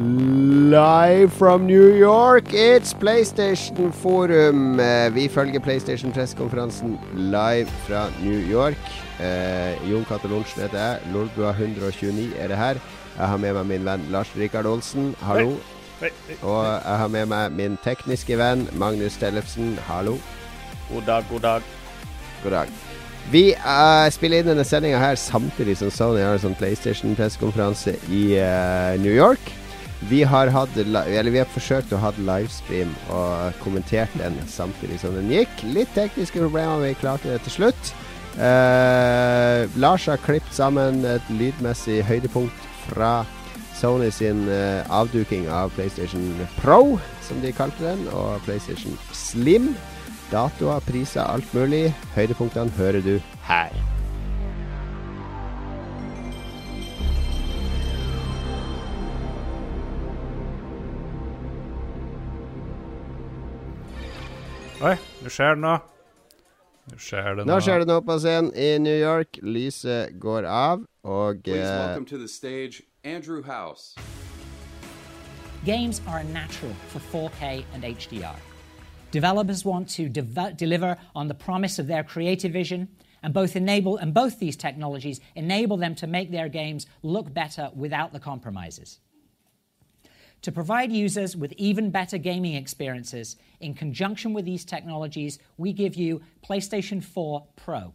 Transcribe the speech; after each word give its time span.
Live 0.00 1.30
from 1.34 1.66
New 1.66 1.94
York, 1.94 2.54
it's 2.54 2.94
PlayStation 2.94 3.92
Forum. 3.92 4.80
Eh, 4.80 5.14
Vi 5.14 5.28
følger 5.28 5.60
PlayStation-pressekonferansen 5.60 6.98
live 7.14 7.66
fra 7.66 8.06
New 8.22 8.50
York. 8.50 8.78
Eh, 9.20 9.90
Jon 9.90 10.04
Cato 10.04 10.28
Lorentzen 10.28 10.62
heter 10.62 10.78
jeg. 10.78 10.98
Lolbua129 11.12 12.38
er 12.38 12.48
det 12.48 12.56
her. 12.56 12.74
Jeg 13.18 13.26
har 13.28 13.36
med 13.36 13.52
meg 13.52 13.66
min 13.66 13.84
venn 13.84 14.06
Lars 14.10 14.32
Rikard 14.36 14.66
Olsen. 14.66 15.14
Hallo. 15.20 15.48
Oi, 15.48 16.08
oi. 16.30 16.36
Og 16.42 16.64
jeg 16.64 16.96
har 16.96 17.08
med 17.08 17.26
meg 17.26 17.52
min 17.52 17.78
tekniske 17.84 18.38
venn 18.38 18.68
Magnus 18.72 19.16
Tellefsen. 19.20 19.78
Hallo. 19.84 20.16
God 20.94 21.02
dag, 21.06 21.24
god 21.30 21.40
dag. 21.40 21.62
God 22.42 22.50
dag. 22.50 22.68
Vi 23.30 23.52
uh, 23.52 24.08
spiller 24.10 24.40
inn 24.40 24.48
denne 24.54 24.64
sendinga 24.64 24.98
her 24.98 25.14
samtidig 25.14 25.76
som 25.76 25.90
Sony 25.90 26.24
har 26.24 26.32
en 26.40 26.46
sånn 26.48 26.56
PlayStation-pressekonferanse 26.56 27.98
i 28.08 28.38
uh, 28.40 28.96
New 28.96 29.12
York. 29.12 29.59
Vi 30.08 30.22
har, 30.24 30.48
hatt, 30.48 30.76
eller 30.80 31.28
vi 31.30 31.42
har 31.42 31.50
forsøkt 31.52 31.92
å 31.92 31.98
ha 32.00 32.12
livestream 32.16 32.92
og 33.12 33.58
kommentert 33.60 34.14
den 34.16 34.38
samtidig 34.48 34.96
som 35.02 35.12
den 35.18 35.28
gikk. 35.28 35.60
Litt 35.76 35.92
tekniske 35.96 36.40
problemer, 36.40 36.80
vi 36.80 36.94
klarte 36.96 37.28
det 37.28 37.42
til 37.44 37.58
slutt. 37.58 37.92
Eh, 38.40 39.68
Lars 39.76 40.06
har 40.08 40.22
klippet 40.24 40.56
sammen 40.56 41.04
et 41.04 41.28
lydmessig 41.34 42.00
høydepunkt 42.08 42.66
fra 42.86 43.20
Sony 43.76 44.08
sin 44.14 44.46
eh, 44.48 44.80
avduking 44.88 45.48
av 45.52 45.72
PlayStation 45.76 46.32
Pro, 46.56 46.96
som 47.26 47.44
de 47.44 47.52
kalte 47.52 47.84
den, 47.84 48.08
og 48.16 48.40
PlayStation 48.48 48.96
Slim. 49.12 49.74
Datoer, 50.32 50.80
priser, 50.86 51.26
alt 51.26 51.48
mulig. 51.56 51.90
Høydepunktene 52.16 52.72
hører 52.78 53.04
du 53.04 53.16
her. 53.48 53.99
Oi, 64.80 64.94
nå 65.22 65.28
skjer 65.32 65.56
det 65.56 65.60
noe. 65.62 65.80
Nå 66.90 66.96
skjer 66.98 67.34
det 67.36 67.44
Nå 67.44 67.52
noe. 67.52 67.60
skjer 67.64 67.82
det 67.82 67.88
noe 67.90 68.02
på 68.06 68.16
scenen 68.22 68.52
i 68.56 68.68
New 68.80 68.96
York. 68.96 69.38
Lyset 69.44 70.14
går 70.22 70.46
av, 70.48 70.86
og 71.04 71.42
Please 71.44 71.68
eh, 71.68 71.78
welcome 71.82 72.06
to 72.06 72.16
the 72.18 72.28
stage 72.28 72.82
Andrew 73.04 73.42
House. 73.42 73.94
Games 75.66 76.00
are 76.08 76.24
natural 76.24 76.72
for 76.88 77.00
4K 77.12 77.64
and 77.74 77.84
HDR. 77.84 78.36
Developers 79.10 79.64
want 79.64 79.88
to 79.90 80.08
deve- 80.08 80.56
deliver 80.56 80.96
on 81.14 81.28
the 81.28 81.34
promise 81.34 81.78
of 81.78 81.86
their 81.86 82.02
creative 82.02 82.52
vision, 82.52 82.88
and 83.22 83.34
both 83.34 83.54
enable 83.56 83.98
and 83.98 84.14
both 84.14 84.38
these 84.38 84.56
technologies 84.56 85.20
enable 85.34 85.76
them 85.76 85.94
to 85.96 86.06
make 86.06 86.30
their 86.30 86.48
games 86.48 86.86
look 87.02 87.34
better 87.34 87.68
without 87.76 88.12
the 88.14 88.20
compromises. 88.20 88.98
To 90.42 90.52
provide 90.52 90.90
users 90.90 91.36
with 91.36 91.52
even 91.58 91.90
better 91.90 92.16
gaming 92.16 92.54
experiences, 92.54 93.36
in 93.60 93.74
conjunction 93.74 94.32
with 94.32 94.44
these 94.44 94.64
technologies, 94.64 95.38
we 95.58 95.72
give 95.72 95.94
you 95.94 96.22
PlayStation 96.46 97.02
4 97.02 97.46
Pro. 97.56 97.92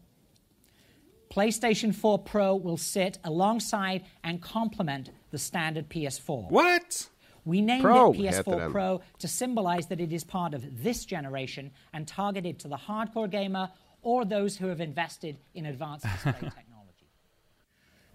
PlayStation 1.31 1.93
4 1.93 2.19
Pro 2.19 2.55
will 2.55 2.77
sit 2.77 3.17
alongside 3.23 4.03
and 4.23 4.41
complement 4.41 5.09
the 5.31 5.37
standard 5.37 5.89
PS4. 5.89 6.51
What? 6.51 7.09
We 7.45 7.61
named 7.61 7.83
Pro 7.83 8.11
it 8.13 8.17
PS4. 8.17 8.71
Pro 8.71 9.01
to 9.19 9.27
symbolize 9.27 9.87
that 9.87 9.99
it 9.99 10.13
is 10.13 10.23
part 10.23 10.53
of 10.53 10.83
this 10.83 11.03
generation 11.03 11.71
and 11.93 12.07
targeted 12.07 12.59
to 12.59 12.67
the 12.67 12.77
hardcore 12.77 13.29
gamer 13.29 13.69
or 14.01 14.23
those 14.23 14.55
who 14.55 14.67
have 14.67 14.81
invested 14.81 15.39
in 15.55 15.65
advanced 15.65 16.05
display 16.05 16.33
technology. 16.33 16.61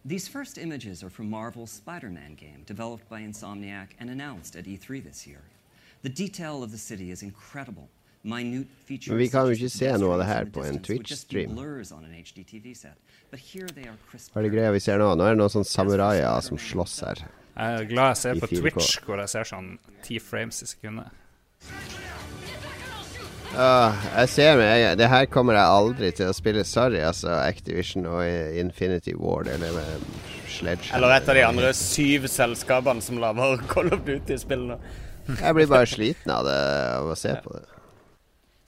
These 0.05 0.29
first 0.29 0.57
images 0.57 1.03
are 1.03 1.11
from 1.11 1.29
Marvel's 1.29 1.71
Spider 1.71 2.09
Man 2.09 2.35
game, 2.35 2.63
developed 2.67 3.09
by 3.11 3.21
Insomniac 3.21 3.89
and 4.01 4.09
announced 4.09 4.57
at 4.57 4.65
E3 4.65 5.05
this 5.05 5.27
year. 5.27 5.43
The 6.03 6.09
detail 6.09 6.63
of 6.63 6.71
the 6.71 6.79
city 6.79 7.11
is 7.11 7.23
incredible. 7.23 7.89
Minute 8.23 8.67
features 8.85 9.09
Men 9.11 9.19
vi 9.19 9.29
kan 9.29 9.47
jo 9.47 9.53
ikke 9.57 9.69
se 9.73 9.93
noe 9.97 10.13
av 10.13 10.19
det 10.21 10.27
her 10.29 10.45
på 10.53 10.65
en 10.65 10.79
Twitch-stream. 10.85 11.55
blurs 11.55 11.93
on 11.93 12.05
an 12.05 12.13
HD 12.13 12.45
TV 12.45 12.75
set. 12.75 12.97
But 13.31 13.41
here 13.41 13.67
they 13.69 13.87
are 13.89 13.97
crisp. 14.11 14.33
hva 14.33 14.41
er 14.41 14.49
det 14.49 14.53
greia 14.57 14.73
vi 14.73 14.81
ser 14.81 14.99
nå? 15.01 15.15
Nå 15.17 15.25
er 15.25 15.37
det 15.37 15.41
noen 15.41 15.53
sånne 15.53 15.69
samuraier 15.69 16.41
som 16.45 16.59
slåss 16.61 17.01
her. 17.05 17.25
Jeg 17.57 17.81
er 17.81 17.89
glad 17.93 18.13
jeg 18.15 18.17
ser 18.25 18.41
på 18.41 18.53
Twitch, 18.53 19.01
hvor 19.05 19.21
jeg 19.21 19.29
ser 19.29 19.49
sånn 19.53 19.73
ti 20.05 20.19
frames 20.21 20.63
i 20.65 20.69
sekundet. 20.69 21.09
Ah, 23.59 23.97
jeg 24.21 24.29
ser 24.31 24.57
meg, 24.61 24.97
Det 24.99 25.09
her 25.11 25.25
kommer 25.27 25.57
jeg 25.59 25.67
aldri 25.67 26.11
til 26.15 26.29
å 26.31 26.35
spille. 26.35 26.63
Sorry, 26.65 27.01
altså. 27.03 27.33
Activision 27.43 28.07
og 28.07 28.23
Infinity 28.61 29.17
Ward 29.19 29.51
eller 29.51 29.75
med 29.75 30.05
Sledge. 30.51 30.93
Eller 30.95 31.17
et 31.17 31.29
av 31.29 31.35
de 31.35 31.43
andre 31.47 31.73
syv 31.75 32.29
selskapene 32.31 33.03
som 33.03 33.19
lager 33.19 33.59
Call 33.73 33.91
of 33.95 34.05
Duty-spillene. 34.07 34.79
Jeg 35.31 35.55
blir 35.55 35.67
bare 35.71 35.87
sliten 35.87 36.31
av 36.35 36.47
det 36.47 36.61
av 36.95 37.11
å 37.11 37.17
se 37.19 37.35
på 37.43 37.57
det. 37.57 37.67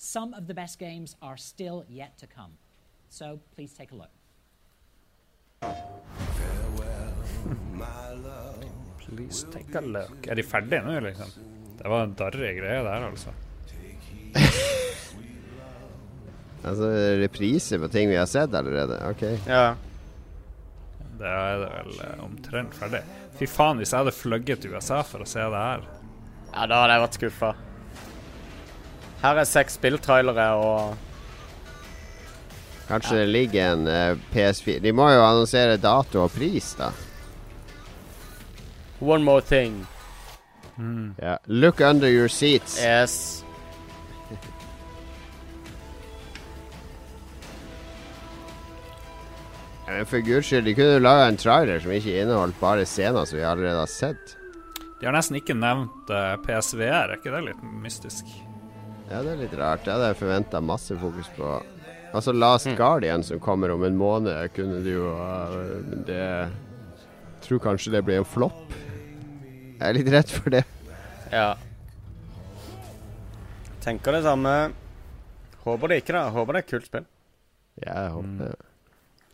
Some 0.02 0.34
of 0.34 0.48
the 0.48 0.54
best 0.54 0.78
games 0.78 1.14
are 1.22 1.38
still 1.38 1.84
yet 1.88 2.18
to 2.18 2.26
come. 2.26 2.58
So 3.08 3.38
please 3.54 3.72
take 3.74 3.92
a 3.92 3.96
look. 3.96 4.10
Please 9.06 9.46
take 9.52 9.78
a 9.78 9.80
look. 9.80 10.26
Er 10.26 10.34
de 10.34 10.42
ferdige 10.42 10.82
nå, 10.82 10.98
liksom? 11.06 11.30
Det 11.78 11.90
var 11.90 12.06
en 12.06 12.14
darrig 12.18 12.56
greie 12.58 12.82
der, 12.82 13.08
altså. 13.08 13.34
Altså 16.62 16.86
repriser 17.18 17.80
på 17.82 17.88
ting 17.90 18.06
vi 18.06 18.14
har 18.16 18.28
sett 18.30 18.54
allerede. 18.54 19.00
Ok. 19.10 19.24
Ja. 19.48 19.74
Da 21.18 21.26
er 21.26 21.58
det 21.58 21.70
vel 21.72 21.96
eh, 22.04 22.20
omtrent 22.22 22.76
ferdig. 22.78 23.00
Fy 23.38 23.48
faen, 23.50 23.80
hvis 23.82 23.90
jeg 23.90 24.04
hadde 24.04 24.14
fløyet 24.14 24.62
til 24.62 24.74
USA 24.76 25.00
for 25.06 25.24
å 25.24 25.28
se 25.28 25.42
det 25.42 25.62
her. 25.66 25.82
ja, 26.52 26.66
da 26.70 26.82
hadde 26.84 26.94
jeg 26.94 27.02
vært 27.02 27.18
skuffa. 27.18 27.50
Her 29.22 29.38
er 29.42 29.46
seks 29.46 29.78
spilltrailere 29.78 30.46
og 30.58 31.10
Kanskje 32.88 33.20
det 33.20 33.28
ligger 33.30 33.76
en 33.76 33.86
uh, 33.86 34.18
PS4 34.34 34.80
De 34.82 34.90
må 34.92 35.06
jo 35.14 35.22
annonsere 35.22 35.78
dato 35.80 36.24
og 36.24 36.32
pris, 36.34 36.72
da. 36.78 36.90
One 39.00 39.24
more 39.24 39.42
thing. 39.42 39.86
Ja. 41.18 41.38
Look 41.46 41.80
under 41.80 42.08
your 42.10 42.28
seats. 42.28 42.78
Yes. 42.82 43.44
For 50.08 50.24
guds 50.24 50.48
skyld, 50.48 50.66
de 50.68 50.76
kunne 50.78 51.02
laga 51.02 51.26
en 51.28 51.40
trailer 51.40 51.82
som 51.82 51.92
ikke 51.94 52.14
inneholdt 52.22 52.58
bare 52.60 52.86
scener 52.88 53.26
som 53.28 53.38
vi 53.38 53.44
allerede 53.46 53.82
har 53.82 53.90
sett. 53.90 54.36
De 55.00 55.08
har 55.08 55.16
nesten 55.16 55.40
ikke 55.40 55.56
nevnt 55.58 56.10
eh, 56.14 56.34
PSVR, 56.44 57.10
er 57.10 57.16
ikke 57.16 57.32
det 57.34 57.42
litt 57.48 57.62
mystisk? 57.82 58.28
Ja, 59.08 59.20
det 59.20 59.32
er 59.32 59.40
litt 59.42 59.56
rart. 59.58 59.82
Det 59.84 59.92
hadde 59.92 60.12
jeg 60.12 60.20
forventa 60.20 60.60
masse 60.64 60.96
fokus 61.00 61.28
på. 61.36 61.56
Altså 62.12 62.32
Last 62.36 62.68
Guardian 62.76 63.24
som 63.24 63.40
kommer 63.42 63.72
om 63.74 63.82
en 63.84 63.96
måned, 63.98 64.52
kunne 64.54 64.82
du 64.84 64.90
jo 64.92 65.10
uh, 65.16 65.56
Men 65.88 66.04
det 66.06 66.26
Tror 67.42 67.58
kanskje 67.58 67.90
det 67.96 68.04
blir 68.06 68.20
en 68.20 68.28
flopp. 68.28 68.74
Jeg 69.80 69.82
er 69.88 69.96
litt 69.96 70.10
redd 70.14 70.30
for 70.30 70.54
det. 70.54 70.62
Ja. 71.32 71.56
Tenker 73.82 74.14
det 74.14 74.22
samme. 74.22 74.52
Håper 75.64 75.90
det 75.90 76.04
ikke, 76.04 76.14
da. 76.14 76.28
Håper 76.30 76.54
det 76.54 76.60
er 76.60 76.68
et 76.68 76.70
kult 76.70 76.86
spill. 76.86 77.08
Ja, 77.82 78.04
jeg 78.04 78.12
håper 78.14 78.44
det. 78.44 78.71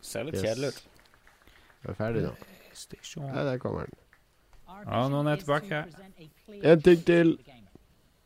Ser 0.09 0.23
litt 0.25 0.35
Yes. 0.39 0.43
kjedelig 0.45 0.69
ut. 0.73 0.83
Jeg 1.85 1.91
er 1.91 1.95
ferdig 1.99 2.23
nå. 2.25 2.31
Station. 2.73 3.27
Ja, 3.29 3.45
der 3.45 3.59
kommer 3.59 3.85
den. 3.87 3.95
Ja, 4.87 5.09
noen 5.09 5.27
er 5.27 5.37
tilbake. 5.37 5.85
En 6.63 6.83
ting 6.83 7.05
til. 7.07 7.39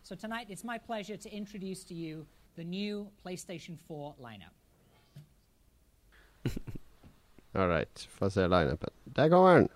So 0.03 0.15
tonight 0.15 0.51
it's 0.51 0.65
my 0.65 0.79
pleasure 0.87 1.17
to 1.17 1.29
introduce 1.33 1.85
to 1.85 1.95
you 1.95 2.27
the 2.57 2.65
new 2.65 3.07
PlayStation 3.23 3.79
4 3.89 4.15
lineup. 4.19 4.53
All 7.55 7.69
right. 7.69 8.09
Få 8.11 8.31
se 8.31 8.41
lineupen. 8.49 8.89
Der 9.17 9.29
kommer 9.29 9.55
den. 9.55 9.69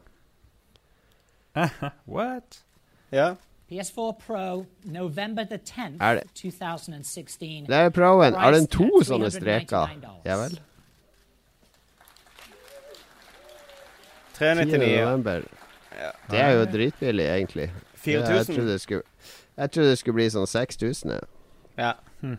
What? 2.17 2.65
Ja. 3.13 3.35
PS4 3.73 4.13
Pro, 4.27 4.65
November 4.85 5.45
the 5.45 5.59
10th, 5.59 5.97
Er 6.01 6.15
det- 6.15 6.31
2016. 6.35 7.67
Det 7.67 7.75
er 7.75 7.89
proen. 7.91 8.35
Har 8.35 8.51
den 8.53 8.67
to 8.67 9.03
sånne 9.05 9.31
streker? 9.31 9.87
$399. 9.87 10.21
Ja 10.25 10.37
vel. 10.37 10.61
10. 14.37 14.39
399. 14.39 15.45
Ja. 15.97 16.11
Det 16.31 16.41
er 16.41 16.51
jo 16.59 16.65
dritbillig, 16.69 17.27
egentlig. 17.27 17.71
Det- 17.71 18.13
Jeg 18.13 18.23
4000. 18.23 18.55
trodde 18.55 18.73
det 18.73 18.81
skulle, 18.81 19.03
jeg 19.59 19.71
trodde 19.73 19.89
det 19.91 19.99
skulle 19.99 20.15
bli 20.15 20.27
sånn 20.31 20.47
6000. 20.47 21.11
Ja. 21.17 21.93
Ja. 22.23 22.37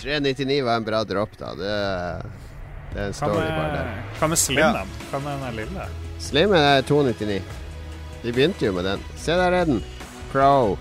399 0.00 0.62
var 0.64 0.76
en 0.76 0.84
bra 0.84 1.04
dropp, 1.04 1.36
da. 1.38 1.50
Det, 1.54 1.74
det 2.94 3.00
er 3.00 3.06
en 3.06 3.12
Hva 3.12 3.18
story 3.18 3.48
bare 3.50 3.72
der. 3.74 3.90
hva 4.18 4.28
med 4.32 4.38
Slim, 4.38 4.72
da? 4.78 4.84
Hva 5.10 5.20
med 5.24 5.44
den 5.44 5.56
lille? 5.60 5.86
Slim 6.18 6.52
er 6.56 6.82
299. 6.88 7.42
De 8.22 8.32
begynte 8.32 8.66
jo 8.66 8.72
med 8.72 8.84
den. 8.84 9.04
Se 9.16 9.32
der 9.36 9.52
er 9.60 9.64
den. 9.64 9.82
Pro. 10.32 10.76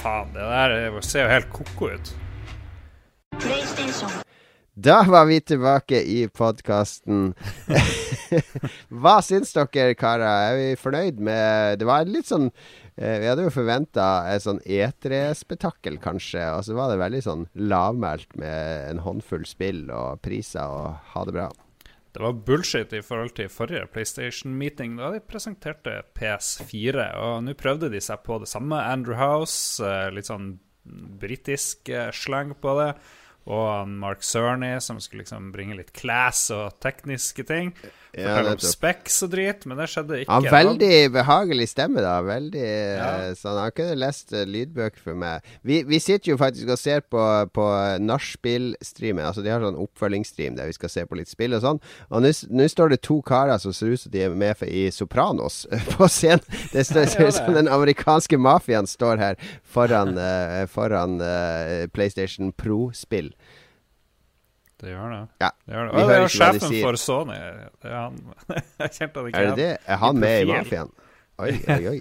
Faen, 0.00 0.32
det 0.34 0.40
der 0.46 1.00
ser 1.04 1.22
jo 1.26 1.28
helt 1.34 1.50
ko-ko 1.52 1.90
ut. 1.94 2.14
Da 4.80 5.02
var 5.04 5.26
vi 5.28 5.40
tilbake 5.44 5.98
i 6.02 6.28
podkasten. 6.28 7.34
Hva 9.02 9.18
syns 9.20 9.52
dere, 9.52 9.96
karer? 9.98 10.24
Er 10.24 10.56
vi 10.56 10.68
fornøyd 10.80 11.18
med 11.20 11.80
Det 11.82 11.88
var 11.88 12.08
litt 12.08 12.30
sånn 12.30 12.48
Eh, 13.00 13.16
vi 13.20 13.28
hadde 13.30 13.46
jo 13.46 13.52
forventa 13.54 14.06
et 14.28 14.44
sånn 14.44 14.60
E3-spetakkel, 14.60 15.96
kanskje. 16.04 16.42
Og 16.52 16.66
så 16.66 16.76
var 16.76 16.92
det 16.92 17.00
veldig 17.00 17.22
sånn 17.24 17.46
lavmælt 17.56 18.36
med 18.40 18.90
en 18.90 19.00
håndfull 19.06 19.46
spill 19.48 19.86
og 19.88 20.20
priser 20.24 20.68
og 20.68 21.12
ha 21.14 21.24
det 21.24 21.36
bra. 21.38 21.48
Det 22.10 22.20
var 22.20 22.40
bullshit 22.44 22.92
i 22.92 23.00
forhold 23.06 23.32
til 23.38 23.48
forrige 23.48 23.86
PlayStation-meeting. 23.94 24.98
Da 24.98 25.12
de 25.14 25.22
presenterte 25.24 26.00
PS4, 26.18 27.06
og 27.22 27.46
nå 27.46 27.54
prøvde 27.56 27.88
de 27.92 28.02
seg 28.04 28.20
på 28.26 28.40
det 28.42 28.50
samme. 28.50 28.76
Andrew 28.76 29.16
House, 29.16 29.80
eh, 29.80 30.10
litt 30.12 30.28
sånn 30.28 30.58
britisk 31.22 31.88
eh, 31.88 32.10
slang 32.12 32.52
på 32.60 32.76
det. 32.82 32.90
Og 33.48 33.88
Mark 33.88 34.22
Cerny, 34.26 34.74
som 34.84 35.00
skulle 35.00 35.24
liksom 35.24 35.50
bringe 35.54 35.78
litt 35.78 35.92
class 35.96 36.50
og 36.54 36.76
tekniske 36.82 37.46
ting. 37.48 37.72
Ja, 38.16 38.32
Fortelle 38.34 38.52
om 38.56 38.62
specs 38.64 39.22
og 39.22 39.30
drit, 39.30 39.66
men 39.70 39.78
det 39.78 39.86
skjedde 39.92 40.16
ikke. 40.22 40.32
Han 40.32 40.46
har 40.48 40.54
veldig 40.56 40.94
behagelig 41.14 41.68
stemme, 41.70 42.02
da. 42.02 42.16
Veldig 42.26 42.64
Ja. 42.66 43.08
eh, 43.28 43.34
sånn, 43.38 43.58
Han 43.60 43.70
kunne 43.76 43.94
lest 44.00 44.32
eh, 44.32 44.44
lydbøker 44.50 44.98
for 45.04 45.14
meg. 45.14 45.46
Vi, 45.62 45.82
vi 45.86 46.00
sitter 46.02 46.32
jo 46.32 46.36
faktisk 46.40 46.68
og 46.74 46.78
ser 46.80 47.00
på, 47.06 47.22
på 47.54 47.66
nachspiel-streamen. 48.02 49.24
Altså, 49.24 49.42
de 49.44 49.52
har 49.52 49.62
sånn 49.62 49.78
oppfølgingsstream 49.80 50.56
der 50.58 50.70
vi 50.70 50.76
skal 50.76 50.92
se 50.92 51.04
på 51.06 51.18
litt 51.18 51.30
spill 51.30 51.54
og 51.58 51.62
sånn. 51.64 51.80
Og 52.10 52.24
nå 52.24 52.68
står 52.70 52.94
det 52.94 53.00
to 53.06 53.20
karer 53.26 53.60
som 53.62 53.74
ser 53.76 53.94
ut 53.94 54.02
som 54.04 54.12
de 54.14 54.24
er 54.26 54.34
med 54.34 54.62
i 54.66 54.88
Sopranos 54.94 55.62
på 55.94 56.08
scenen. 56.10 56.44
Det 56.72 56.86
ser 56.86 57.06
ut 57.06 57.36
som 57.36 57.54
den 57.54 57.70
amerikanske 57.70 58.38
mafiaen 58.40 58.88
står 58.90 59.20
her 59.22 59.40
foran, 59.62 60.16
uh, 60.18 60.64
foran 60.70 61.20
uh, 61.22 61.86
PlayStation 61.94 62.52
Pro-spill. 62.52 63.32
Det 64.80 64.94
gjør 64.94 65.12
det. 65.12 65.20
Ja, 65.42 65.50
det, 65.66 65.74
gjør 65.74 65.86
det. 65.86 65.92
Og 65.92 65.98
det 66.00 66.16
er 66.16 66.22
hva 66.24 66.26
de 66.26 66.34
sjefen 66.36 66.76
for 66.80 67.00
Sony. 67.00 67.38
Det 67.82 67.90
er 67.90 67.96
han. 67.98 68.20
Jeg 68.80 68.92
kjente 68.96 69.20
han 69.20 69.30
ikke 69.30 69.40
Er 69.40 69.48
det 69.50 69.56
det? 69.60 69.72
Er 69.84 70.04
han 70.04 70.20
med 70.20 70.36
i 70.40 70.50
mafiaen? 70.50 70.92
Oi, 71.40 71.54
oi, 71.72 71.82
oi. 71.94 71.98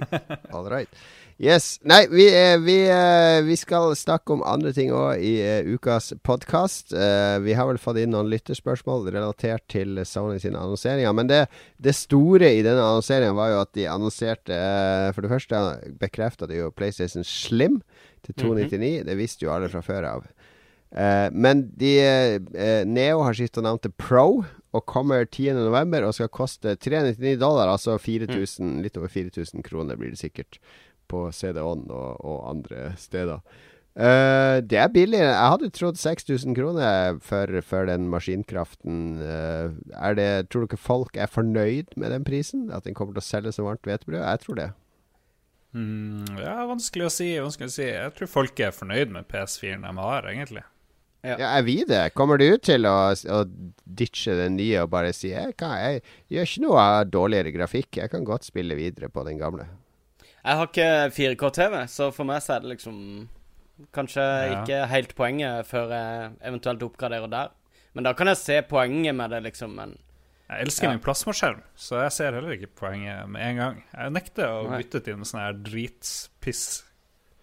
All 0.52 0.68
right. 0.72 1.02
Yes. 1.40 1.78
Nei, 1.88 2.02
vi, 2.12 2.26
eh, 2.36 2.58
vi, 2.60 2.76
eh, 2.92 3.42
vi 3.48 3.56
skal 3.56 3.94
snakke 3.96 4.34
om 4.36 4.42
andre 4.44 4.74
ting 4.76 4.90
òg 4.92 5.22
i 5.24 5.38
eh, 5.40 5.70
ukas 5.72 6.12
podkast. 6.28 6.92
vi 6.92 7.54
har 7.56 7.70
vel 7.70 7.80
fått 7.80 8.02
inn 8.02 8.12
noen 8.12 8.28
lytterspørsmål 8.28 9.08
relatert 9.08 9.64
til 9.72 10.02
Sony 10.04 10.36
sine 10.44 10.60
annonseringer. 10.60 11.16
Men 11.16 11.32
det, 11.32 11.46
det 11.80 11.96
store 11.96 12.52
i 12.58 12.66
denne 12.66 12.84
annonseringen 12.84 13.40
var 13.40 13.54
jo 13.54 13.62
at 13.62 13.72
de 13.78 13.88
annonserte 13.88 14.52
eh, 14.52 15.14
For 15.16 15.24
det 15.24 15.32
første 15.32 15.64
bekrefta 16.02 16.48
de 16.50 16.60
jo 16.60 16.74
PlayStation 16.76 17.24
Slim 17.24 17.80
til 18.28 18.36
299. 18.36 19.08
Det 19.08 19.16
visste 19.20 19.48
jo 19.48 19.56
alle 19.56 19.72
fra 19.72 19.80
før 19.80 20.12
av. 20.12 20.28
Eh, 20.92 21.30
men 21.32 21.68
de, 21.78 21.94
eh, 22.02 22.86
Neo 22.86 23.22
har 23.22 23.38
skifta 23.38 23.62
navn 23.62 23.82
til 23.84 23.94
Pro 23.94 24.44
og 24.74 24.86
kommer 24.90 25.26
10.11. 25.26 26.06
og 26.06 26.14
skal 26.18 26.30
koste 26.34 26.76
399 26.76 27.38
dollar, 27.42 27.70
altså 27.70 27.98
4000, 28.02 28.82
litt 28.84 28.98
over 28.98 29.10
4000 29.10 29.66
kroner 29.66 29.98
blir 29.98 30.14
det 30.14 30.22
sikkert 30.22 30.60
på 31.10 31.28
CD-ON 31.34 31.88
og, 31.90 32.22
og 32.22 32.50
andre 32.52 32.94
steder. 32.98 33.42
Uh, 34.00 34.62
det 34.64 34.78
er 34.80 34.92
billigere. 34.94 35.34
Jeg 35.34 35.52
hadde 35.52 35.70
trodd 35.76 35.98
6000 36.00 36.56
kroner 36.56 37.18
for, 37.26 37.58
for 37.66 37.90
den 37.90 38.06
maskinkraften. 38.08 39.18
Uh, 39.18 40.14
det, 40.16 40.30
tror 40.54 40.70
dere 40.70 40.80
folk 40.80 41.18
er 41.18 41.28
fornøyd 41.28 41.98
med 41.98 42.14
den 42.14 42.24
prisen? 42.24 42.70
At 42.72 42.86
den 42.86 42.96
kommer 42.96 43.18
til 43.18 43.26
å 43.26 43.28
selge 43.28 43.52
som 43.56 43.68
varmt 43.68 43.90
hvetebrød? 43.90 44.22
Jeg 44.22 44.44
tror 44.46 44.60
det. 44.62 44.70
Mm, 45.74 46.38
ja, 46.40 46.56
vanskelig 46.70 47.10
å 47.10 47.14
si. 47.14 47.34
vanskelig 47.42 47.70
å 47.70 47.76
si 47.76 47.90
Jeg 47.90 48.14
tror 48.16 48.32
folk 48.32 48.62
er 48.64 48.78
fornøyd 48.78 49.12
med 49.18 49.28
PS4-en 49.34 49.84
de 49.90 49.96
har, 50.00 50.30
egentlig. 50.32 50.64
Ja. 51.24 51.36
Ja, 51.36 51.48
er 51.58 51.64
vi 51.68 51.84
det? 51.84 52.14
Kommer 52.16 52.38
du 52.40 52.46
til 52.64 52.86
å, 52.88 53.12
å 53.12 53.40
ditche 53.86 54.38
den 54.40 54.56
nye 54.56 54.86
og 54.86 54.90
bare 54.94 55.12
si 55.14 55.34
jeg, 55.34 55.56
kan, 55.60 55.74
jeg 55.76 56.02
gjør 56.32 56.48
ikke 56.48 56.64
noe 56.64 56.80
av 56.80 57.10
dårligere 57.12 57.52
grafikk, 57.52 57.98
jeg 58.00 58.10
kan 58.14 58.24
godt 58.24 58.48
spille 58.48 58.78
videre 58.80 59.10
på 59.12 59.26
den 59.28 59.38
gamle? 59.42 59.66
Jeg 60.40 60.56
har 60.56 60.70
ikke 60.70 60.88
4K-TV, 61.12 61.76
så 61.92 62.08
for 62.16 62.24
meg 62.30 62.40
så 62.46 62.56
er 62.56 62.64
det 62.64 62.72
liksom 62.78 63.02
kanskje 63.96 64.24
Ja. 64.24 64.62
ikke 64.62 64.80
helt 64.94 65.16
poenget 65.16 65.68
før 65.68 65.92
jeg 65.92 66.32
eventuelt 66.48 66.82
oppgraderer 66.88 67.28
der. 67.32 67.52
Men 67.94 68.04
da 68.08 68.14
kan 68.16 68.28
jeg 68.32 68.38
se 68.40 68.62
poenget 68.70 69.16
med 69.16 69.32
det, 69.36 69.44
liksom. 69.44 69.76
Men 69.76 69.98
Jeg 70.50 70.66
elsker 70.66 70.88
Ja. 70.88 70.90
min 70.96 71.00
plasmaskjerm, 71.04 71.60
så 71.78 72.00
jeg 72.02 72.12
ser 72.16 72.34
heller 72.34 72.56
ikke 72.56 72.72
poenget 72.80 73.28
med 73.30 73.42
en 73.52 73.58
gang. 73.58 73.84
Jeg 73.94 74.12
nekter 74.16 74.48
å 74.50 74.72
bytte 74.72 75.04
til 75.06 75.14
en 75.20 75.22
sånn 75.28 75.40
her 75.44 75.54
dritpiss. 75.54 76.84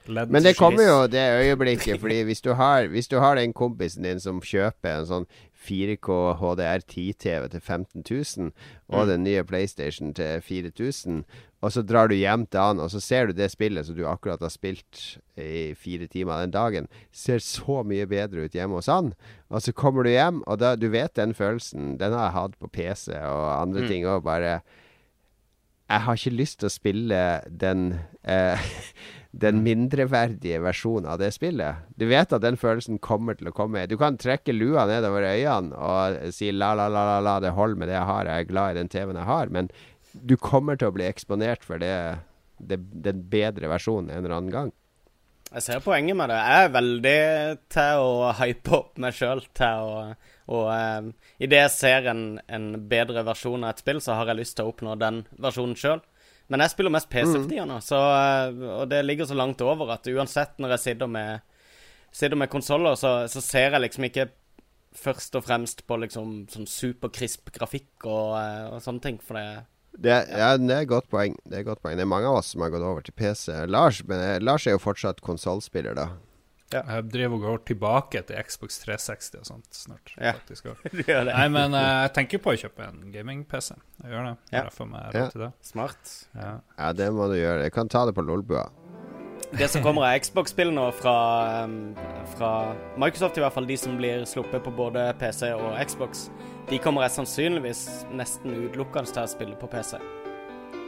Men 0.08 0.42
det 0.44 0.56
kommer 0.58 0.86
jo 0.86 0.98
det 1.10 1.24
øyeblikket, 1.42 2.00
fordi 2.00 2.22
hvis 2.28 2.40
du 2.44 2.52
har, 2.54 2.86
hvis 2.92 3.08
du 3.08 3.18
har 3.22 3.36
den 3.38 3.52
kompisen 3.56 4.06
din 4.06 4.20
som 4.22 4.40
kjøper 4.44 5.00
en 5.00 5.08
sånn 5.08 5.28
4K 5.66 6.16
HDR 6.38 6.84
10-TV 6.84 7.48
til 7.50 7.60
15 7.60 8.04
000, 8.06 8.52
og 8.94 9.08
den 9.10 9.24
nye 9.26 9.42
PlayStation 9.44 10.12
til 10.14 10.40
4000, 10.44 11.24
og 11.64 11.72
så 11.72 11.82
drar 11.82 12.10
du 12.10 12.14
hjem 12.14 12.44
til 12.46 12.60
han, 12.60 12.80
og 12.82 12.92
så 12.92 13.00
ser 13.02 13.26
du 13.26 13.34
det 13.34 13.48
spillet 13.50 13.88
som 13.88 13.96
du 13.96 14.04
akkurat 14.06 14.42
har 14.44 14.52
spilt 14.52 15.18
i 15.40 15.72
fire 15.74 16.06
timer 16.06 16.44
den 16.44 16.54
dagen, 16.54 16.88
ser 17.10 17.42
så 17.42 17.82
mye 17.82 18.06
bedre 18.06 18.46
ut 18.46 18.54
hjemme 18.54 18.78
hos 18.78 18.90
han, 18.92 19.12
og 19.50 19.64
så 19.64 19.74
kommer 19.74 20.06
du 20.06 20.12
hjem, 20.12 20.42
og 20.46 20.60
da, 20.62 20.76
du 20.78 20.88
vet 20.92 21.16
den 21.18 21.34
følelsen, 21.34 21.96
den 21.98 22.14
har 22.14 22.28
jeg 22.28 22.36
hatt 22.38 22.58
på 22.60 22.70
PC 22.70 23.16
og 23.16 23.46
andre 23.56 23.88
ting 23.88 24.06
òg, 24.06 24.22
bare 24.26 24.60
jeg 25.86 26.02
har 26.02 26.18
ikke 26.18 26.34
lyst 26.34 26.58
til 26.60 26.68
å 26.68 26.74
spille 26.74 27.20
den 27.46 27.92
eh, 28.26 28.66
Den 29.36 29.58
mindreverdige 29.60 30.62
versjonen 30.64 31.10
av 31.12 31.18
det 31.20 31.28
spillet. 31.34 31.82
Du 32.00 32.06
vet 32.08 32.30
at 32.32 32.40
den 32.40 32.56
følelsen 32.56 32.96
kommer 33.04 33.36
til 33.36 33.50
å 33.50 33.52
komme. 33.52 33.82
Du 33.84 33.98
kan 34.00 34.16
trekke 34.16 34.54
lua 34.54 34.86
nedover 34.88 35.26
øynene 35.28 35.76
og 35.76 36.32
si 36.32 36.48
la, 36.54 36.70
la, 36.78 36.86
la, 36.88 37.02
la, 37.04 37.18
la 37.20 37.34
det 37.44 37.50
holder 37.52 37.82
med 37.82 37.90
det 37.92 37.98
jeg 37.98 38.08
har, 38.08 38.30
jeg 38.30 38.46
er 38.46 38.48
glad 38.48 38.70
i 38.70 38.78
den 38.78 38.88
TV-en 38.94 39.20
jeg 39.20 39.28
har, 39.28 39.52
men 39.52 39.68
du 40.16 40.38
kommer 40.40 40.80
til 40.80 40.88
å 40.88 40.94
bli 40.96 41.04
eksponert 41.04 41.68
for 41.68 41.84
det, 41.84 41.92
det, 42.56 42.80
den 43.04 43.26
bedre 43.28 43.68
versjonen 43.74 44.08
en 44.08 44.22
eller 44.22 44.38
annen 44.38 44.54
gang. 44.54 44.72
jeg 45.52 45.66
ser 45.66 45.84
poenget 45.84 46.16
med 46.16 46.32
det. 46.32 46.40
Jeg 46.40 46.64
er 46.70 46.74
veldig 46.78 47.20
til 47.76 48.06
å 48.06 48.32
hype 48.40 48.76
opp 48.78 49.04
meg 49.04 49.20
sjøl 49.20 49.44
til 49.52 49.92
å 49.92 50.00
Og 50.46 50.68
eh, 50.70 51.08
idet 51.42 51.62
jeg 51.64 51.74
ser 51.74 52.10
en, 52.12 52.24
en 52.46 52.68
bedre 52.90 53.24
versjon 53.26 53.64
av 53.66 53.74
et 53.74 53.82
spill, 53.82 54.00
så 54.02 54.18
har 54.18 54.30
jeg 54.30 54.40
lyst 54.42 54.58
til 54.58 54.68
å 54.68 54.72
oppnå 54.74 54.94
den 55.00 55.24
versjonen 55.42 55.76
sjøl. 55.78 56.04
Men 56.46 56.62
jeg 56.62 56.76
spiller 56.76 56.94
mest 56.94 57.10
PC 57.10 57.32
for 57.32 57.50
tida 57.50 57.64
nå, 57.66 57.80
så, 57.82 57.98
og 58.76 58.86
det 58.90 59.00
ligger 59.02 59.26
så 59.26 59.34
langt 59.34 59.62
over 59.66 59.90
at 59.96 60.06
uansett 60.06 60.60
når 60.62 60.76
jeg 60.76 60.84
sitter 60.84 61.10
med, 61.10 61.40
sitter 62.14 62.38
med 62.38 62.52
konsoller, 62.52 62.94
så, 62.94 63.16
så 63.30 63.42
ser 63.42 63.74
jeg 63.74 63.82
liksom 63.82 64.06
ikke 64.06 64.28
først 64.96 65.34
og 65.36 65.44
fremst 65.44 65.82
på 65.88 65.98
liksom 66.00 66.36
sånn 66.52 66.68
superkrisp 66.70 67.50
grafikk 67.56 68.06
og, 68.06 68.36
eh, 68.38 68.68
og 68.70 68.78
sånne 68.84 69.02
ting, 69.04 69.18
for 69.22 69.40
det 69.40 69.66
Det, 69.96 70.12
ja, 70.28 70.50
det 70.60 70.74
er 70.76 70.88
godt 70.88 71.06
poeng. 71.08 71.34
Det 71.48 71.58
er 71.58 71.62
godt 71.64 71.80
poeng. 71.80 71.96
Det 71.96 72.04
er 72.04 72.10
mange 72.10 72.28
av 72.28 72.42
oss 72.42 72.50
som 72.52 72.60
har 72.60 72.68
gått 72.68 72.84
over 72.84 73.00
til 73.00 73.14
PC. 73.16 73.48
Lars, 73.66 74.02
men 74.04 74.20
eh, 74.20 74.40
Lars 74.44 74.66
er 74.66 74.76
jo 74.76 74.82
fortsatt 74.82 75.22
konsollspiller, 75.24 75.96
da. 75.96 76.10
Jeg 76.72 77.04
driver 77.12 77.34
og 77.36 77.42
går 77.44 77.60
tilbake 77.70 78.22
til 78.26 78.40
Xbox 78.48 78.80
360 78.82 79.36
og 79.38 79.44
sånt 79.46 79.68
snart. 79.76 80.10
Ja. 80.18 80.32
faktisk 80.32 80.66
også. 80.72 80.90
Du 80.96 81.02
gjør 81.06 81.28
det. 81.28 81.34
Nei, 81.36 81.46
men 81.54 81.74
eh, 81.78 81.90
jeg 82.06 82.14
tenker 82.16 82.42
på 82.42 82.50
å 82.54 82.56
kjøpe 82.58 82.88
en 82.88 83.04
gaming-PC. 83.14 83.76
Jeg 84.02 84.10
gjør 84.16 84.26
det. 84.30 84.34
Ja. 84.50 84.64
Derfor 84.66 84.90
Ja. 84.90 85.04
råd 85.14 85.30
til 85.36 85.44
det. 85.46 85.52
Smart. 85.62 86.16
Ja. 86.34 86.50
Ja, 86.78 86.90
det 86.92 87.12
må 87.14 87.28
du 87.30 87.36
gjøre. 87.38 87.62
Jeg 87.68 87.72
kan 87.76 87.88
ta 87.92 88.02
det 88.08 88.16
på 88.18 88.24
Lolbua. 88.26 88.66
Det 89.54 89.68
som 89.70 89.82
kommer 89.84 90.02
av 90.08 90.18
Xbox-spill 90.18 90.72
nå 90.74 90.88
fra, 90.98 91.14
fra 92.34 92.50
Microsoft, 92.98 93.38
i 93.38 93.44
hvert 93.44 93.54
fall 93.54 93.68
de 93.68 93.76
som 93.78 93.94
blir 93.96 94.24
sluppet 94.26 94.64
på 94.64 94.72
både 94.74 95.04
PC 95.20 95.52
og 95.54 95.76
Xbox, 95.86 96.26
de 96.66 96.80
kommer 96.82 97.06
jeg 97.06 97.14
sannsynligvis 97.20 97.84
nesten 98.10 98.56
utelukkende 98.66 99.06
til 99.12 99.22
å 99.22 99.30
spille 99.30 99.54
på 99.60 99.70
PC. 99.70 100.00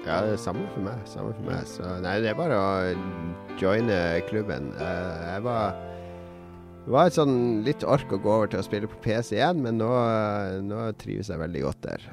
Ja, 0.09 0.23
det 0.25 0.39
er 0.39 0.41
samme 0.41 0.65
for 0.73 0.85
meg. 0.87 1.03
Samme 1.11 1.35
for 1.37 1.51
meg. 1.51 1.67
Så 1.69 1.89
nei, 2.05 2.17
det 2.25 2.33
er 2.33 2.39
bare 2.39 2.57
å 2.57 3.57
joine 3.61 3.99
klubben. 4.31 4.73
Eh, 4.81 5.27
jeg 5.35 5.45
var 5.45 5.77
det 6.89 6.95
var 6.95 7.11
et 7.11 7.17
sånn 7.19 7.35
litt 7.67 7.83
ork 7.85 8.15
å 8.17 8.21
gå 8.25 8.31
over 8.33 8.49
til 8.49 8.63
å 8.63 8.65
spille 8.65 8.89
på 8.89 8.97
PC 9.05 9.35
igjen, 9.37 9.59
men 9.61 9.77
nå, 9.77 9.91
nå 10.65 10.87
trives 10.97 11.29
jeg 11.29 11.43
veldig 11.43 11.67
godt 11.67 11.83
der. 11.85 12.07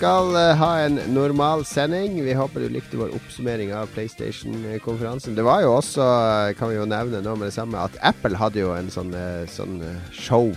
Skal 0.00 0.32
eh, 0.38 0.54
ha 0.56 0.70
en 0.86 0.94
normal 1.12 1.60
sending. 1.68 2.14
Vi 2.24 2.32
håper 2.36 2.62
du 2.64 2.70
likte 2.72 2.96
vår 2.96 3.10
oppsummering 3.18 3.72
av 3.76 3.90
PlayStation-konferansen. 3.92 5.34
Det 5.36 5.44
var 5.44 5.60
jo 5.66 5.74
også, 5.76 6.00
eh, 6.06 6.52
kan 6.56 6.70
vi 6.72 6.78
jo 6.78 6.86
nevne 6.88 7.20
nå 7.20 7.34
med 7.36 7.50
det 7.50 7.56
samme, 7.58 7.76
at 7.84 7.98
Apple 8.08 8.38
hadde 8.40 8.62
jo 8.62 8.70
en 8.72 8.88
sånn, 8.88 9.12
eh, 9.12 9.44
sånn 9.52 9.76
show 10.10 10.54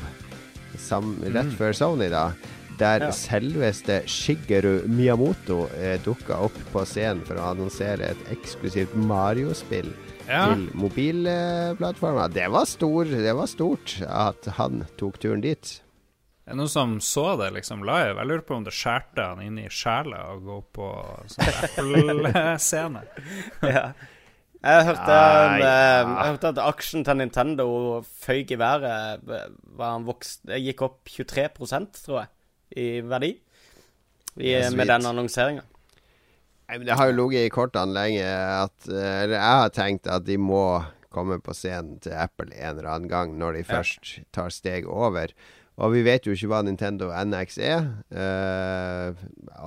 sam, 0.79 1.17
rett 1.35 1.51
før 1.59 1.75
Sony, 1.75 2.07
da. 2.09 2.31
Der 2.79 2.99
Ja. 3.03 3.09
selveste 3.11 4.01
Shigeru 4.07 4.87
Miyamoto 4.87 5.67
eh, 5.77 5.97
dukka 5.99 6.39
opp 6.39 6.55
på 6.71 6.85
scenen 6.87 7.21
for 7.25 7.35
å 7.35 7.51
annonsere 7.53 8.01
et 8.15 8.23
eksklusivt 8.31 8.95
Mario-spill 8.95 9.91
Ja. 10.27 10.53
til 10.55 10.69
mobilplattformer. 10.73 12.31
Det 12.33 12.49
var 12.49 12.65
stor, 12.65 13.03
det 13.05 13.35
var 13.35 13.45
stort 13.47 14.01
at 14.07 14.45
han 14.55 14.87
tok 14.97 15.19
turen 15.19 15.41
dit. 15.41 15.81
Er 16.43 16.51
det 16.51 16.57
noen 16.59 16.71
som 16.71 16.95
så 16.99 17.37
det 17.39 17.51
liksom 17.55 17.85
live? 17.87 18.17
Jeg 18.19 18.27
lurer 18.27 18.41
på 18.47 18.55
om 18.57 18.65
det 18.65 18.73
skjærte 18.75 19.23
han 19.29 19.41
inn 19.45 19.61
i 19.61 19.69
sjela 19.71 20.25
å 20.33 20.39
gå 20.43 20.57
på 20.75 20.87
sånn 21.31 21.53
Apple-scene. 21.69 23.03
ja. 23.75 23.85
Jeg 24.63 24.83
hørte, 24.87 25.11
Ah, 25.11 25.55
eh, 25.59 26.01
jeg 26.07 26.27
hørte 26.33 26.51
at 26.53 26.59
aksjen 26.63 27.03
til 27.03 27.17
Nintendo 27.19 27.65
føyk 28.23 28.51
i 28.55 28.59
været. 28.59 29.23
eh, 29.27 29.47
Var 29.75 29.89
han 29.97 30.05
vokst, 30.07 30.43
gikk 30.47 30.83
opp 30.87 31.11
23% 31.11 31.99
tror 32.05 32.21
jeg, 32.21 32.29
i 32.79 32.85
verdi. 33.07 33.31
I, 34.39 34.53
med 34.73 34.87
den 34.89 35.05
annonseringa. 35.05 35.63
Det 36.79 36.95
har 36.95 37.09
jo 37.11 37.15
ligget 37.19 37.45
i 37.45 37.51
kortene 37.53 37.93
lenge 37.93 38.23
at 38.25 38.87
eh, 38.89 39.17
Eller 39.25 39.35
jeg 39.35 39.57
har 39.61 39.73
tenkt 39.75 40.07
at 40.09 40.23
de 40.25 40.37
må 40.41 40.63
komme 41.13 41.37
på 41.43 41.53
scenen 41.53 41.99
til 42.01 42.15
Apple 42.17 42.49
en 42.55 42.71
eller 42.79 42.87
annen 42.89 43.11
gang 43.11 43.35
når 43.37 43.59
de 43.59 43.65
først 43.67 44.15
tar 44.33 44.49
steg 44.49 44.87
over. 44.89 45.35
Og 45.81 45.89
vi 45.95 46.03
vet 46.05 46.27
jo 46.27 46.35
ikke 46.35 46.49
hva 46.51 46.59
Nintendo 46.65 47.07
NX 47.09 47.55
er. 47.65 47.87
Uh, 48.13 49.15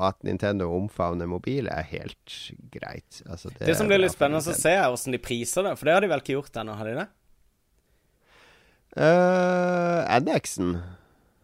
at 0.06 0.20
Nintendo 0.26 0.68
omfavner 0.76 1.26
mobil, 1.26 1.66
er 1.66 1.82
helt 1.90 2.36
greit. 2.70 3.22
Altså, 3.26 3.50
Det 3.58 3.74
som 3.74 3.88
er 3.88 3.94
blir 3.96 4.04
litt 4.04 4.14
spennende 4.14 4.38
å 4.38 4.54
se, 4.54 4.70
er 4.70 4.86
hvordan 4.86 5.16
de 5.16 5.22
priser 5.22 5.66
det. 5.66 5.74
For 5.80 5.88
det 5.88 5.96
har 5.96 6.06
de 6.06 6.12
vel 6.12 6.22
ikke 6.22 6.36
gjort 6.36 6.60
ennå, 6.62 6.76
har 6.78 6.90
de 6.90 6.94
det? 7.00 7.08
Uh, 8.96 10.06
NX-en 10.22 10.78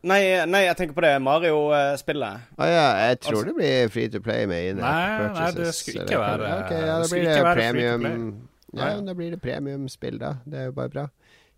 Nei, 0.02 0.18
nei, 0.50 0.64
jeg 0.64 0.74
tenker 0.80 0.96
på 0.96 1.02
det 1.04 1.12
Mario-spillet. 1.22 2.46
Å 2.58 2.66
ja, 2.66 2.86
jeg 3.06 3.18
tror 3.22 3.36
Altså- 3.36 3.46
det 3.46 3.54
blir 3.54 3.90
free 3.94 4.08
to 4.10 4.20
play 4.20 4.46
med 4.50 4.70
in 4.70 4.76
Nei, 4.78 5.28
nei, 5.28 5.50
det 5.52 5.74
skulle 5.74 6.06
ikke 6.06 6.18
være- 6.18 6.64
okay, 6.64 6.80
ja, 6.80 6.96
da 6.96 7.02
det 7.02 7.10
blir 7.12 7.22
det 7.22 7.36
to 7.36 7.52
premium. 7.54 8.48
Ja. 8.74 9.00
da 9.00 9.14
blir 9.14 9.30
det 9.30 9.40
premiumspill, 9.42 10.18
da. 10.18 10.32
Det 10.44 10.58
er 10.58 10.64
jo 10.64 10.72
bare 10.72 10.88
bra. 10.88 11.06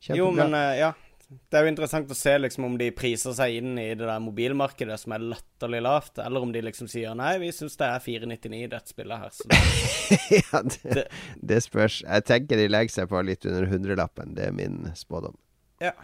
Kjempebra. 0.02 0.16
Jo, 0.18 0.30
men 0.30 0.52
uh, 0.52 0.76
ja. 0.76 0.92
Det 1.28 1.58
er 1.58 1.66
jo 1.66 1.70
interessant 1.72 2.10
å 2.10 2.16
se 2.16 2.34
liksom 2.38 2.66
om 2.68 2.74
de 2.80 2.90
priser 2.94 3.34
seg 3.36 3.58
inn 3.60 3.78
i 3.80 3.86
det 3.94 4.04
der 4.04 4.22
mobilmarkedet 4.22 4.98
som 5.00 5.14
er 5.16 5.24
latterlig 5.32 5.80
lavt, 5.84 6.18
eller 6.22 6.44
om 6.44 6.52
de 6.54 6.62
liksom 6.66 6.88
sier 6.90 7.16
nei, 7.18 7.32
vi 7.42 7.50
syns 7.54 7.78
det 7.80 7.88
er 7.88 8.04
499 8.04 8.68
dette 8.74 8.94
spillet 8.94 9.24
her. 9.24 9.32
Så 9.34 9.48
det, 9.52 10.42
ja, 10.42 10.62
det, 10.74 11.06
det 11.52 11.60
spørs. 11.64 12.02
Jeg 12.04 12.28
tenker 12.28 12.60
de 12.60 12.68
legger 12.70 12.98
seg 12.98 13.10
på 13.12 13.24
litt 13.26 13.46
under 13.48 13.68
hundrelappen. 13.72 14.36
Det 14.36 14.50
er 14.50 14.56
min 14.56 14.84
spådom. 14.98 15.36
ja. 15.82 15.96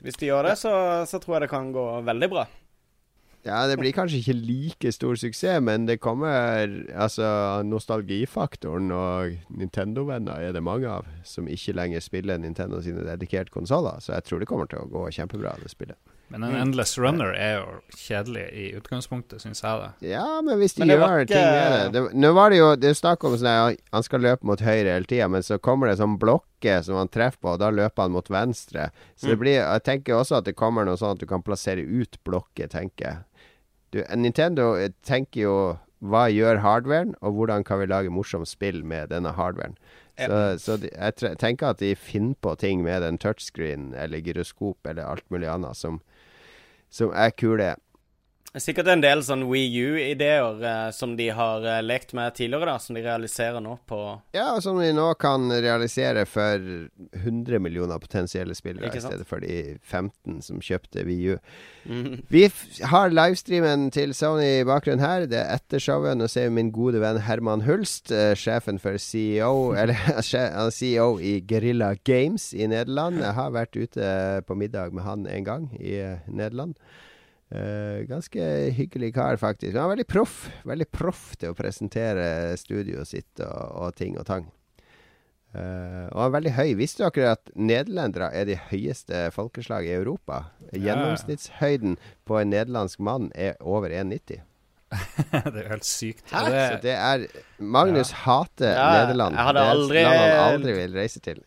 Hvis 0.00 0.16
de 0.20 0.30
gjør 0.30 0.48
det, 0.48 0.56
så, 0.60 0.72
så 1.08 1.20
tror 1.20 1.36
jeg 1.38 1.48
det 1.48 1.52
kan 1.52 1.72
gå 1.74 1.86
veldig 2.06 2.30
bra. 2.32 2.46
Ja, 3.46 3.62
det 3.66 3.78
blir 3.80 3.92
kanskje 3.96 4.18
ikke 4.20 4.34
like 4.36 4.92
stor 4.92 5.16
suksess, 5.16 5.62
men 5.64 5.86
det 5.88 6.00
kommer 6.04 6.68
Altså, 6.92 7.62
nostalgifaktoren 7.64 8.90
og 8.92 9.36
Nintendo-venner 9.56 10.48
er 10.48 10.52
det 10.56 10.62
mange 10.62 10.88
av 10.90 11.06
som 11.24 11.48
ikke 11.48 11.72
lenger 11.76 12.00
spiller 12.04 12.38
Nintendo 12.40 12.80
sine 12.84 13.04
dedikerte 13.06 13.52
konsoller, 13.54 14.00
så 14.00 14.12
jeg 14.16 14.24
tror 14.28 14.40
det 14.42 14.48
kommer 14.50 14.68
til 14.70 14.82
å 14.84 14.88
gå 14.90 15.06
kjempebra, 15.16 15.56
det 15.62 15.70
spillet. 15.72 15.96
Men 16.30 16.44
en 16.46 16.54
Endless 16.54 16.92
Runner 16.98 17.32
er 17.34 17.56
jo 17.56 17.80
kjedelig 17.98 18.44
i 18.54 18.66
utgangspunktet, 18.78 19.40
syns 19.42 19.64
jeg 19.64 19.80
det. 19.80 20.10
Ja, 20.12 20.26
men 20.46 20.60
hvis 20.60 20.76
de 20.76 20.84
Men 20.84 20.92
gjør 20.94 21.24
ikke... 21.24 21.32
ting 21.32 21.48
med 21.50 21.72
det, 21.72 21.88
det 21.96 22.20
Nå 22.22 22.30
var 22.36 22.52
det 22.52 22.60
jo 22.60 22.68
Det 22.78 22.92
snakk 22.94 23.24
om 23.26 23.34
sånn 23.34 23.48
at 23.50 23.80
han 23.90 24.06
skal 24.06 24.22
løpe 24.22 24.46
mot 24.46 24.62
høyre 24.62 24.92
hele 24.94 25.08
tida, 25.10 25.26
men 25.26 25.42
så 25.42 25.58
kommer 25.58 25.90
det 25.90 25.96
sånn 25.98 26.14
blokke 26.22 26.76
som 26.86 27.00
han 27.00 27.10
treffer 27.10 27.40
på, 27.42 27.56
og 27.56 27.58
da 27.64 27.72
løper 27.74 28.06
han 28.06 28.14
mot 28.14 28.30
venstre. 28.30 28.92
Så 29.16 29.26
det 29.26 29.34
Mm. 29.38 29.40
blir 29.42 29.58
Jeg 29.58 29.82
tenker 29.82 30.20
også 30.20 30.38
at 30.38 30.44
det 30.44 30.54
kommer 30.54 30.84
noe 30.86 30.94
sånn 31.00 31.16
at 31.16 31.18
du 31.18 31.26
kan 31.26 31.42
plassere 31.42 31.82
ut 31.82 32.16
blokker, 32.22 32.68
tenker 32.70 33.04
jeg. 33.08 33.18
Du, 33.90 34.02
Nintendo 34.14 34.72
tenker 35.06 35.42
jo 35.42 35.54
hva 36.00 36.28
gjør 36.32 36.62
hardwaren, 36.64 37.14
og 37.20 37.36
hvordan 37.36 37.64
kan 37.66 37.82
vi 37.82 37.88
lage 37.90 38.12
morsomt 38.12 38.48
spill 38.48 38.84
med 38.86 39.10
denne 39.12 39.34
hardwaren. 39.36 39.76
Så, 40.20 40.38
så 40.60 40.76
de, 40.80 40.90
jeg 40.92 41.36
tenker 41.40 41.72
at 41.72 41.80
de 41.80 41.94
finner 41.96 42.36
på 42.44 42.54
ting 42.60 42.82
med 42.84 43.02
den 43.04 43.18
touchscreen 43.20 43.94
eller 43.96 44.20
gyroskop 44.24 44.88
eller 44.88 45.08
alt 45.08 45.24
mulig 45.32 45.48
annet 45.48 45.76
som, 45.76 46.00
som 46.92 47.12
er 47.16 47.32
kule. 47.32 47.74
Sikkert 48.58 48.88
en 48.90 49.02
del 49.02 49.20
sånn 49.22 49.44
Wii 49.46 49.82
U-ideer 49.86 50.64
eh, 50.66 50.88
som 50.90 51.12
de 51.14 51.28
har 51.30 51.62
eh, 51.62 51.82
lekt 51.86 52.10
med 52.18 52.34
tidligere, 52.34 52.66
da, 52.72 52.80
som 52.82 52.96
de 52.96 53.02
realiserer 53.04 53.62
nå 53.62 53.76
på 53.86 53.98
Ja, 54.34 54.48
og 54.56 54.62
som 54.64 54.80
vi 54.80 54.88
nå 54.90 55.06
kan 55.22 55.46
realisere 55.52 56.24
for 56.26 56.64
100 57.14 57.60
millioner 57.62 58.00
potensielle 58.02 58.56
spillere 58.58 58.90
i 58.90 59.02
stedet 59.02 59.28
for 59.28 59.44
de 59.44 59.76
15 59.78 60.40
som 60.42 60.58
kjøpte 60.58 61.04
Wii 61.06 61.36
U. 61.36 61.36
Mm. 61.86 62.16
Vi 62.32 62.42
har 62.90 63.14
livestreamen 63.14 63.86
til 63.94 64.16
Sony 64.18 64.48
i 64.58 64.66
bakgrunnen 64.66 65.04
her. 65.04 65.28
Det 65.30 65.38
er 65.38 65.54
etter 65.54 65.82
showet. 65.82 66.18
Nå 66.18 66.26
ser 66.30 66.48
vi 66.48 66.56
min 66.58 66.72
gode 66.74 66.98
venn 67.02 67.20
Herman 67.22 67.62
Hulst, 67.68 68.10
eh, 68.10 68.32
sjefen 68.34 68.82
for 68.82 68.98
CEO 68.98 69.70
Eller 69.80 69.94
er 70.10 70.74
CEO 70.74 71.20
i 71.22 71.36
Guerrilla 71.38 71.92
Games 72.02 72.50
i 72.50 72.66
Nederland. 72.66 73.22
Jeg 73.22 73.38
har 73.38 73.54
vært 73.54 73.78
ute 73.78 74.10
på 74.48 74.58
middag 74.58 74.90
med 74.90 75.06
han 75.06 75.30
en 75.30 75.46
gang 75.46 75.70
i 75.78 76.00
eh, 76.02 76.26
Nederland. 76.26 76.74
Eh, 77.50 78.04
ganske 78.06 78.44
hyggelig 78.76 79.12
kar, 79.16 79.36
faktisk. 79.36 79.74
Han 79.74 79.88
er 79.88 79.94
veldig 79.96 80.06
proff. 80.06 80.36
Veldig 80.70 80.86
proff 80.94 81.32
til 81.40 81.50
å 81.50 81.56
presentere 81.58 82.56
studioet 82.60 83.08
sitt 83.10 83.40
og, 83.42 83.72
og 83.86 83.94
ting 83.98 84.16
og 84.20 84.26
tang. 84.28 84.46
Uh, 85.50 86.06
og 86.14 86.20
han 86.20 86.28
er 86.28 86.34
veldig 86.36 86.52
høy. 86.54 86.68
Visste 86.78 87.08
dere 87.10 87.32
at 87.34 87.48
nederlendere 87.58 88.28
er 88.38 88.44
de 88.46 88.54
høyeste 88.68 89.24
folkeslaget 89.34 89.90
i 89.90 89.96
Europa? 89.98 90.44
Gjennomsnittshøyden 90.78 91.96
på 92.28 92.38
en 92.38 92.52
nederlandsk 92.54 93.02
mann 93.02 93.32
er 93.34 93.56
over 93.58 93.90
1,90. 93.90 94.44
det 95.32 95.50
er 95.50 95.58
jo 95.64 95.68
helt 95.72 95.86
sykt. 95.90 96.22
Hæ? 96.30 96.44
Det- 96.46 96.62
Så 96.70 96.78
det 96.86 96.94
er 96.94 97.26
Magnus 97.58 98.12
hater 98.22 98.76
Ja, 98.78 98.86
Nederland. 99.02 99.34
jeg 99.34 99.46
hadde 99.48 99.58
det 99.58 99.66
er 99.66 99.72
et 99.74 99.80
aldri- 99.82 100.04
land 100.06 100.20
han 100.22 100.54
aldri 100.54 100.72
vil 100.78 100.94
reise 101.02 101.20
til. 101.26 101.42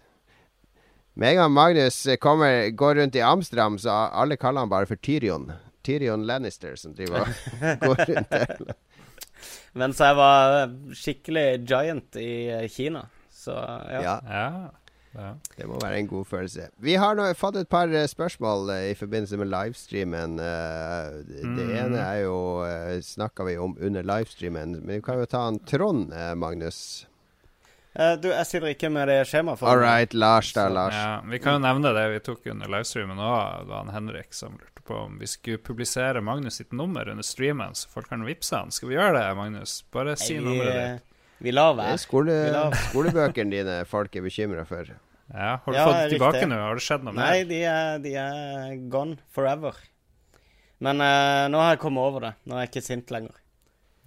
Med 1.16 1.30
en 1.32 1.38
gang 1.46 1.52
Magnus 1.56 2.02
kommer, 2.20 2.70
går 2.76 3.00
rundt 3.00 3.16
i 3.16 3.24
Amsterdam, 3.24 3.78
så 3.80 3.96
alle 4.12 4.36
kaller 4.36 4.66
han 4.66 4.70
bare 4.72 4.86
for 4.90 4.96
Tyrion. 5.00 5.54
Tyrion 5.84 6.24
Lannister 6.28 6.76
som 6.80 6.94
driver 6.98 7.26
og 7.28 7.80
går 7.88 8.06
rundt 8.14 8.32
der. 8.32 8.56
Mens 9.82 10.00
jeg 10.00 10.16
var 10.16 10.70
skikkelig 10.96 11.48
giant 11.68 12.16
i 12.22 12.32
Kina. 12.72 13.08
Så 13.34 13.52
ja. 13.58 14.02
Ja, 14.06 14.14
ja, 14.30 14.70
ja. 15.18 15.32
det 15.58 15.66
må 15.68 15.80
være 15.82 15.98
en 16.00 16.08
god 16.08 16.26
følelse. 16.30 16.68
Vi 16.80 16.94
har 17.02 17.18
nå 17.18 17.26
fått 17.36 17.58
et 17.60 17.68
par 17.70 17.90
eh, 17.92 18.06
spørsmål 18.08 18.70
eh, 18.76 18.92
i 18.94 18.96
forbindelse 18.96 19.40
med 19.42 19.50
livestreamen. 19.52 20.38
Eh, 20.40 21.18
det 21.28 21.42
Mm. 21.44 21.60
ene 21.76 22.00
er 22.06 22.22
jo 22.24 22.38
Snakka 23.04 23.44
vi 23.50 23.58
om 23.60 23.76
under 23.82 24.06
livestreamen, 24.08 24.78
men 24.80 24.96
vi 24.96 25.02
kan 25.04 25.20
jo 25.20 25.26
ta 25.28 25.48
en 25.50 25.60
Trond, 25.60 26.14
Magnus. 26.40 27.06
Eh, 27.96 28.16
Du, 28.22 28.30
jeg 28.32 28.46
sitter 28.50 28.72
ikke 28.74 28.90
med 28.90 29.08
det 29.12 29.20
skjemaet. 29.30 29.62
All 29.62 29.78
right, 29.82 30.14
Lars 30.14 30.54
da, 30.54 30.70
Lars. 30.70 30.96
Ja, 30.98 31.20
vi 31.30 31.38
kan 31.40 31.58
jo 31.60 31.66
nevne 31.68 31.92
det 31.94 32.08
vi 32.16 32.20
tok 32.26 32.46
under 32.54 32.70
livestreamen 32.78 33.18
òg. 33.20 33.68
da 33.70 33.82
han 33.84 33.92
Henrik 33.94 34.34
som 34.34 34.54
lurte 34.58 34.73
på 34.88 34.98
om 35.06 35.16
vi 35.22 35.28
skulle 35.30 35.58
publisere 35.64 36.22
Magnus 36.24 36.60
sitt 36.62 36.72
nummer 36.76 37.08
under 37.10 37.24
streamen, 37.26 37.76
så 37.76 37.90
folk 37.92 38.10
kan 38.12 38.26
vippse 38.28 38.56
han. 38.60 38.72
Skal 38.72 38.90
vi 38.92 38.96
gjøre 38.98 39.16
det, 39.18 39.26
Magnus? 39.40 39.78
Bare 39.94 40.16
si 40.20 40.36
Nei, 40.38 40.42
vi, 40.44 40.46
nummeret 40.50 40.76
eh, 40.82 40.92
ditt. 40.98 41.40
vi 41.48 41.54
lar 41.56 41.74
være. 41.80 41.98
skole, 42.02 42.36
skolebøkene 42.90 43.52
dine 43.56 43.80
folk 43.90 44.16
er 44.20 44.26
bekymra 44.28 44.66
for. 44.70 44.92
Ja, 45.34 45.56
har 45.64 45.72
du 45.72 45.78
Ja, 45.80 45.86
fått 45.88 46.12
tilbake 46.14 46.46
nå? 46.52 46.60
Har 46.60 46.76
det 46.78 46.84
skjedd 46.86 47.04
noe 47.08 47.16
Nei, 47.16 47.30
mer? 47.42 47.50
de 47.50 47.62
er, 47.64 48.00
de 48.04 48.14
er 48.20 48.76
gone 48.92 49.18
forever. 49.34 49.80
Men 50.84 51.00
uh, 51.00 51.48
nå 51.50 51.62
har 51.64 51.74
jeg 51.78 51.80
kommet 51.86 52.04
over 52.04 52.26
det. 52.28 52.34
Nå 52.44 52.58
er 52.58 52.66
jeg 52.66 52.74
ikke 52.74 52.86
sint 52.86 53.12
lenger. 53.16 53.38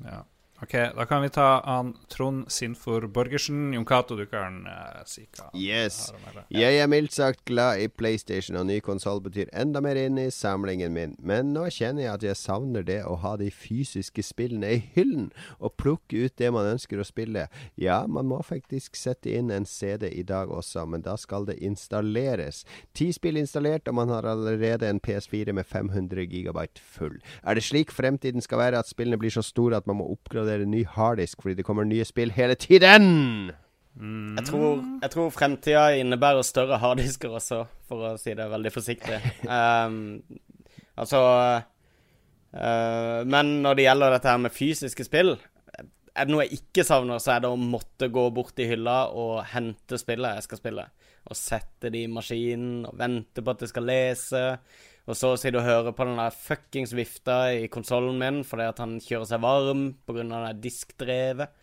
Ja. 0.05 0.23
OK, 0.63 0.73
da 0.73 1.05
kan 1.07 1.23
vi 1.23 1.29
ta 1.29 1.63
han 1.65 1.95
Trond 2.09 2.47
Sinfor 2.49 3.07
Borgersen. 3.07 3.75
Jon 3.75 3.85
Cato, 3.85 4.17
du 4.17 4.25
kan 4.27 4.63
uh, 4.65 5.03
si 5.05 5.27
hva 5.37 5.51
Yes. 5.53 6.15
Jeg 6.49 6.79
er 6.81 6.89
mildt 6.89 7.13
sagt 7.13 7.43
glad 7.45 7.83
i 7.85 7.91
PlayStation, 7.93 8.57
og 8.57 8.65
ny 8.71 8.79
konsoll 8.81 9.21
betyr 9.21 9.51
enda 9.53 9.83
mer 9.85 10.01
inn 10.01 10.17
i 10.17 10.31
samlingen 10.33 10.95
min. 10.97 11.13
Men 11.21 11.53
nå 11.53 11.67
kjenner 11.77 12.07
jeg 12.07 12.13
at 12.15 12.25
jeg 12.25 12.41
savner 12.41 12.87
det 12.89 13.03
å 13.05 13.19
ha 13.21 13.35
de 13.37 13.51
fysiske 13.53 14.25
spillene 14.25 14.71
i 14.79 14.81
hyllen, 14.95 15.29
og 15.61 15.77
plukke 15.77 16.25
ut 16.25 16.39
det 16.41 16.49
man 16.57 16.71
ønsker 16.71 17.05
å 17.05 17.07
spille. 17.07 17.51
Ja, 17.77 17.99
man 18.09 18.33
må 18.33 18.41
faktisk 18.41 18.97
sette 18.97 19.37
inn 19.37 19.53
en 19.53 19.69
CD 19.69 20.09
i 20.09 20.25
dag 20.25 20.49
også, 20.49 20.87
men 20.89 21.05
da 21.05 21.19
skal 21.21 21.45
det 21.51 21.59
installeres. 21.61 22.63
Ti 22.97 23.11
spill 23.13 23.37
installert, 23.43 23.93
og 23.93 24.01
man 24.01 24.15
har 24.15 24.25
allerede 24.33 24.89
en 24.89 25.05
PS4 25.05 25.53
med 25.53 25.69
500 25.69 26.25
gigabyte 26.33 26.81
full. 26.81 27.21
Er 27.45 27.61
det 27.61 27.69
slik 27.69 27.93
fremtiden 27.93 28.41
skal 28.41 28.65
være, 28.65 28.81
at 28.81 28.89
spillene 28.89 29.21
blir 29.21 29.37
så 29.37 29.45
store 29.45 29.77
at 29.77 29.91
man 29.91 30.01
må 30.01 30.09
oppgradere 30.17 30.46
ny 30.69 30.85
harddisk 30.97 31.43
fordi 31.43 31.59
det 31.59 31.67
kommer 31.67 31.87
nye 31.89 32.07
spill 32.07 32.33
hele 32.37 32.55
tiden? 32.55 33.53
Jeg 33.97 34.45
tror, 34.51 34.83
jeg 35.01 35.11
tror 35.15 35.31
fremtida 35.33 35.87
innebærer 35.97 36.45
større 36.45 36.77
harddisker 36.83 37.33
også, 37.39 37.63
for 37.89 38.11
å 38.11 38.17
si 38.21 38.35
det 38.37 38.51
veldig 38.53 38.73
forsiktig. 38.75 39.21
Um, 39.47 40.21
altså 40.97 41.21
uh, 41.23 43.21
men 43.29 43.53
når 43.65 43.79
det 43.79 43.87
gjelder 43.87 44.17
dette 44.17 44.33
her 44.33 44.43
med 44.43 44.53
fysiske 44.53 45.07
spill, 45.07 45.37
er 46.17 46.27
det 46.27 46.33
noe 46.33 46.45
jeg 46.47 46.61
ikke 46.61 46.85
savner, 46.87 47.21
så 47.21 47.35
er 47.35 47.45
det 47.45 47.53
å 47.53 47.61
måtte 47.61 48.09
gå 48.13 48.27
bort 48.35 48.61
i 48.61 48.69
hylla 48.69 49.07
og 49.13 49.45
hente 49.53 49.99
spillet 50.01 50.39
jeg 50.39 50.47
skal 50.49 50.61
spille. 50.61 50.87
Og 51.27 51.39
sette 51.39 51.91
det 51.93 52.05
i 52.05 52.11
maskinen 52.11 52.87
og 52.89 52.97
vente 53.01 53.45
på 53.45 53.53
at 53.53 53.65
det 53.65 53.71
skal 53.73 53.89
lese. 53.89 54.45
Og 55.07 55.15
så 55.15 55.33
sitte 55.39 55.61
og 55.61 55.67
hører 55.67 55.95
på 55.95 56.07
den 56.09 56.19
der 56.19 56.35
fuckings 56.35 56.95
vifta 56.97 57.53
i 57.55 57.69
konsollen 57.71 58.19
min 58.19 58.41
fordi 58.47 58.67
at 58.67 58.81
han 58.83 58.97
kjører 59.03 59.29
seg 59.31 59.45
varm 59.45 59.85
pga. 60.07 60.25
det 60.49 60.57
diskdrevet. 60.65 61.55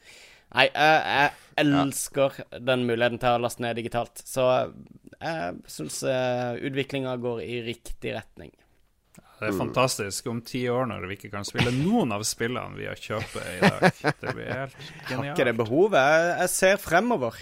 Nei, 0.53 0.67
jeg, 0.69 1.31
jeg 1.57 1.65
elsker 1.65 2.35
den 2.61 2.83
muligheten 2.85 3.19
til 3.19 3.35
å 3.35 3.41
laste 3.41 3.63
ned 3.65 3.79
digitalt. 3.79 4.21
Så 4.21 4.45
jeg 5.17 5.55
syns 5.71 6.03
uh, 6.05 6.53
utviklinga 6.61 7.15
går 7.21 7.41
i 7.41 7.63
riktig 7.65 8.13
retning. 8.15 8.53
Det 9.43 9.49
er 9.49 9.57
fantastisk 9.57 10.27
om 10.31 10.39
ti 10.45 10.61
år 10.71 10.85
når 10.87 11.07
vi 11.09 11.17
ikke 11.17 11.33
kan 11.33 11.43
spille 11.43 11.73
noen 11.75 12.13
av 12.15 12.21
spillene 12.27 12.77
vi 12.77 12.85
har 12.87 12.99
kjøpt 12.99 13.39
i 13.41 13.57
dag. 13.59 13.87
Det 14.21 14.35
blir 14.37 14.51
helt 14.53 14.77
genialt. 14.77 15.09
Har 15.09 15.25
ikke 15.33 15.47
det 15.49 15.55
behovet. 15.59 16.29
Jeg 16.45 16.51
ser 16.53 16.79
fremover. 16.79 17.41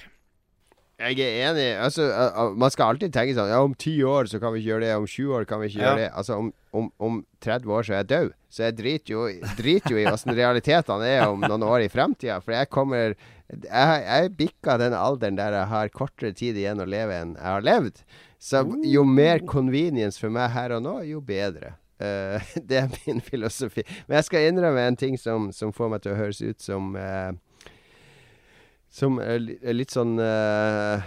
Jeg 1.02 1.18
er 1.26 1.50
enig. 1.50 1.68
Altså, 1.82 2.06
uh, 2.14 2.38
uh, 2.38 2.56
man 2.58 2.72
skal 2.74 2.94
alltid 2.94 3.14
tenke 3.16 3.34
sånn 3.38 3.50
Ja, 3.50 3.62
om 3.66 3.74
ti 3.74 3.96
år 4.06 4.30
så 4.30 4.40
kan 4.42 4.54
vi 4.54 4.62
ikke 4.62 4.74
gjøre 4.74 4.86
det. 4.86 4.94
Om 5.02 5.08
20 5.10 5.36
år 5.38 5.48
kan 5.50 5.62
vi 5.62 5.70
ikke 5.72 5.82
Ja. 5.82 5.86
gjøre 5.90 6.02
det. 6.04 6.10
Altså, 6.22 6.38
om, 6.38 6.54
om, 6.78 6.88
om 7.02 7.20
30 7.42 7.74
år 7.74 7.88
så 7.88 7.94
er 7.96 8.02
jeg 8.04 8.10
død. 8.14 8.32
Så 8.52 8.64
jeg 8.68 8.78
driter 8.78 9.14
jo, 9.16 9.26
driter 9.58 9.96
jo 9.96 10.02
i 10.02 10.08
åssen 10.12 10.36
realitetene 10.38 11.08
er 11.08 11.24
om 11.30 11.42
noen 11.42 11.64
år 11.66 11.86
i 11.86 11.92
fremtida. 11.92 12.40
For 12.44 12.54
jeg 12.56 12.70
kommer 12.70 13.16
Jeg, 13.52 14.04
jeg 14.08 14.32
bikka 14.40 14.78
den 14.80 14.94
alderen 14.96 15.36
der 15.36 15.52
jeg 15.52 15.68
har 15.68 15.90
kortere 15.92 16.32
tid 16.32 16.56
igjen 16.56 16.80
å 16.80 16.88
leve 16.88 17.18
enn 17.20 17.34
jeg 17.36 17.44
har 17.50 17.66
levd. 17.68 17.98
Så 18.40 18.62
jo 18.88 19.04
mer 19.04 19.44
convenience 19.44 20.18
for 20.22 20.32
meg 20.32 20.54
her 20.56 20.72
og 20.78 20.86
nå, 20.86 20.94
jo 21.10 21.20
bedre. 21.22 21.76
Uh, 22.02 22.40
det 22.70 22.80
er 22.80 22.88
min 23.06 23.20
filosofi. 23.22 23.84
Men 24.08 24.22
jeg 24.22 24.30
skal 24.30 24.48
innrømme 24.50 24.86
en 24.88 24.98
ting 24.98 25.18
som, 25.20 25.52
som 25.52 25.74
får 25.76 25.92
meg 25.92 26.02
til 26.06 26.16
å 26.16 26.20
høres 26.22 26.40
ut 26.42 26.64
som 26.64 26.96
eh, 26.98 27.34
Som 28.92 29.20
er 29.24 29.40
er 29.40 29.76
litt 29.78 29.94
sånn 29.94 30.18
uh, 30.20 31.00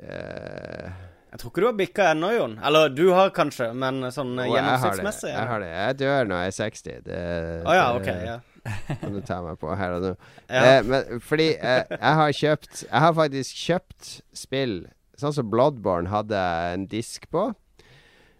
uh, 0.00 0.86
Jeg 1.28 1.40
tror 1.40 1.50
ikke 1.52 1.64
du 1.64 1.66
har 1.68 1.76
bikka 1.76 2.06
ennå, 2.14 2.30
Jon. 2.32 2.54
Eller 2.64 2.88
du 2.92 3.04
har 3.12 3.34
kanskje, 3.36 3.68
men 3.76 4.00
sånn 4.14 4.32
det. 4.38 4.48
gjennomsnittsmessig. 4.52 5.34
Jeg 5.34 5.50
har 5.50 5.60
det. 5.64 5.74
Jeg 5.76 5.98
dør 6.00 6.32
når 6.32 6.42
jeg 6.42 6.54
er 6.54 6.56
60. 6.60 7.04
Det, 7.10 7.20
oh, 7.66 7.76
ja, 7.76 7.84
det 7.92 8.00
OK. 8.00 8.10
ja. 8.30 8.38
kan 9.00 9.14
du 9.14 9.20
ta 9.26 9.40
meg 9.42 9.58
på 9.60 9.74
her 9.74 9.96
og 9.96 10.04
nå. 10.04 10.10
Ja. 10.46 10.62
Eh, 10.62 10.80
men 10.86 11.22
fordi 11.24 11.48
eh, 11.56 11.82
jeg 11.90 12.18
har 12.20 12.34
kjøpt 12.38 12.84
Jeg 12.84 13.02
har 13.04 13.14
faktisk 13.16 13.62
kjøpt 13.66 14.10
spill 14.38 14.76
Sånn 15.18 15.34
som 15.34 15.48
Bloodborne 15.50 16.10
hadde 16.10 16.38
en 16.72 16.86
disk 16.90 17.28
på. 17.30 17.50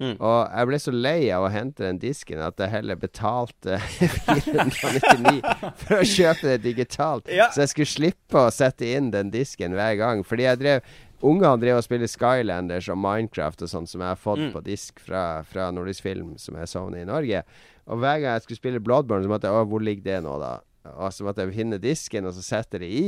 Mm. 0.02 0.16
Og 0.18 0.38
jeg 0.50 0.66
ble 0.72 0.78
så 0.82 0.92
lei 0.94 1.20
av 1.30 1.44
å 1.46 1.50
hente 1.54 1.84
den 1.86 2.00
disken 2.02 2.40
at 2.42 2.58
jeg 2.58 2.72
heller 2.72 2.96
betalte 2.98 3.76
499 4.42 5.40
for 5.84 6.00
å 6.00 6.02
kjøpe 6.06 6.48
det 6.50 6.58
digitalt. 6.64 7.30
Ja. 7.30 7.48
Så 7.54 7.62
jeg 7.64 7.72
skulle 7.72 7.92
slippe 7.92 8.42
å 8.46 8.50
sette 8.54 8.88
inn 8.96 9.12
den 9.14 9.30
disken 9.32 9.76
hver 9.78 9.94
gang. 10.00 10.24
Fordi 10.26 10.48
jeg 10.48 10.60
drev 10.64 10.92
Ungene 11.22 11.54
drev 11.62 11.76
og 11.78 11.84
spilte 11.86 12.08
Skylanders 12.10 12.88
og 12.90 12.96
Minecraft 12.98 13.60
og 13.62 13.68
sånn, 13.70 13.84
som 13.86 14.00
jeg 14.02 14.10
har 14.10 14.18
fått 14.18 14.40
Mm. 14.42 14.48
på 14.56 14.62
disk 14.66 14.98
fra, 14.98 15.44
fra 15.46 15.68
Nordisk 15.70 16.02
Film, 16.02 16.32
som 16.36 16.56
jeg 16.58 16.66
sovner 16.66 17.04
i 17.04 17.06
Norge. 17.06 17.44
Og 17.86 18.00
hver 18.02 18.18
gang 18.18 18.32
jeg 18.34 18.42
skulle 18.42 18.58
spille 18.58 18.80
Bloodborne, 18.82 19.22
så 19.22 19.30
måtte 19.30 19.46
jeg 19.46 19.54
Å, 19.54 19.68
hvor 19.70 19.84
ligger 19.86 20.02
det 20.02 20.16
nå, 20.24 20.32
da? 20.42 20.56
Og 20.96 21.12
så 21.14 21.22
måtte 21.22 21.44
jeg 21.46 21.54
finne 21.54 21.78
disken, 21.78 22.26
og 22.26 22.34
så 22.34 22.42
sette 22.42 22.80
det 22.82 22.88
i. 22.90 23.04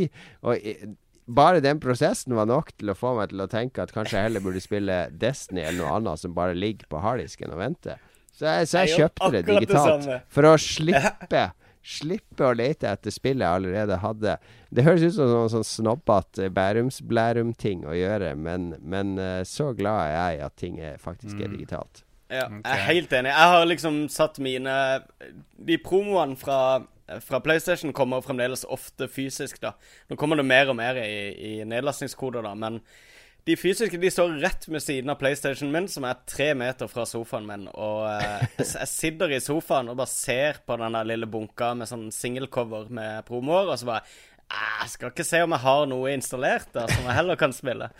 Og 0.46 0.54
bare 1.26 1.62
den 1.64 1.81
prosessen 1.81 2.35
var 2.37 2.49
nok 2.50 2.73
til 2.76 2.93
å 2.93 2.97
få 2.99 3.14
meg 3.19 3.31
til 3.33 3.45
å 3.45 3.50
tenke 3.50 3.85
at 3.85 3.93
kanskje 3.95 4.18
jeg 4.18 4.29
heller 4.29 4.44
burde 4.44 4.62
spille 4.62 4.98
Destiny 5.11 5.64
eller 5.64 5.81
noe 5.81 5.98
annet 5.98 6.20
som 6.20 6.35
bare 6.37 6.57
ligger 6.57 6.90
på 6.90 7.01
harddisken 7.05 7.55
og 7.55 7.62
venter. 7.62 8.01
Så 8.35 8.48
jeg, 8.48 8.68
så 8.68 8.83
jeg 8.83 8.98
kjøpte 8.98 9.31
det 9.31 9.44
digitalt 9.46 10.09
det 10.09 10.22
for 10.35 10.51
å 10.51 10.57
slippe 10.61 11.51
Slippe 11.85 12.46
å 12.48 12.55
lete 12.57 12.88
etter 12.88 13.12
spillet 13.12 13.44
jeg 13.44 13.59
allerede 13.59 13.98
hadde. 14.01 14.38
Det 14.72 14.87
høres 14.87 15.03
ut 15.05 15.16
som 15.18 15.29
noen 15.29 15.51
sånn 15.53 15.66
snobbete 15.68 16.48
Bærums-Blærum-ting 16.57 17.85
å 17.85 17.92
gjøre, 17.92 18.31
men, 18.40 18.70
men 18.81 19.18
eh, 19.20 19.42
så 19.44 19.75
glad 19.77 20.07
er 20.07 20.14
jeg 20.14 20.40
at 20.46 20.57
ting 20.57 20.79
er, 20.81 20.96
faktisk 21.03 21.44
er 21.44 21.53
digitalt. 21.53 22.01
Ja, 22.32 22.46
okay. 22.48 22.60
jeg 22.64 22.72
er 22.80 22.87
helt 22.88 23.12
enig. 23.12 23.32
Jeg 23.34 23.52
har 23.54 23.64
liksom 23.68 23.96
satt 24.08 24.38
mine 24.42 24.74
De 25.68 25.76
promoene 25.84 26.37
fra, 26.40 26.58
fra 27.20 27.40
PlayStation 27.44 27.92
kommer 27.96 28.24
fremdeles 28.24 28.64
ofte 28.64 29.08
fysisk, 29.12 29.60
da. 29.62 29.74
Nå 30.08 30.16
kommer 30.20 30.40
det 30.40 30.46
mer 30.48 30.72
og 30.72 30.78
mer 30.80 31.00
i, 31.02 31.10
i 31.34 31.52
nedlastningskoder, 31.68 32.46
da, 32.46 32.54
men 32.58 32.80
de 33.44 33.58
fysiske 33.60 33.98
de 34.00 34.08
står 34.08 34.38
rett 34.40 34.64
ved 34.70 34.80
siden 34.80 35.12
av 35.12 35.18
PlayStation 35.20 35.68
min, 35.72 35.84
som 35.92 36.06
er 36.08 36.22
tre 36.24 36.54
meter 36.56 36.88
fra 36.88 37.04
sofaen 37.04 37.44
min. 37.44 37.66
Og 37.76 38.06
eh, 38.08 38.46
jeg, 38.62 38.88
sitter 38.88 39.34
i 39.37 39.40
sofaen 39.44 39.90
og 39.92 39.98
bare 40.00 40.08
ser 40.08 40.62
på 40.64 40.78
den 40.80 40.96
der 40.96 41.10
lille 41.10 41.28
bunka 41.28 41.74
med 41.76 41.90
sånn 41.90 42.06
singelcover 42.14 42.88
med 42.88 43.20
promoer, 43.28 43.68
og 43.68 43.76
så 43.80 43.90
bare 43.90 44.06
"Ah, 44.48 44.84
Jeg 44.84 44.94
skal 44.94 45.12
ikke 45.12 45.24
se 45.28 45.42
om 45.44 45.52
jeg 45.52 45.60
har 45.60 45.87
noe 45.92 46.12
installert 46.16 46.72
da, 46.72 46.87
som 46.88 47.04
jeg 47.04 47.18
heller 47.20 47.37
kan 47.37 47.52
spille. 47.52 47.90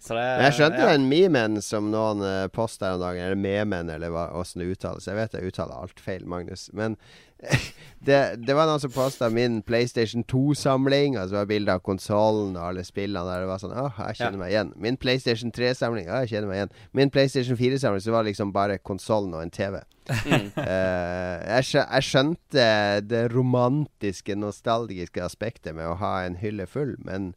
Så 0.00 0.14
det, 0.16 0.22
Men 0.24 0.46
jeg 0.48 0.56
skjønte 0.56 0.80
ja. 0.80 0.92
den 0.94 1.08
memen 1.10 1.58
som 1.64 1.90
noen 1.92 2.22
uh, 2.24 2.46
posta 2.48 2.94
en 2.94 3.02
dag, 3.02 3.18
eller 3.20 3.36
memen, 3.36 3.90
eller 3.92 4.12
hva, 4.14 4.30
hvordan 4.32 4.62
det 4.62 4.70
uttales. 4.72 5.08
Jeg 5.10 5.18
vet 5.18 5.34
jeg 5.36 5.50
uttaler 5.52 5.76
alt 5.76 6.00
feil, 6.00 6.24
Magnus. 6.24 6.70
Men 6.72 6.96
det, 8.08 8.20
det 8.46 8.56
var 8.56 8.68
noen 8.68 8.80
som 8.80 8.92
posta 8.94 9.28
min 9.32 9.60
PlayStation 9.66 10.24
2-samling, 10.24 11.18
og 11.20 11.28
så 11.28 11.36
var 11.36 11.44
det 11.44 11.52
bilde 11.52 11.76
av 11.76 11.84
konsollen 11.84 12.56
og 12.56 12.70
alle 12.70 12.84
spillene 12.88 13.26
der. 13.28 13.44
Det 13.44 13.50
var 13.52 13.62
sånn 13.62 13.76
Åh, 13.76 14.00
jeg 14.08 14.20
kjenner 14.22 14.38
Ja. 14.38 14.42
meg 14.42 14.54
igjen. 14.54 14.72
Min 14.88 14.98
PlayStation 15.00 15.52
3-samling, 15.56 16.08
Åh, 16.08 16.24
jeg 16.24 16.32
kjenner 16.34 16.50
meg 16.50 16.60
igjen. 16.62 16.74
Min 16.96 17.12
PlayStation 17.12 17.60
4-samling, 17.60 18.04
så 18.04 18.16
var 18.16 18.24
det 18.24 18.32
liksom 18.32 18.56
bare 18.56 18.80
konsollen 18.80 19.36
og 19.36 19.44
en 19.44 19.52
TV. 19.52 19.82
Mm. 20.10 20.48
Eh, 20.70 21.36
jeg, 21.44 21.66
skjø 21.68 21.82
jeg 21.84 22.06
skjønte 22.08 22.64
det 23.06 23.20
romantiske, 23.32 24.34
nostalgiske 24.38 25.22
aspektet 25.24 25.76
med 25.76 25.86
å 25.92 25.96
ha 26.00 26.14
en 26.24 26.40
hylle 26.40 26.66
full, 26.68 26.96
men 27.04 27.34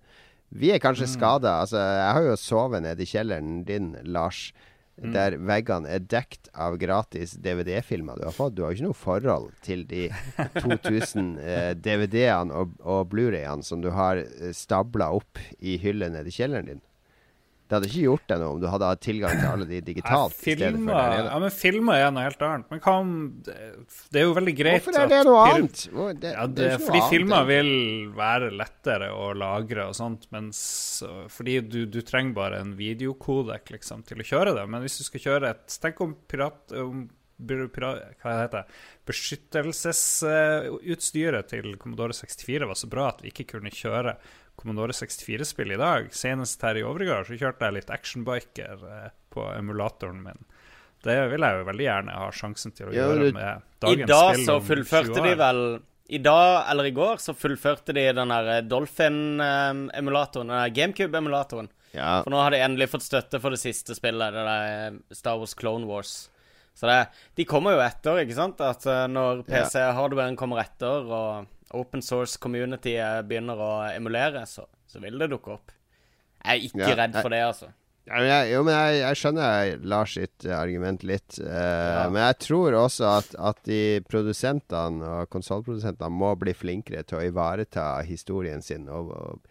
vi 0.53 0.69
er 0.71 0.79
kanskje 0.83 1.07
Mm. 1.07 1.13
skada. 1.15 1.55
Altså, 1.63 1.77
jeg 1.81 2.13
har 2.13 2.23
jo 2.29 2.35
sovet 2.39 2.81
nede 2.85 3.01
i 3.01 3.05
kjelleren 3.09 3.65
din, 3.65 3.95
Lars, 4.05 4.51
Mm. 5.01 5.11
der 5.11 5.31
veggene 5.41 5.89
er 5.89 5.99
dekt 6.05 6.49
av 6.53 6.75
gratis 6.77 7.31
DVD-filmer 7.41 8.15
du 8.19 8.25
har 8.27 8.31
fått. 8.31 8.53
Du 8.53 8.61
har 8.61 8.69
jo 8.71 8.75
ikke 8.77 8.85
noe 8.91 8.93
forhold 8.93 9.47
til 9.65 9.85
de 9.89 10.03
2000 10.61 11.39
eh, 11.41 11.73
DVD-ene 11.73 12.53
og, 12.53 12.75
og 12.85 13.07
Blu-rayene 13.09 13.63
som 13.65 13.81
du 13.81 13.89
har 13.89 14.17
eh, 14.21 14.51
stabla 14.53 15.07
opp 15.17 15.39
i 15.59 15.79
hyllene 15.81 16.19
nede 16.19 16.29
i 16.29 16.35
kjelleren 16.37 16.69
din. 16.69 16.81
Det 17.63 17.77
hadde 17.77 17.87
ikke 17.87 18.01
gjort 18.03 18.25
deg 18.29 18.39
noe 18.41 18.51
om 18.53 18.59
du 18.61 18.65
hadde 18.69 18.85
hatt 18.91 19.01
tilgang 19.01 19.31
til 19.39 19.47
alle 19.49 19.65
de 19.69 19.77
digitalt 19.81 20.33
filmer, 20.35 21.13
ja, 21.23 21.37
men 21.39 21.49
filmer 21.55 21.93
er 22.03 22.11
noe 22.13 22.23
helt 22.27 22.41
annet. 22.45 22.65
Men 22.69 22.79
hva 22.83 22.93
om 22.99 23.13
Det 23.47 23.55
det 24.13 24.19
er 24.21 24.25
jo 24.27 24.33
veldig 24.35 24.55
greit 24.59 24.83
Hvorfor 24.83 24.99
er 24.99 25.07
det 25.13 25.21
noe 25.25 25.45
annet? 25.47 25.77
Hvor- 25.93 26.13
det- 26.19 26.33
Ja, 26.35 26.43
det 26.45 26.55
det, 26.59 26.71
fordi 26.83 26.99
annet 26.99 27.09
filmer 27.15 27.43
vil 27.47 27.71
være 28.19 28.51
lettere 28.51 29.07
å 29.15 29.31
lagre 29.33 29.87
og 29.87 29.95
sånt, 29.95 30.27
mens 30.35 30.59
Fordi 31.29 31.59
du, 31.67 31.85
du 31.87 32.01
trenger 32.01 32.33
bare 32.35 32.59
en 32.61 32.75
videokodek 32.77 33.69
liksom, 33.71 34.03
til 34.05 34.17
å 34.19 34.23
kjøre 34.27 34.53
det. 34.59 34.67
Men 34.69 34.81
hvis 34.83 34.97
du 34.99 35.03
skal 35.07 35.21
kjøre 35.21 35.49
et 35.55 35.79
Tenk 35.81 36.01
om 36.01 36.15
pirat... 36.27 36.71
Om, 36.77 37.09
pirat 37.43 37.75
hva 38.21 38.31
heter 38.43 38.57
det? 38.61 38.67
Beskyttelsesutstyret 39.09 41.45
til 41.51 41.65
Commodore 41.81 42.13
64 42.15 42.67
var 42.69 42.77
så 42.79 42.87
bra 42.91 43.03
at 43.09 43.19
vi 43.23 43.27
ikke 43.33 43.47
kunne 43.55 43.71
kjøre 43.73 44.11
Commodore 44.59 44.93
64-spill 44.95 45.73
i 45.75 45.79
dag. 45.81 46.09
Senest 46.15 46.61
her 46.63 46.77
i 46.79 46.83
overgård, 46.85 47.27
så 47.27 47.37
kjørte 47.39 47.67
jeg 47.67 47.77
litt 47.79 47.89
Actionbiker 47.93 48.83
eh, 48.89 49.07
på 49.33 49.45
emulatoren 49.57 50.21
min. 50.23 50.43
Det 51.03 51.17
vil 51.33 51.43
jeg 51.43 51.59
jo 51.59 51.65
veldig 51.67 51.83
gjerne 51.87 52.13
ha 52.15 52.27
sjansen 52.31 52.71
til 52.75 52.87
å 52.87 52.93
Ja, 52.95 53.07
gjøre 53.09 53.31
dagens 53.31 53.33
med 53.35 53.47
I 53.49 53.87
dagens 53.87 54.09
dag 54.13 54.29
spill 54.37 54.45
så 54.47 54.53
fullførte 54.63 55.23
de 55.25 55.33
vel 55.41 55.59
I 56.15 56.19
dag 56.23 56.69
eller 56.71 56.87
i 56.87 56.93
går 56.95 57.19
så 57.19 57.33
fullførte 57.35 57.95
de 57.97 58.05
den 58.15 58.31
der 58.31 58.61
Dolphin-emulatoren, 58.71 60.47
den 60.47 60.61
der 60.61 60.69
GameCube-emulatoren. 60.77 61.67
Ja, 61.93 62.21
For 62.23 62.33
nå 62.33 62.39
har 62.41 62.53
de 62.55 62.61
endelig 62.63 62.87
fått 62.89 63.05
støtte 63.05 63.39
for 63.43 63.53
det 63.53 63.59
siste 63.61 63.93
spillet, 63.97 64.33
det 64.33 64.45
der 64.47 64.95
Star 65.13 65.37
Wars 65.41 65.53
Clone 65.53 65.85
Wars. 65.89 66.13
Så 66.73 66.87
det, 66.89 66.95
de 67.37 67.45
kommer 67.45 67.75
jo 67.75 67.83
etter, 67.85 68.23
ikke 68.23 68.33
sant? 68.37 68.61
At 68.65 68.87
eh, 68.89 69.03
når 69.11 69.43
PC-hardwaren 69.45 70.37
kommer 70.39 70.63
etter, 70.63 71.05
og 71.05 71.62
open 71.73 72.01
source 72.05 72.37
community 72.41 72.95
begynner 73.27 73.59
å 73.59 73.71
emulere, 73.95 74.45
så, 74.49 74.65
så 74.87 75.01
vil 75.03 75.17
det 75.19 75.31
dukke 75.33 75.55
opp. 75.57 75.71
Jeg 76.43 76.59
er 76.59 76.67
ikke 76.67 76.83
Ja, 76.87 76.95
redd 76.99 77.15
jeg- 77.17 77.23
for 77.25 77.29
det, 77.33 77.41
altså. 77.47 77.71
Ja, 78.03 78.17
men 78.19 78.27
jeg, 78.27 78.47
jo, 78.51 78.63
men 78.67 78.73
jeg, 78.75 78.95
jeg 78.99 79.15
skjønner 79.21 79.83
Lars 79.87 80.13
sitt 80.17 80.43
eh, 80.45 80.51
argument 80.57 81.05
litt. 81.07 81.37
Uh, 81.39 81.47
Ja. 81.47 82.09
Men 82.11 82.19
jeg 82.25 82.37
tror 82.43 82.75
også 82.75 83.05
at, 83.21 83.29
at 83.39 83.61
de 83.63 83.77
produsentene 84.11 85.07
og 85.21 85.29
konsollprodusentene 85.31 86.09
må 86.11 86.33
bli 86.41 86.51
flinkere 86.51 87.05
til 87.07 87.21
å 87.21 87.23
ivareta 87.29 87.85
historien 88.03 88.59
sin 88.61 88.89
og, 88.91 89.13
og, 89.15 89.47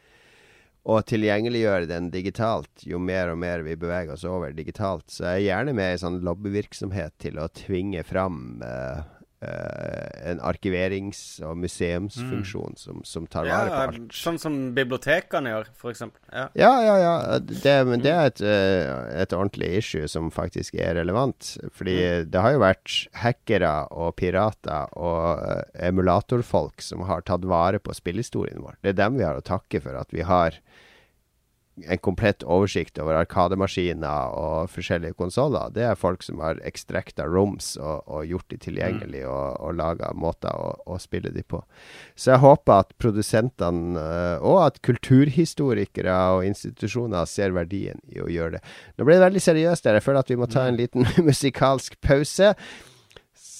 og 0.84 1.00
tilgjengeliggjøre 1.08 1.88
den 1.88 2.10
digitalt 2.12 2.84
jo 2.84 3.00
mer 3.00 3.32
og 3.32 3.40
mer 3.40 3.64
vi 3.64 3.72
beveger 3.80 4.12
oss 4.18 4.26
over 4.28 4.52
digitalt. 4.52 5.08
Så 5.08 5.24
jeg 5.30 5.32
er 5.32 5.46
gjerne 5.48 5.72
med 5.80 5.94
i 5.96 6.02
sånn 6.04 6.20
lobbyvirksomhet 6.20 7.16
til 7.24 7.40
å 7.40 7.48
tvinge 7.56 8.04
fram 8.04 8.60
eh, 8.68 9.00
en 9.42 10.40
arkiverings- 10.40 11.40
og 11.44 11.56
museumsfunksjon 11.58 12.76
som, 12.78 13.00
som 13.04 13.26
tar 13.26 13.46
Ja, 13.48 13.58
vare 13.64 13.70
på 13.72 13.80
alt. 14.02 14.12
sånn 14.16 14.38
som 14.40 14.56
bibliotekene 14.76 15.52
gjør, 15.52 15.70
eksempel. 15.92 16.20
Ja. 16.32 16.46
Ja, 16.58 16.72
ja, 16.86 16.96
ja. 17.02 17.14
Det, 17.42 17.74
men 17.88 18.04
det 18.04 18.12
er 18.14 18.30
et, 18.30 18.42
eh, 18.46 19.20
et 19.22 19.34
ordentlig 19.36 19.72
issue 19.82 20.08
som 20.08 20.30
faktisk 20.34 20.74
er 20.80 20.94
relevant. 21.00 21.56
Fordi 21.74 21.96
det 22.30 22.40
har 22.44 22.54
jo 22.54 22.62
vært 22.62 22.96
hackere 23.22 23.72
og 23.90 24.14
pirater 24.20 24.92
og 24.96 25.42
eh, 25.42 25.88
emulatorfolk 25.88 26.82
som 26.84 27.04
har 27.08 27.24
tatt 27.26 27.44
vare 27.48 27.80
på 27.82 27.94
spillhistorien 27.96 28.62
vår. 28.62 28.78
Det 28.82 28.94
er 28.94 29.00
dem 29.04 29.18
vi 29.18 29.26
har 29.26 29.38
å 29.38 29.44
takke 29.44 29.80
for 29.82 29.98
at 29.98 30.12
vi 30.14 30.22
har 30.26 30.58
en 31.80 31.98
komplett 31.98 32.42
oversikt 32.44 32.98
over 33.00 33.16
arkademaskiner 33.16 34.34
og 34.36 34.68
forskjellige 34.74 35.16
konsoller. 35.16 35.72
Det 35.72 35.86
er 35.88 35.98
folk 35.98 36.24
som 36.24 36.42
har 36.44 36.60
ekstrekta 36.68 37.24
roms 37.24 37.74
og, 37.80 38.04
og 38.04 38.26
gjort 38.28 38.48
de 38.52 38.58
tilgjengelig 38.60 39.24
og, 39.24 39.56
og 39.56 39.78
laga 39.80 40.12
måter 40.12 40.52
å, 40.52 40.74
å 40.84 40.98
spille 41.00 41.32
de 41.32 41.44
på. 41.48 41.62
Så 42.14 42.34
jeg 42.34 42.42
håper 42.44 42.84
at 42.84 42.92
produsentene 43.00 43.96
eh, 44.02 44.44
og 44.44 44.60
at 44.66 44.82
kulturhistorikere 44.84 46.18
og 46.36 46.46
institusjoner 46.50 47.28
ser 47.30 47.56
verdien 47.56 48.04
i 48.12 48.20
å 48.20 48.28
gjøre 48.28 48.58
det. 48.58 48.64
Nå 48.98 49.08
ble 49.08 49.16
det 49.16 49.26
veldig 49.26 49.46
seriøst 49.48 49.88
der. 49.88 49.96
Jeg 49.96 50.06
føler 50.06 50.26
at 50.26 50.32
vi 50.32 50.40
må 50.40 50.50
ta 50.52 50.68
en 50.68 50.80
liten 50.80 51.08
musikalsk 51.30 51.96
pause. 52.04 52.52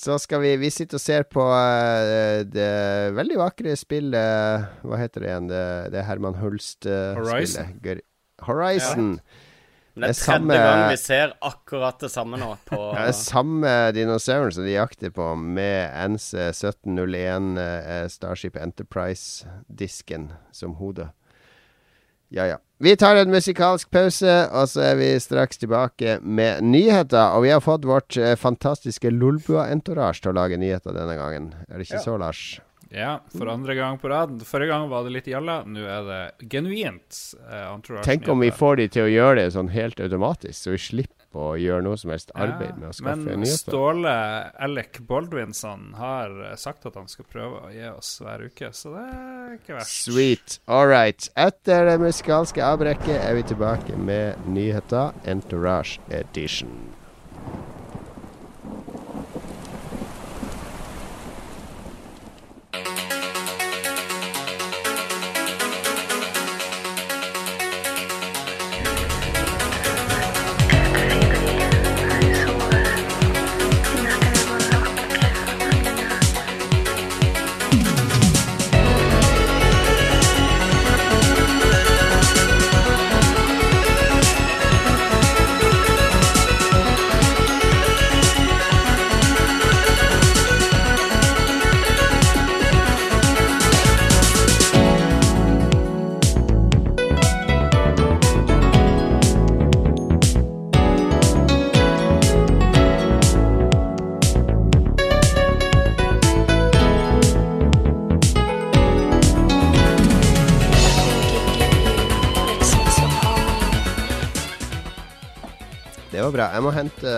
Så 0.02 0.18
skal 0.18 0.42
vi 0.42 0.56
Vi 0.58 0.70
sitter 0.74 0.98
og 0.98 1.02
ser 1.02 1.22
på 1.30 1.44
uh, 1.46 2.42
det 2.48 3.14
veldig 3.14 3.38
vakre 3.38 3.76
spillet 3.78 4.82
Hva 4.82 4.98
heter 4.98 5.22
det 5.22 5.30
igjen? 5.30 5.48
Det, 5.52 5.64
det 5.94 6.04
Herman 6.08 6.38
Hulst-spillet. 6.40 7.20
Horizon. 7.20 8.02
Horizon. 8.42 9.10
Ja. 9.14 9.48
det 9.94 10.08
er 10.08 10.16
tredje 10.16 10.24
samme- 10.24 10.58
gang 10.58 10.82
vi 10.90 10.98
ser 10.98 11.34
akkurat 11.44 12.00
det 12.02 12.10
samme 12.10 12.40
nå 12.40 12.50
på 12.66 12.80
Ja, 12.96 13.04
det 13.04 13.12
er 13.12 13.18
samme 13.20 13.72
dinosauren 13.94 14.54
som 14.56 14.66
de 14.66 14.74
jakter 14.74 15.12
på, 15.14 15.28
med 15.36 15.92
NC1701 16.16 17.50
uh, 17.60 18.08
Starship 18.10 18.56
Enterprise-disken 18.58 20.32
som 20.50 20.74
hode. 20.80 21.12
Ja, 22.32 22.46
ja. 22.48 22.58
Vi 22.82 22.96
tar 22.98 23.16
en 23.20 23.30
musikalsk 23.30 23.90
pause, 23.94 24.32
og 24.50 24.66
så 24.72 24.80
er 24.88 24.96
vi 24.98 25.10
straks 25.22 25.60
tilbake 25.62 26.16
med 26.24 26.64
nyheter. 26.66 27.36
Og 27.36 27.44
vi 27.44 27.52
har 27.52 27.60
fått 27.62 27.84
vårt 27.86 28.16
eh, 28.18 28.32
fantastiske 28.40 29.12
Lolbua-entourage 29.12 30.24
til 30.24 30.32
å 30.32 30.36
lage 30.40 30.58
nyheter 30.58 30.96
denne 30.96 31.14
gangen. 31.20 31.52
Er 31.68 31.78
det 31.78 31.86
ikke 31.86 32.00
Ja. 32.00 32.06
så, 32.08 32.16
Lars? 32.18 32.60
Ja, 32.92 33.12
for 33.32 33.48
andre 33.48 33.74
gang 33.78 33.98
på 33.98 34.08
rad. 34.10 34.42
Forrige 34.44 34.68
gang 34.74 34.88
var 34.90 35.04
det 35.06 35.12
litt 35.14 35.28
gjalla, 35.30 35.62
nå 35.64 35.80
er 35.86 36.02
det 36.08 36.48
genuint. 36.52 37.20
Eh, 37.50 38.02
Tenk 38.04 38.28
om 38.28 38.40
vi 38.42 38.50
får 38.50 38.76
de 38.82 38.88
til 38.88 39.06
å 39.06 39.12
gjøre 39.12 39.36
det 39.44 39.52
sånn 39.54 39.70
helt 39.72 40.00
automatisk, 40.00 40.58
så 40.58 40.74
vi 40.74 40.78
slipper 40.82 41.21
å 41.38 41.56
gjøre 41.60 41.84
noe 41.86 41.98
som 42.00 42.12
helst 42.12 42.32
arbeid 42.34 42.78
med 42.78 42.90
å 42.90 42.94
skaffe 42.96 43.24
Men 43.24 43.42
nyheter. 43.44 43.72
Ståle 43.72 44.14
Alec 44.66 45.00
Baldwinson 45.08 45.92
har 45.98 46.32
eh, 46.50 46.56
sagt 46.60 46.86
at 46.88 46.98
han 47.00 47.08
skal 47.10 47.28
prøve 47.32 47.62
å 47.66 47.72
gi 47.74 47.86
oss 47.90 48.14
hver 48.22 48.46
uke, 48.48 48.72
så 48.76 48.94
det 48.96 49.04
er 49.10 49.52
ikke 49.58 49.76
verst. 49.78 50.08
Sweet. 50.08 50.58
All 50.66 50.88
right. 50.90 51.28
Etter 51.36 51.88
det 51.90 51.98
musikalske 52.02 52.64
avbrekket 52.64 53.16
er 53.18 53.38
vi 53.38 53.46
tilbake 53.52 53.96
med 53.98 54.50
nyheter 54.50 55.16
Entourage 55.28 56.00
Edition. 56.10 57.01
Bra. 116.42 116.50
Jeg 116.56 116.62
må 116.66 116.70
hente, 116.74 117.14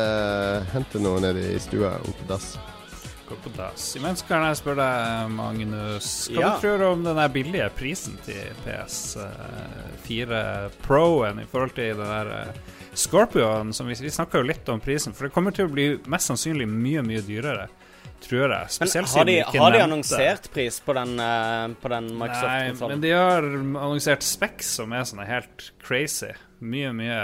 hente 0.74 1.00
noe 1.02 1.20
nede 1.24 1.42
i 1.54 1.58
stua 1.62 1.96
og 2.00 2.12
på 2.20 2.28
dass. 2.28 2.54
Gå 3.24 3.36
på 3.40 3.50
dass. 3.56 3.86
Imens 3.96 4.20
kan 4.28 4.42
jeg 4.44 4.58
spørre 4.60 4.84
deg, 4.84 5.30
Magnus, 5.32 6.08
hva 6.28 6.40
Ja. 6.42 6.50
du 6.54 6.60
tror 6.60 6.78
du 6.78 6.84
om 6.90 7.04
den 7.06 7.16
der 7.16 7.28
billige 7.32 7.70
prisen 7.72 8.18
til 8.26 8.52
PS4 8.66 10.42
Pro-en 10.84 11.40
i 11.40 11.46
forhold 11.48 11.72
til 11.74 11.96
den 11.96 12.04
der 12.04 12.26
eh, 12.42 12.52
Scorpioen, 12.94 13.72
som 13.74 13.88
vi, 13.88 13.94
vi 13.98 14.10
snakka 14.12 14.38
jo 14.38 14.44
litt 14.46 14.68
om 14.70 14.78
prisen, 14.80 15.14
for 15.16 15.24
det 15.26 15.32
kommer 15.34 15.50
til 15.56 15.64
å 15.66 15.72
bli 15.72 15.86
mest 16.06 16.26
sannsynlig 16.30 16.68
mye, 16.70 17.02
mye 17.02 17.22
dyrere, 17.26 17.64
tror 18.22 18.44
jeg. 18.52 18.60
Men 18.60 18.68
Spesielt 18.76 19.08
har 19.16 19.24
de, 19.24 19.38
har 19.56 19.72
de 19.74 19.80
annonsert 19.82 20.50
pris 20.54 20.76
på 20.84 20.92
den, 21.00 21.16
eh, 21.18 21.68
på 21.80 21.88
den 21.90 22.06
Nei, 22.12 22.18
Microsoft-konsollen? 22.20 22.92
men 22.92 23.00
de 23.08 23.10
har 23.16 23.42
annonsert 23.48 24.22
Specs 24.22 24.66
som 24.82 24.92
er 24.92 25.02
sånn 25.08 25.24
helt 25.26 25.72
crazy. 25.82 26.30
Mye, 26.60 26.92
mye 26.96 27.18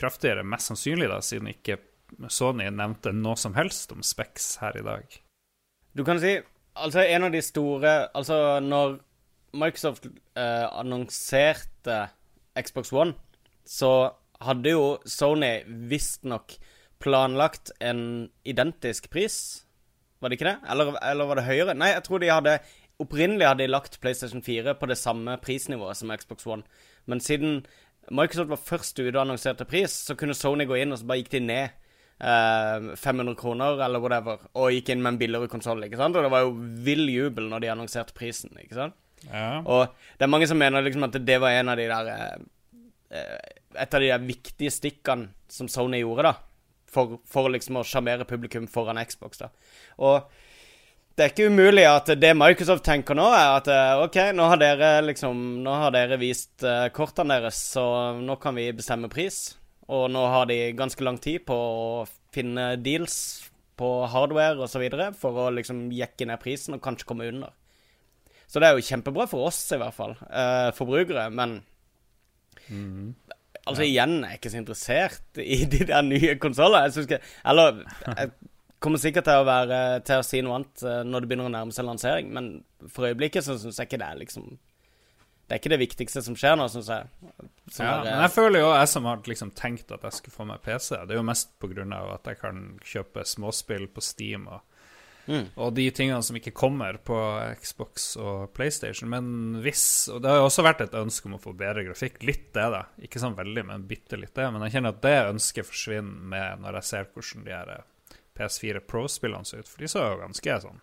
kraftigere, 0.00 0.46
mest 0.46 0.70
sannsynlig, 0.70 1.08
da, 1.10 1.20
siden 1.24 1.50
ikke 1.52 1.78
Sony 2.32 2.66
nevnte 2.74 3.12
noe 3.14 3.38
som 3.38 3.54
helst 3.54 3.92
om 3.94 4.02
Specs 4.02 4.56
her 4.62 4.78
i 4.80 4.86
dag. 4.86 5.20
Du 5.94 6.04
kan 6.06 6.20
si 6.22 6.38
Altså, 6.80 7.02
en 7.02 7.26
av 7.26 7.32
de 7.34 7.40
store 7.42 7.92
Altså, 8.14 8.36
når 8.62 9.00
Microsoft 9.58 10.06
eh, 10.06 10.66
annonserte 10.70 11.96
Xbox 12.54 12.92
One, 12.94 13.16
så 13.66 14.12
hadde 14.40 14.70
jo 14.70 14.84
Sony 15.06 15.64
visstnok 15.90 16.54
planlagt 17.02 17.72
en 17.82 18.30
identisk 18.46 19.08
pris. 19.10 19.66
Var 20.20 20.30
det 20.30 20.38
ikke 20.38 20.50
det? 20.52 20.70
Eller, 20.70 20.92
eller 21.10 21.26
var 21.26 21.40
det 21.40 21.48
høyere? 21.48 21.74
Nei, 21.74 21.90
jeg 21.96 22.04
tror 22.06 22.22
de 22.22 22.30
hadde 22.30 22.60
Opprinnelig 23.00 23.46
hadde 23.48 23.64
de 23.64 23.72
lagt 23.72 23.94
PlayStation 24.02 24.42
4 24.44 24.74
på 24.76 24.86
det 24.90 24.98
samme 25.00 25.38
prisnivået 25.40 25.96
som 25.96 26.10
Xbox 26.12 26.44
One. 26.46 26.66
Men 27.08 27.22
siden 27.24 27.62
Microsoft 28.10 28.50
var 28.50 28.62
først 28.62 28.98
ute 28.98 29.12
og 29.14 29.22
annonserte 29.22 29.66
pris, 29.68 29.94
så 30.08 30.16
kunne 30.18 30.34
Sony 30.34 30.66
gå 30.68 30.78
inn, 30.80 30.92
og 30.94 31.00
så 31.00 31.06
bare 31.06 31.22
gikk 31.22 31.30
de 31.36 31.40
ned 31.44 31.76
eh, 32.20 32.88
500 32.98 33.36
kroner 33.38 33.80
eller 33.86 34.02
whatever, 34.02 34.42
og 34.58 34.74
gikk 34.74 34.92
inn 34.92 35.04
med 35.04 35.14
en 35.14 35.20
billigere 35.20 35.50
konsoll. 35.52 35.84
Og 35.86 36.18
det 36.18 36.32
var 36.32 36.44
jo 36.46 36.56
vill 36.86 37.06
jubel 37.12 37.46
når 37.52 37.64
de 37.64 37.72
annonserte 37.74 38.16
prisen. 38.16 38.52
ikke 38.58 38.78
sant? 38.78 38.98
Ja. 39.28 39.60
Og 39.62 39.86
det 40.18 40.24
er 40.24 40.32
mange 40.32 40.48
som 40.48 40.58
mener 40.60 40.82
liksom 40.84 41.04
at 41.06 41.18
det 41.22 41.40
var 41.42 41.54
en 41.54 41.72
av 41.72 41.80
de 41.80 41.88
der 41.90 42.12
eh, 42.14 42.36
eh, 43.20 43.40
Et 43.80 43.94
av 43.94 44.00
de 44.02 44.06
der 44.10 44.22
viktige 44.26 44.70
stikkene 44.74 45.28
som 45.46 45.68
Sony 45.70 46.00
gjorde, 46.00 46.24
da. 46.26 46.32
For, 46.90 47.20
for 47.22 47.46
liksom 47.54 47.76
å 47.78 47.84
sjarmere 47.86 48.26
publikum 48.26 48.64
foran 48.66 48.98
Xbox, 49.06 49.38
da. 49.38 49.52
Og 50.02 50.24
det 51.20 51.26
er 51.26 51.32
ikke 51.34 51.50
umulig 51.52 51.82
at 51.84 52.08
det 52.16 52.30
Microsoft 52.32 52.80
tenker 52.86 53.16
nå, 53.18 53.26
er 53.36 53.58
at 53.58 53.66
eh, 53.68 53.98
OK, 54.06 54.14
nå 54.32 54.46
har 54.48 54.60
dere 54.60 54.88
liksom 55.04 55.42
Nå 55.60 55.74
har 55.82 55.92
dere 55.92 56.16
vist 56.16 56.64
eh, 56.64 56.86
kortene 56.96 57.36
deres, 57.36 57.58
så 57.74 57.84
nå 58.16 58.38
kan 58.40 58.56
vi 58.56 58.70
bestemme 58.72 59.10
pris. 59.12 59.50
Og 59.92 60.06
nå 60.08 60.22
har 60.32 60.48
de 60.48 60.70
ganske 60.78 61.04
lang 61.04 61.18
tid 61.20 61.44
på 61.44 61.52
å 61.54 62.06
finne 62.32 62.70
deals 62.80 63.18
på 63.76 63.90
hardware 64.08 64.64
osv. 64.64 64.86
for 65.20 65.44
å 65.44 65.50
liksom 65.52 65.90
jekke 65.92 66.30
ned 66.30 66.40
prisen 66.40 66.78
og 66.78 66.84
kanskje 66.86 67.10
komme 67.10 67.28
under. 67.28 67.52
Så 68.48 68.62
det 68.62 68.70
er 68.70 68.78
jo 68.78 68.88
kjempebra 68.88 69.28
for 69.28 69.50
oss, 69.50 69.60
i 69.76 69.80
hvert 69.82 69.98
fall, 69.98 70.16
eh, 70.30 70.70
forbrukere, 70.78 71.28
men 71.36 71.60
Altså, 73.68 73.84
igjen, 73.84 74.22
jeg 74.22 74.30
er 74.30 74.38
ikke 74.38 74.50
så 74.54 74.60
interessert 74.60 75.40
i 75.42 75.64
de 75.68 75.84
der 75.90 76.04
nye 76.06 76.36
konsollene. 76.40 77.18
Eller 77.44 77.82
jeg 78.06 78.30
kommer 78.80 79.00
sikkert 79.02 79.28
til 79.28 79.42
å 79.42 79.46
være 79.46 79.78
til 80.08 80.22
å 80.22 80.26
si 80.26 80.40
noe 80.44 80.58
annet 80.58 80.82
eh, 80.88 81.02
når 81.06 81.22
det 81.22 81.30
begynner 81.30 81.50
å 81.50 81.52
nærme 81.52 81.76
seg 81.76 81.86
lansering, 81.86 82.32
men 82.34 82.50
for 82.88 83.10
øyeblikket 83.10 83.46
så 83.46 83.58
syns 83.60 83.80
jeg 83.80 83.90
ikke 83.90 84.00
det 84.00 84.08
er 84.08 84.20
liksom 84.22 84.48
Det 84.50 85.56
er 85.56 85.60
ikke 85.60 85.72
det 85.72 85.80
viktigste 85.82 86.22
som 86.22 86.36
skjer 86.38 86.56
nå, 86.56 86.68
syns 86.70 86.88
jeg. 86.92 87.08
Som 87.74 87.84
Ja, 87.84 87.92
er, 87.98 88.04
men 88.06 88.24
jeg 88.24 88.34
føler 88.36 88.62
jo, 88.62 88.72
jeg 88.78 88.90
som 88.92 89.08
har 89.10 89.22
liksom 89.26 89.52
tenkt 89.58 89.92
at 89.92 90.04
jeg 90.06 90.16
skulle 90.16 90.36
få 90.36 90.48
meg 90.48 90.64
PC, 90.64 90.94
det 90.94 91.16
er 91.16 91.20
jo 91.20 91.26
mest 91.26 91.52
pga. 91.58 91.86
at 92.14 92.32
jeg 92.32 92.38
kan 92.40 92.66
kjøpe 92.86 93.26
småspill 93.26 93.88
på 93.90 94.04
Steam 94.04 94.46
og, 94.46 94.60
og 95.30 95.74
de 95.74 95.84
tingene 95.94 96.22
som 96.26 96.38
ikke 96.38 96.54
kommer 96.56 96.96
på 97.06 97.18
Xbox 97.60 98.16
og 98.18 98.54
PlayStation. 98.54 99.10
Men 99.10 99.60
hvis 99.62 100.08
Og 100.08 100.22
det 100.22 100.30
har 100.30 100.40
jo 100.40 100.48
også 100.48 100.64
vært 100.66 100.80
et 100.86 100.96
ønske 100.98 101.28
om 101.28 101.36
å 101.36 101.42
få 101.42 101.52
bedre 101.54 101.84
grafikk. 101.86 102.22
Litt 102.26 102.48
det, 102.56 102.66
da. 102.72 102.84
Ikke 103.02 103.22
sånn 103.22 103.36
veldig, 103.38 103.66
men 103.68 103.86
bitte 103.86 104.18
litt 104.18 104.34
det. 104.34 104.48
Men 104.50 104.64
jeg 104.66 104.78
kjenner 104.78 104.96
at 104.96 105.02
det 105.04 105.18
ønsket 105.34 105.68
forsvinner 105.68 106.30
med 106.32 106.64
når 106.64 106.80
jeg 106.80 106.88
ser 106.90 107.10
hvordan 107.12 107.46
de 107.46 107.54
her 107.54 107.74
PS4 108.38 108.80
Pro-spillene 108.86 109.44
så 109.48 109.58
ut, 109.60 109.68
for 109.68 109.78
de 109.82 109.88
så 109.90 110.04
jo 110.12 110.20
ganske 110.22 110.60
sånn 110.66 110.80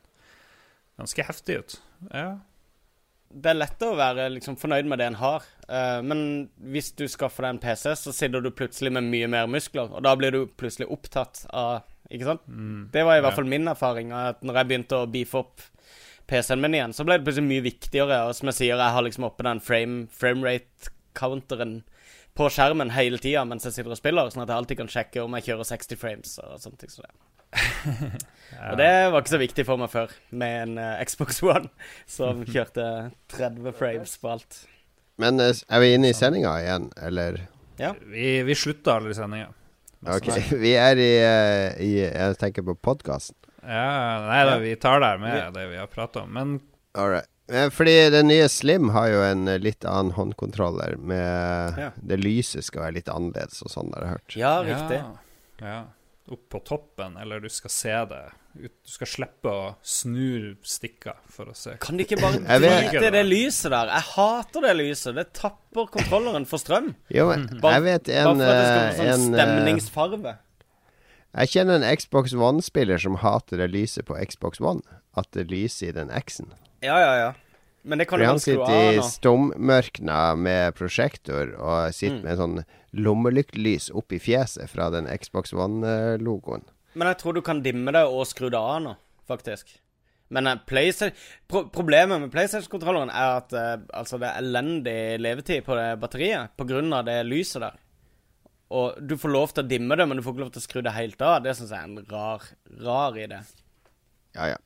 Ganske 0.97 1.23
heftige 1.27 1.60
ut. 1.62 1.73
Ja. 2.10 2.39
Det 3.29 3.51
er 3.51 3.57
lettere 3.60 3.91
å 3.93 3.97
være 3.99 4.23
liksom, 4.33 4.55
fornøyd 4.57 4.88
med 4.89 4.97
det 4.97 5.05
en 5.12 5.17
har. 5.19 5.43
uh, 5.69 5.99
men 6.01 6.49
hvis 6.73 6.89
du 6.97 7.03
skaffer 7.12 7.43
deg 7.45 7.49
en 7.53 7.60
PC, 7.62 7.91
så 8.01 8.13
sitter 8.15 8.41
du 8.41 8.49
plutselig 8.49 8.89
med 8.95 9.03
mye 9.12 9.27
mer 9.29 9.45
muskler. 9.51 9.91
Og 9.93 10.01
da 10.01 10.15
blir 10.17 10.31
du 10.33 10.47
plutselig 10.47 10.88
opptatt 10.89 11.43
av 11.53 11.83
Ikke 12.10 12.23
sant? 12.23 12.41
Det 12.93 13.03
var 13.03 13.17
i 13.17 13.21
hvert 13.21 13.33
Ja. 13.33 13.36
fall 13.36 13.45
min 13.51 13.67
erfaring. 13.67 14.12
At 14.15 14.41
når 14.41 14.53
jeg 14.62 14.67
begynte 14.69 14.95
å 15.03 15.12
beefe 15.12 15.38
opp 15.43 15.62
PC-en 16.27 16.62
min 16.62 16.73
igjen, 16.73 16.93
så 16.95 17.03
ble 17.05 17.17
det 17.19 17.25
plutselig 17.27 17.47
mye 17.49 17.65
viktigere. 17.67 18.21
Og 18.29 18.33
som 18.36 18.47
jeg 18.47 18.55
sier, 18.55 18.77
jeg 18.77 18.93
har 18.95 19.03
liksom 19.03 19.25
oppe 19.27 19.43
den 19.43 19.60
frame, 19.60 20.07
framerate-counteren 20.17 21.83
på 22.33 22.49
skjermen 22.49 22.91
hele 22.95 23.17
tida 23.19 23.43
mens 23.45 23.65
jeg 23.65 23.73
sitter 23.73 23.91
og 23.91 23.97
spiller, 23.99 24.29
sånn 24.31 24.43
at 24.45 24.49
jeg 24.49 24.57
alltid 24.62 24.77
kan 24.77 24.88
sjekke 24.88 25.23
om 25.23 25.33
jeg 25.36 25.49
kjører 25.49 25.67
60 25.67 25.97
frames 25.99 26.39
og 26.39 26.60
sånne 26.63 26.77
ting 26.79 26.89
som 26.89 27.03
det. 27.05 27.13
Og 28.71 28.79
det 28.79 28.89
var 29.12 29.21
ikke 29.21 29.33
så 29.36 29.39
viktig 29.41 29.65
for 29.67 29.79
meg 29.79 29.91
før, 29.91 30.13
med 30.29 30.55
en 30.63 30.79
uh, 30.81 31.03
Xbox 31.05 31.41
One 31.45 31.69
som 32.17 32.41
kjørte 32.47 32.88
30 33.36 33.75
frames 33.77 34.17
på 34.21 34.33
alt. 34.33 34.63
Men 35.21 35.41
uh, 35.41 35.51
er 35.51 35.83
vi 35.83 35.93
inne 35.95 36.12
i 36.12 36.17
sendinga 36.17 36.55
igjen, 36.63 36.89
eller? 37.10 37.41
Ja. 37.81 37.93
Vi, 38.10 38.41
vi 38.47 38.57
slutta 38.57 38.97
aldri 38.97 39.15
sendinga. 39.17 39.51
Ok, 40.07 40.29
vi 40.63 40.73
er 40.77 41.01
i, 41.01 41.12
uh, 41.21 41.81
i 41.83 41.91
Jeg 42.05 42.38
tenker 42.41 42.65
på 42.65 42.77
podkasten. 42.89 43.38
Ja, 43.67 44.23
nei 44.23 44.43
da, 44.47 44.60
vi 44.63 44.77
tar 44.79 45.01
der 45.03 45.17
med 45.19 45.57
det 45.57 45.65
vi 45.73 45.79
har 45.79 45.89
prata 45.91 46.23
om. 46.23 46.31
Men 46.33 46.60
Alright. 46.97 47.27
Fordi 47.47 48.10
den 48.12 48.27
nye 48.27 48.47
Slim 48.51 48.89
har 48.91 49.07
jo 49.07 49.19
en 49.23 49.47
litt 49.63 49.86
annen 49.88 50.12
håndkontroller. 50.15 50.97
Med 50.99 51.77
Ja. 51.79 51.91
Det 51.95 52.17
lyset 52.19 52.67
skal 52.67 52.88
være 52.88 52.97
litt 52.97 53.12
annerledes 53.12 53.62
og 53.63 53.71
sånn, 53.71 53.91
har 53.95 54.03
jeg 54.03 54.15
hørt. 54.15 54.36
Ja, 54.39 54.53
riktig. 54.67 54.97
Ja, 54.99 55.67
ja. 55.67 55.77
Opp 56.27 56.49
på 56.51 56.59
toppen, 56.67 57.13
eller 57.21 57.39
du 57.39 57.47
skal 57.47 57.71
se 57.71 57.93
det. 58.11 58.23
Du 58.57 58.65
skal 58.89 59.07
slippe 59.07 59.47
å 59.51 59.67
snu 59.85 60.57
stikka 60.65 61.13
for 61.31 61.53
å 61.53 61.55
se. 61.55 61.77
Kan 61.79 61.95
de 61.99 62.03
ikke 62.03 62.17
bare 62.19 62.41
Jeg 62.57 62.63
drite 62.65 63.03
i 63.07 63.11
det 63.15 63.21
lyset 63.29 63.71
der? 63.71 63.91
Jeg 63.93 64.07
hater 64.09 64.65
det 64.65 64.73
lyset. 64.79 65.15
Det 65.15 65.27
tapper 65.37 65.87
kontrolleren 65.93 66.47
for 66.49 66.59
strøm. 66.59 66.89
Jo, 67.13 67.29
men 67.31 67.47
Bare- 67.63 67.77
jeg 67.77 67.85
vet 67.87 68.11
Bare 68.11 68.35
for 68.35 68.43
at 68.43 68.59
det 68.59 68.67
skal 68.67 68.81
eh, 68.81 68.83
være 68.83 68.97
sånn 68.97 69.07
en 69.07 69.39
eh, 69.39 69.39
stemningsfarve. 69.39 70.35
Jeg 71.37 71.53
kjenner 71.53 71.79
en 71.79 71.97
Xbox 72.01 72.33
One-spiller 72.33 72.97
som 73.03 73.19
hater 73.21 73.61
det 73.61 73.69
lyset 73.71 74.07
på 74.09 74.17
Xbox 74.27 74.59
One. 74.63 74.81
At 75.17 75.31
det 75.37 75.47
lyser 75.51 75.91
i 75.91 75.95
den 75.95 76.11
X-en. 76.11 76.51
Ja, 76.83 76.97
ja, 77.01 77.13
ja. 77.21 77.31
Men 77.88 78.02
det 78.02 78.08
kan 78.10 78.19
du 78.19 78.26
han 78.28 78.39
sitter 78.43 78.97
i 78.97 79.04
stummørkna 79.04 80.36
med 80.36 80.76
prosjektor 80.76 81.54
og 81.56 81.95
sitter 81.95 82.17
Mm. 82.17 82.23
med 82.23 82.32
en 82.34 82.41
sånn 82.41 82.65
lommelyktlys 82.91 83.89
opp 83.95 84.12
i 84.12 84.19
fjeset 84.19 84.69
fra 84.69 84.89
den 84.91 85.08
Xbox 85.08 85.54
One-logoen. 85.54 86.65
Men 86.97 87.08
jeg 87.08 87.19
tror 87.21 87.34
du 87.38 87.41
kan 87.41 87.62
dimme 87.63 87.93
det 87.93 88.04
og 88.04 88.26
skru 88.28 88.50
det 88.50 88.60
av 88.60 88.82
nå, 88.84 88.95
faktisk. 89.28 89.80
Men 90.30 90.47
eh, 90.47 91.12
pro 91.47 91.63
problemet 91.71 92.19
med 92.19 92.32
PlayStation-kontrolleren 92.32 93.10
er 93.10 93.38
at 93.38 93.54
uh, 93.54 93.78
altså 93.95 94.19
det 94.19 94.28
er 94.28 94.41
elendig 94.41 95.19
levetid 95.23 95.63
på 95.63 95.78
det 95.78 96.00
batteriet 96.02 96.58
pga. 96.58 97.04
det 97.08 97.21
lyset 97.26 97.62
der. 97.62 97.78
Og 98.69 98.97
du 99.00 99.15
får 99.15 99.32
lov 99.32 99.54
til 99.54 99.63
å 99.63 99.67
dimme 99.67 99.95
det, 99.95 100.08
men 100.08 100.17
du 100.17 100.23
får 100.23 100.34
ikke 100.34 100.43
lov 100.43 100.52
til 100.52 100.60
å 100.60 100.67
skru 100.67 100.82
det 100.84 100.91
helt 100.91 101.21
av. 101.21 101.43
Det 101.43 101.56
syns 101.56 101.71
jeg 101.71 101.80
er 101.80 101.88
en 101.88 102.06
rar, 102.12 102.43
rar 102.84 103.15
idé. 103.15 103.39
Ja, 104.36 104.50
ja. 104.52 104.58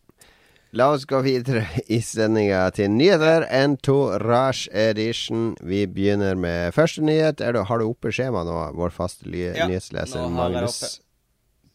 La 0.71 0.85
oss 0.93 1.03
gå 1.03 1.19
videre 1.25 1.65
i 1.91 1.97
sendinga 1.99 2.61
til 2.71 2.93
nyheter. 2.95 3.43
Entourage 3.51 4.69
Edition. 4.71 5.49
Vi 5.59 5.81
begynner 5.83 6.37
med 6.39 6.71
første 6.71 7.03
nyhet. 7.03 7.43
Du, 7.43 7.59
har 7.67 7.81
du 7.81 7.89
oppe 7.89 8.13
skjemaet 8.15 8.47
nå, 8.47 8.59
vår 8.79 8.93
faste 8.95 9.27
Ja, 9.35 9.65
nyhetsleser 9.67 10.29
Magnus? 10.31 11.01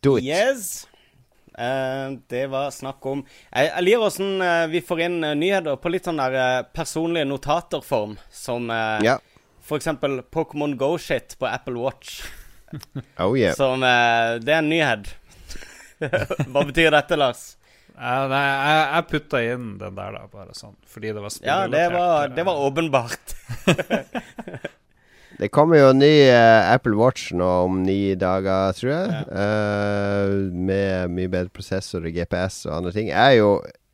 Do 0.00 0.14
it. 0.16 0.24
Yes. 0.24 0.86
Uh, 1.56 2.16
det 2.32 2.46
var 2.52 2.68
snakk 2.72 3.04
om 3.08 3.22
Jeg, 3.24 3.68
jeg 3.70 3.84
liker 3.86 4.02
åssen 4.04 4.42
uh, 4.44 4.64
vi 4.68 4.82
får 4.84 5.00
inn 5.06 5.14
uh, 5.24 5.30
nyheter 5.36 5.78
på 5.80 5.92
litt 5.92 6.04
sånn 6.04 6.20
der 6.20 6.34
eh, 6.36 6.58
personlige 6.76 7.24
notaterform, 7.28 8.18
som 8.28 8.68
uh, 8.68 9.00
Ja. 9.04 9.14
eksempel 9.72 10.18
Pokémon 10.32 10.76
Go-shit 10.76 11.36
på 11.40 11.48
Apple 11.48 11.80
Watch. 11.80 12.22
Oh 13.20 13.36
yeah. 13.36 13.54
Som 13.56 13.84
eh, 13.84 14.40
Det 14.40 14.56
er 14.56 14.64
en 14.64 14.72
nyhet. 14.72 15.12
Hva 16.52 16.64
betyr 16.64 16.92
dette, 16.92 17.16
Lars? 17.20 17.44
Ja, 17.96 18.16
nei, 18.28 18.42
jeg, 18.44 18.80
jeg 18.92 19.06
putta 19.10 19.40
inn 19.42 19.68
den 19.80 19.94
der, 19.96 20.16
da, 20.18 20.26
bare 20.32 20.52
sånn. 20.56 20.74
Fordi 20.92 21.14
det 21.16 21.22
var 21.24 21.36
Ja, 21.46 21.58
det 21.72 21.84
var, 21.94 22.28
det 22.36 22.44
var 22.44 22.64
åpenbart. 22.68 23.36
Det 25.36 25.50
kommer 25.52 25.76
jo 25.76 25.90
en 25.92 25.98
ny 26.00 26.30
uh, 26.32 26.70
Apple 26.72 26.96
Watch 26.96 27.26
nå 27.36 27.44
om 27.66 27.82
ni 27.84 28.14
dager, 28.16 28.72
tror 28.78 28.88
jeg. 28.92 29.18
Eh, 29.36 30.30
med 30.56 31.12
mye 31.12 31.28
bedre 31.28 31.52
prosessor 31.52 32.06
og 32.08 32.14
GPS 32.16 32.62
og 32.70 32.78
andre 32.78 32.92
ting. 32.94 33.10
Jeg 33.10 33.34
er 33.34 33.36
jo 33.42 33.50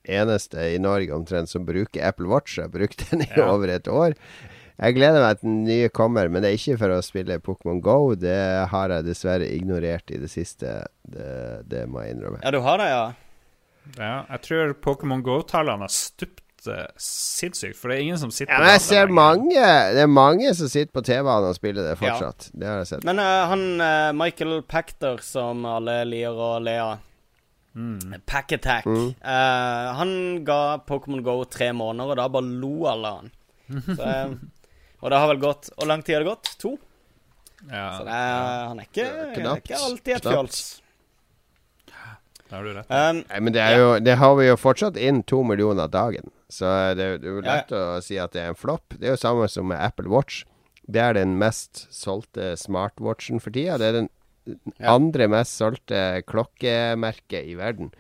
eneste 0.07 0.69
i 0.77 0.79
Norge 0.83 1.11
omtrent 1.17 1.51
som 1.51 1.67
bruker 1.67 2.05
Apple 2.07 2.31
Watch. 2.31 2.61
Jeg 2.61 2.69
har 2.69 2.75
brukt 2.77 3.03
den 3.11 3.25
i 3.27 3.31
Ja. 3.35 3.49
over 3.51 3.75
et 3.75 3.91
år. 3.91 4.15
Jeg 4.83 4.95
gleder 4.95 5.19
meg 5.23 5.41
til 5.41 5.49
den 5.51 5.65
nye 5.67 5.89
kommer, 5.95 6.31
men 6.31 6.43
det 6.43 6.53
er 6.53 6.61
ikke 6.61 6.79
for 6.79 6.95
å 6.95 7.03
spille 7.03 7.41
Pokémon 7.43 7.83
Go. 7.83 8.15
Det 8.15 8.39
har 8.71 8.95
jeg 8.95 9.05
dessverre 9.11 9.51
ignorert 9.51 10.15
i 10.15 10.23
det 10.23 10.31
siste. 10.31 10.87
Det, 11.03 11.67
det 11.67 11.89
må 11.91 12.03
jeg 12.07 12.15
innrømme. 12.17 12.39
Ja, 12.43 12.55
du 12.55 12.61
har 12.63 12.79
det, 12.79 12.87
ja? 12.91 13.05
Ja, 13.99 14.23
jeg 14.31 14.43
tror 14.47 14.73
Pokémon 14.85 15.23
Go-tallene 15.27 15.87
har 15.87 15.93
stupt 15.93 16.69
eh, 16.71 16.89
sinnssykt, 16.97 17.77
for 17.79 17.91
det 17.91 17.99
er 17.99 18.05
ingen 18.07 18.21
som 18.21 18.33
sitter 18.35 18.55
Ja, 18.55 18.63
men 18.63 18.75
jeg 18.77 18.85
ser 18.87 19.11
mange 19.13 19.63
Det 19.95 20.05
er 20.05 20.11
mange 20.11 20.53
som 20.57 20.71
sitter 20.71 20.93
på 20.95 21.05
TV-en 21.07 21.49
og 21.49 21.57
spiller 21.59 21.91
det 21.91 21.97
fortsatt. 22.01 22.51
Det 22.55 22.69
har 22.69 22.83
jeg 22.83 22.93
sett. 22.95 23.07
Men 23.09 23.23
uh, 23.23 23.47
han 23.51 23.65
uh, 23.83 24.13
Michael 24.17 24.63
Pactor, 24.63 25.23
som 25.27 25.67
alle 25.69 26.03
lier 26.09 26.37
å 26.37 26.55
le 26.63 26.77
av 26.83 27.01
Pack 28.27 28.53
Attack. 28.53 28.87
eh, 28.87 29.93
han 29.97 30.45
ga 30.45 30.79
Pokémon 30.85 31.23
Go 31.25 31.45
tre 31.45 31.73
måneder, 31.73 32.11
og 32.11 32.19
da 32.21 32.29
bare 32.29 32.45
lo 32.61 32.87
alle 32.91 33.09
av 33.09 33.23
han. 33.23 33.31
Så, 33.97 34.09
og 35.01 35.11
det 35.11 35.19
har 35.19 35.29
vel 35.31 35.39
gått 35.41 35.69
Hvor 35.73 35.87
lang 35.89 36.03
tid 36.05 36.17
har 36.17 36.25
det 36.25 36.29
gått? 36.29 36.51
To? 36.61 36.75
Ja, 37.71 37.87
Så 37.97 38.05
det 38.05 38.17
er, 38.19 38.67
han 38.69 38.81
er 38.83 38.89
ikke, 38.91 39.07
han 39.07 39.47
er 39.47 39.63
ikke 39.63 39.79
alltid 39.79 40.17
et 40.19 40.27
fjols. 40.27 40.61
Da 42.53 42.59
har 42.61 42.69
du 42.69 42.73
rett. 42.77 42.91
Um, 42.93 43.23
Nei, 43.31 43.41
men 43.47 43.55
det 43.57 43.63
er 43.65 43.79
jo 43.81 43.91
Det 44.05 44.15
har 44.21 44.35
vi 44.37 44.47
jo 44.51 44.57
fortsatt 44.61 44.99
inn 45.01 45.23
to 45.25 45.41
millioner 45.49 45.89
dagen. 45.89 46.29
Så 46.53 46.69
det, 46.99 47.07
det 47.23 47.29
er 47.31 47.33
jo 47.33 47.41
Ja, 47.41 47.55
lett 47.57 47.73
å 47.73 47.83
si 48.05 48.19
at 48.21 48.35
det 48.37 48.43
er 48.45 48.53
en 48.53 48.59
flopp. 48.61 48.93
Det 49.01 49.09
er 49.09 49.15
jo 49.17 49.23
samme 49.25 49.49
som 49.49 49.71
med 49.73 49.81
Apple 49.81 50.13
Watch. 50.13 50.43
Det 50.85 51.01
er 51.01 51.15
den 51.17 51.39
mest 51.41 51.87
solgte 51.95 52.53
smartwatchen 52.61 53.41
for 53.41 53.55
tida. 53.57 53.79
Det 53.81 53.89
er 53.89 53.99
den 54.03 54.11
Ja. 54.77 54.97
andre 54.97 55.29
mest 55.31 55.55
solgte 55.57 56.21
klokkemerket 56.27 57.47
i 57.47 57.55
verden. 57.55 57.93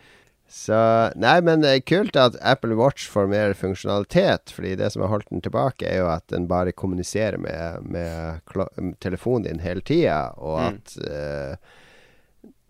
Så 0.53 0.77
Nei, 1.17 1.37
men 1.41 1.62
det 1.62 1.71
er 1.71 1.85
kult 1.87 2.17
at 2.19 2.35
Apple 2.43 2.75
Watch 2.77 3.07
får 3.09 3.29
mer 3.31 3.55
funksjonalitet. 3.57 4.51
Fordi 4.53 4.75
det 4.77 4.91
som 4.93 5.03
har 5.07 5.09
holdt 5.15 5.31
den 5.31 5.41
tilbake, 5.41 5.87
er 5.88 6.03
jo 6.03 6.09
at 6.12 6.27
den 6.29 6.49
bare 6.51 6.73
kommuniserer 6.77 7.38
med, 7.41 7.87
med 7.88 8.43
telefonen 9.01 9.47
din 9.49 9.62
hele 9.65 9.81
tida, 9.81 10.35
og 10.37 10.59
Mm. 10.61 10.75
at 10.75 10.97
eh, 11.09 11.57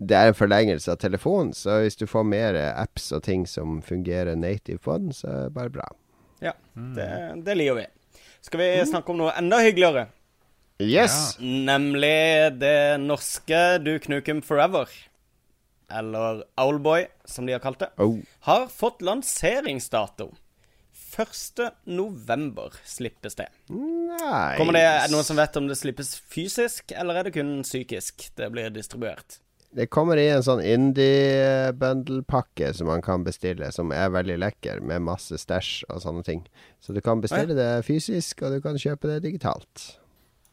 det 0.02 0.16
er 0.18 0.30
en 0.30 0.36
forlengelse 0.36 0.92
av 0.92 0.98
telefonen, 1.00 1.52
så 1.56 1.78
hvis 1.82 1.96
du 1.96 2.06
får 2.10 2.24
mer 2.28 2.58
apps 2.72 3.12
og 3.16 3.22
ting 3.24 3.46
som 3.48 3.80
fungerer 3.86 4.36
native 4.36 4.82
på 4.84 4.96
den, 4.98 5.12
så 5.16 5.28
er 5.30 5.44
det 5.46 5.54
bare 5.56 5.72
bra. 5.78 5.86
ja, 6.42 6.52
det, 6.74 7.08
det 7.46 7.56
liker 7.56 7.78
vi. 7.78 7.86
Skal 8.42 8.60
vi 8.60 8.68
snakke 8.90 9.14
om 9.14 9.20
noe 9.22 9.32
enda 9.38 9.60
hyggeligere? 9.62 10.08
Yes! 10.82 11.36
Nemlig 11.38 12.58
det 12.58 12.98
norske 13.00 13.60
Duke 13.78 14.10
Nukem 14.10 14.42
Forever. 14.42 14.90
Eller 15.92 16.42
Owlboy, 16.58 17.06
som 17.24 17.46
de 17.46 17.54
har 17.54 17.62
kalt 17.62 17.78
det. 17.84 17.92
Oh. 18.02 18.18
Har 18.48 18.66
fått 18.72 19.02
lanseringsdato. 19.04 20.32
1. 21.12 21.60
november 21.84 22.72
slippes 22.88 23.34
det. 23.38 23.46
Nice. 23.68 24.56
Kommer 24.58 24.72
det, 24.72 24.82
Er 24.82 25.06
det 25.06 25.12
noen 25.12 25.28
som 25.28 25.36
vet 25.36 25.56
om 25.60 25.68
det 25.68 25.76
slippes 25.76 26.16
fysisk, 26.32 26.92
eller 26.96 27.20
er 27.20 27.28
det 27.28 27.34
kun 27.36 27.60
psykisk 27.62 28.30
det 28.40 28.48
blir 28.54 28.72
distribuert? 28.72 29.38
Det 29.72 29.86
kommer 29.88 30.20
i 30.20 30.26
en 30.28 30.42
sånn 30.44 30.60
indie-bundle-pakke 30.60 32.74
som 32.76 32.90
man 32.90 33.00
kan 33.04 33.22
bestille, 33.24 33.70
som 33.72 33.92
er 33.96 34.10
veldig 34.12 34.36
lekker, 34.42 34.82
med 34.84 35.00
masse 35.06 35.38
stæsj 35.40 35.84
og 35.88 36.02
sånne 36.04 36.22
ting. 36.26 36.42
Så 36.84 36.92
du 36.92 37.00
kan 37.04 37.22
bestille 37.24 37.54
det 37.56 37.84
fysisk, 37.86 38.42
og 38.44 38.52
du 38.52 38.60
kan 38.64 38.76
kjøpe 38.80 39.08
det 39.08 39.22
digitalt. 39.24 39.96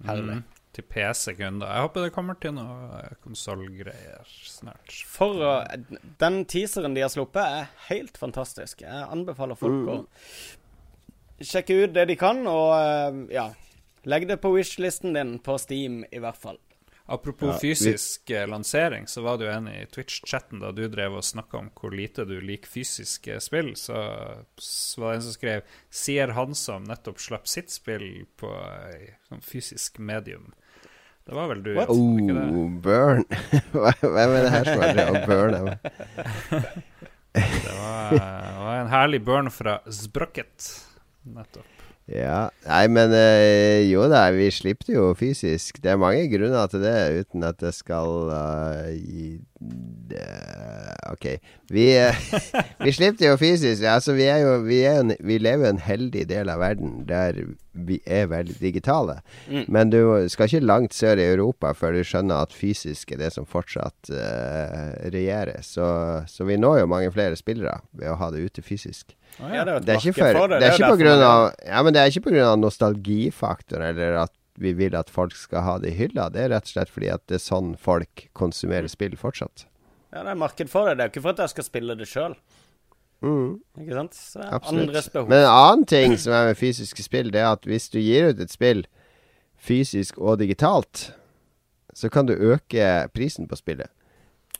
Herlig. 0.07 0.37
Mm, 0.39 0.43
til 0.77 0.85
PC-kunder. 0.93 1.67
Jeg 1.67 1.81
håper 1.83 1.99
det 2.07 2.15
kommer 2.15 2.35
til 2.39 2.53
noe 2.55 3.01
konsollgreier 3.25 4.23
snart. 4.47 4.87
For 5.11 5.31
å 5.43 5.67
Den 6.21 6.35
teaseren 6.47 6.95
de 6.95 7.03
har 7.03 7.11
sluppet, 7.11 7.43
er 7.43 7.67
helt 7.89 8.15
fantastisk. 8.21 8.81
Jeg 8.87 9.09
anbefaler 9.09 9.59
folk 9.59 9.83
å 9.91 9.97
sjekke 11.43 11.83
ut 11.83 11.91
det 11.95 12.07
de 12.07 12.15
kan, 12.19 12.47
og 12.47 12.71
eh, 12.79 13.35
ja 13.35 13.51
Legg 14.07 14.29
det 14.29 14.37
på 14.39 14.53
wish-listen 14.53 15.13
din 15.13 15.39
på 15.43 15.57
Steam, 15.59 16.05
i 16.07 16.19
hvert 16.23 16.37
fall. 16.39 16.57
Apropos 17.09 17.47
Ja, 17.47 17.57
fysisk 17.61 18.29
vi... 18.29 18.45
lansering, 18.45 19.07
så 19.07 19.23
var 19.25 19.39
du 19.41 19.47
enig 19.49 19.73
en 19.73 19.81
i 19.81 19.85
Twitch-chatten 19.89 20.61
da 20.61 20.69
du 20.71 20.83
drev 20.87 21.15
og 21.17 21.25
snakka 21.25 21.57
om 21.57 21.71
hvor 21.73 21.95
lite 21.95 22.25
du 22.29 22.35
liker 22.41 22.69
fysiske 22.69 23.39
spill, 23.41 23.71
så, 23.79 24.03
så 24.61 25.01
var 25.01 25.15
det 25.15 25.19
en 25.19 25.25
som 25.25 25.33
skrev 25.33 25.75
Sier 25.89 26.35
han 26.37 26.53
som 26.55 26.85
nettopp 26.85 27.21
slapp 27.23 27.49
sitt 27.49 27.73
spill 27.73 28.27
på 28.37 28.51
eh, 28.53 29.15
sånn 29.29 29.41
fysisk 29.41 29.97
medium. 29.97 30.51
Det 31.25 31.33
var 31.37 31.49
vel 31.51 31.65
du, 31.65 31.71
What? 31.77 31.89
Ikke 31.93 32.37
det? 32.37 32.45
Oh, 32.53 32.69
burn. 32.85 33.25
Hvem 34.01 34.37
er 34.37 34.45
det 34.45 34.53
her 34.53 34.69
som 34.69 34.85
har 34.85 34.95
drevet 34.97 35.17
og 35.17 35.27
burna 35.29 35.59
meg? 35.65 35.89
Det 37.33 37.73
var, 37.73 38.15
det 38.15 38.63
var 38.63 38.79
en 38.79 38.93
herlig 38.93 39.19
burn 39.25 39.51
fra 39.53 39.79
Sprocket. 39.93 40.71
Nettopp. 41.29 41.78
Ja, 42.09 42.47
nei, 42.65 42.87
men 42.89 43.11
øh, 43.13 43.83
jo 43.91 44.07
da, 44.09 44.23
vi 44.33 44.47
slipper 44.53 44.95
jo 44.95 45.11
fysisk. 45.13 45.77
Det 45.83 45.91
er 45.93 45.99
mange 46.01 46.23
grunner 46.31 46.65
til 46.71 46.81
det, 46.81 46.95
uten 47.21 47.43
at 47.45 47.59
det 47.61 47.73
skal 47.77 48.31
øh, 48.33 48.95
gi 48.97 49.27
det- 50.09 50.95
Ok. 51.09 51.25
Vi, 51.69 51.85
eh, 51.97 52.15
vi 52.85 52.91
slipper 52.91 53.27
jo 53.27 53.35
fysisk. 53.37 53.83
Altså, 53.83 54.13
vi, 54.17 54.23
er 54.29 54.37
jo, 54.41 54.55
vi, 54.65 54.79
er 54.89 54.99
en, 55.03 55.13
vi 55.25 55.37
lever 55.37 55.67
jo 55.67 55.73
en 55.75 55.81
heldig 55.85 56.25
del 56.29 56.49
av 56.49 56.59
verden 56.63 57.03
der 57.09 57.37
vi 57.73 57.99
er 58.09 58.25
veldig 58.29 58.57
digitale. 58.59 59.19
Mm. 59.49 59.63
Men 59.69 59.89
du 59.93 59.99
skal 60.29 60.49
ikke 60.49 60.65
langt 60.65 60.93
sør 60.97 61.21
i 61.21 61.29
Europa 61.29 61.71
før 61.77 61.93
du 61.97 62.01
skjønner 62.03 62.41
at 62.47 62.53
fysisk 62.57 63.11
er 63.13 63.21
det 63.21 63.31
som 63.37 63.45
fortsatt 63.49 64.09
eh, 64.09 64.97
regjerer. 65.13 65.61
Så, 65.65 65.85
så 66.27 66.45
vi 66.49 66.57
når 66.57 66.81
jo 66.83 66.89
mange 66.95 67.11
flere 67.13 67.37
spillere 67.39 67.79
ved 67.93 68.09
å 68.13 68.17
ha 68.19 68.31
det 68.33 68.43
ute 68.49 68.65
fysisk. 68.65 69.13
Ja, 69.39 69.63
det 69.63 69.73
er 69.73 69.79
Det 69.87 69.93
er 69.95 70.01
ikke, 70.03 70.13
for, 70.19 70.47
det 70.51 70.67
er 70.67 70.75
ikke 70.75 70.91
på 70.91 70.99
grunn 70.99 71.23
av 71.23 71.43
Ja, 71.65 71.81
men 71.85 71.95
det 71.95 72.01
er 72.01 72.11
ikke 72.11 72.25
pga. 72.27 72.55
nostalgifaktor, 72.59 73.81
eller 73.91 74.17
at 74.25 74.33
vi 74.59 74.73
vil 74.75 74.95
at 74.99 75.09
folk 75.09 75.35
skal 75.39 75.63
ha 75.63 75.77
det 75.79 75.93
i 75.93 75.95
hylla. 75.95 76.27
Det 76.29 76.41
er 76.43 76.49
rett 76.51 76.67
og 76.67 76.73
slett 76.73 76.89
fordi 76.91 77.07
at 77.13 77.23
det 77.31 77.37
er 77.39 77.43
sånn 77.45 77.75
folk 77.79 78.25
konsumerer 78.35 78.91
spill 78.91 79.15
fortsatt. 79.15 79.63
Ja, 80.11 80.23
det 80.25 80.33
er 80.33 80.39
marked 80.41 80.69
for 80.71 80.89
det. 80.89 80.97
Det 80.97 81.05
er 81.05 81.07
jo 81.07 81.13
ikke 81.13 81.23
for 81.23 81.37
at 81.37 81.43
jeg 81.45 81.53
skal 81.53 81.67
spille 81.69 81.95
det 81.95 82.07
sjøl. 82.09 82.35
Mm, 83.21 83.59
Ikke 83.83 83.95
sant? 83.97 84.15
Så 84.15 84.39
det 84.39 84.45
er 84.47 84.53
absolutt. 84.55 84.83
andres 84.87 85.09
behov. 85.13 85.29
Men 85.31 85.41
en 85.43 85.51
annen 85.51 85.85
ting 85.91 86.15
som 86.17 86.33
er 86.33 86.45
med 86.49 86.59
fysiske 86.59 87.03
spill, 87.03 87.31
det 87.35 87.41
er 87.41 87.51
at 87.51 87.67
hvis 87.67 87.89
du 87.91 87.99
gir 87.99 88.29
ut 88.31 88.39
et 88.43 88.51
spill 88.51 88.85
fysisk 89.59 90.17
og 90.19 90.39
digitalt, 90.39 91.09
så 91.93 92.09
kan 92.11 92.29
du 92.29 92.33
øke 92.33 93.09
prisen 93.13 93.47
på 93.47 93.57
spillet. 93.59 93.91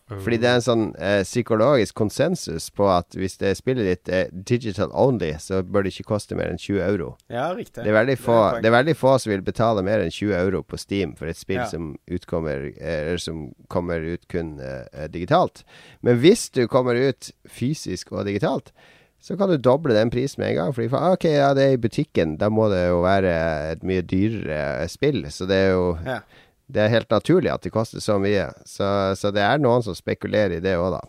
Fordi 0.10 0.38
det 0.41 0.48
er 0.50 0.56
en 0.58 0.63
sånn 0.65 0.84
eh, 0.98 1.22
psykologisk 1.22 1.93
konsensus 2.00 2.69
på 2.74 2.88
at 2.89 3.13
hvis 3.13 3.38
det 3.38 3.52
spillet 3.60 3.86
ditt 3.86 4.10
er 4.10 4.32
digital 4.34 4.89
only, 4.98 5.36
så 5.38 5.62
bør 5.62 5.86
det 5.86 5.93
ikke 5.93 6.08
koste 6.15 6.36
mer 6.39 6.50
enn 6.50 6.58
20 6.58 6.82
euro. 6.82 7.12
Ja, 7.30 7.52
riktig. 7.54 7.84
Det 7.84 7.91
er, 7.91 7.98
veldig 8.00 8.17
få, 8.17 8.38
det 8.39 8.58
er, 8.58 8.62
det 8.65 8.72
er 8.72 8.78
veldig 8.80 8.95
få 8.98 9.15
som 9.22 9.34
vil 9.36 9.43
betale 9.45 9.84
mer 9.86 10.02
enn 10.02 10.10
20 10.15 10.34
euro 10.39 10.63
på 10.65 10.80
Steam 10.82 11.13
for 11.19 11.30
et 11.30 11.38
spill 11.38 11.60
Ja. 11.62 11.67
som 11.69 11.91
utkommer 12.10 12.72
eh, 12.74 13.02
Eller 13.08 13.22
som 13.22 13.52
kommer 13.67 14.00
ut 14.02 14.26
kun 14.28 14.56
eh, 14.60 15.06
digitalt. 15.13 15.63
Men 16.02 16.17
hvis 16.24 16.50
du 16.50 16.65
kommer 16.67 16.95
ut 16.98 17.32
fysisk 17.48 18.12
og 18.12 18.26
digitalt, 18.26 18.74
så 19.22 19.36
kan 19.36 19.50
du 19.52 19.58
doble 19.60 19.93
den 19.93 20.10
prisen 20.10 20.39
med 20.39 20.54
en 20.54 20.56
gang. 20.56 20.74
Fordi 20.74 20.88
for, 20.89 21.13
ok, 21.13 21.26
ja, 21.28 21.54
det 21.54 21.63
er 21.65 21.74
i 21.76 21.82
butikken. 21.84 22.38
Da 22.39 22.48
må 22.50 22.69
det 22.72 22.86
jo 22.88 23.02
være 23.04 23.34
et 23.74 23.82
mye 23.84 24.02
dyrere 24.02 24.88
spill. 24.88 25.26
Så 25.30 25.45
det 25.50 25.58
er 25.65 25.74
jo 25.74 25.98
Ja. 26.06 26.22
Det 26.70 26.84
er 26.84 26.92
helt 26.94 27.10
naturlig 27.10 27.50
at 27.52 27.66
det 27.66 27.74
koster 27.74 28.04
så 28.04 28.20
mye. 28.22 28.46
Så, 28.70 28.88
så 29.18 29.32
det 29.34 29.42
er 29.42 29.62
noen 29.62 29.82
som 29.86 29.98
spekulerer 29.98 30.60
i 30.60 30.64
det 30.64 30.76
òg, 30.78 30.94
da. 31.00 31.02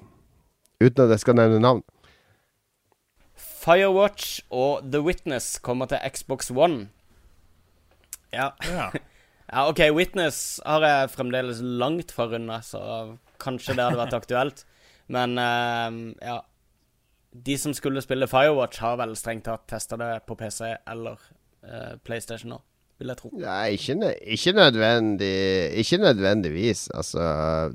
Uten 0.80 1.04
at 1.04 1.12
jeg 1.12 1.24
skal 1.26 1.36
nevne 1.36 1.60
navn. 1.60 1.82
Firewatch 3.60 4.40
og 4.56 4.86
The 4.88 5.02
Witness 5.04 5.58
kommer 5.60 5.90
til 5.90 6.00
Xbox 6.08 6.48
One. 6.50 6.88
Ja. 8.32 8.50
Ja. 8.64 8.88
ja, 9.52 9.66
OK, 9.68 9.82
Witness 9.92 10.60
har 10.64 10.86
jeg 10.86 11.10
fremdeles 11.12 11.60
langt 11.60 12.14
fra 12.14 12.30
runde, 12.30 12.56
så 12.64 12.80
kanskje 13.40 13.76
det 13.76 13.84
hadde 13.84 14.00
vært 14.00 14.16
aktuelt. 14.16 14.64
Men 15.10 15.36
uh, 15.36 16.14
ja 16.22 16.38
De 17.30 17.56
som 17.58 17.74
skulle 17.74 18.02
spille 18.02 18.28
Firewatch, 18.30 18.80
har 18.80 18.96
vel 18.98 19.16
strengt 19.18 19.44
tatt 19.46 19.68
testa 19.70 19.98
det 20.00 20.22
på 20.26 20.38
PC 20.38 20.72
eller 20.88 21.20
uh, 21.66 21.94
PlayStation 22.06 22.54
nå, 22.54 22.62
vil 23.00 23.10
jeg 23.12 23.18
tro. 23.18 23.30
Nei, 23.40 23.72
ikke, 23.76 23.96
nø- 23.98 24.16
ikke, 24.36 24.52
nødvendig, 24.56 25.32
ikke 25.82 25.98
nødvendigvis. 26.04 26.86
Altså 26.94 27.72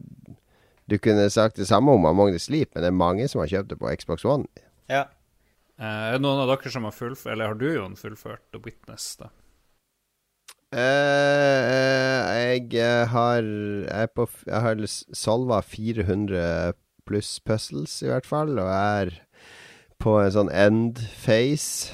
Du 0.90 0.98
kunne 1.02 1.30
sagt 1.34 1.58
det 1.58 1.66
samme 1.68 1.92
om 1.98 2.06
Among 2.06 2.32
the 2.32 2.40
Sleep, 2.40 2.70
men 2.76 2.84
det 2.86 2.92
er 2.94 3.00
mange 3.04 3.28
som 3.28 3.42
har 3.42 3.50
kjøpt 3.50 3.72
det 3.74 3.80
på 3.82 3.90
Xbox 4.00 4.26
One. 4.26 4.46
Ja. 4.90 5.08
Eh, 5.80 5.86
er 5.86 6.14
det 6.16 6.22
noen 6.24 6.44
av 6.46 6.52
dere 6.54 6.72
som 6.72 6.86
har 6.88 6.94
fullført 6.96 7.34
Eller 7.34 7.50
har 7.52 7.58
du, 7.60 7.66
Jon, 7.74 7.98
fullført 8.00 8.46
The 8.54 8.62
Witness, 8.64 9.16
da? 9.20 9.28
Uh, 10.76 12.70
jeg 12.72 13.08
har 13.12 13.42
Jeg, 13.44 14.10
på, 14.16 14.26
jeg 14.48 14.62
har 14.62 14.82
solva 15.16 15.62
400 15.64 16.74
pluss 17.06 17.40
puzzles, 17.46 18.00
i 18.02 18.10
hvert 18.10 18.26
fall, 18.26 18.56
og 18.60 18.70
er 18.72 19.12
på 20.02 20.16
en 20.24 20.32
sånn 20.34 20.50
end 20.52 20.98
phase. 21.22 21.94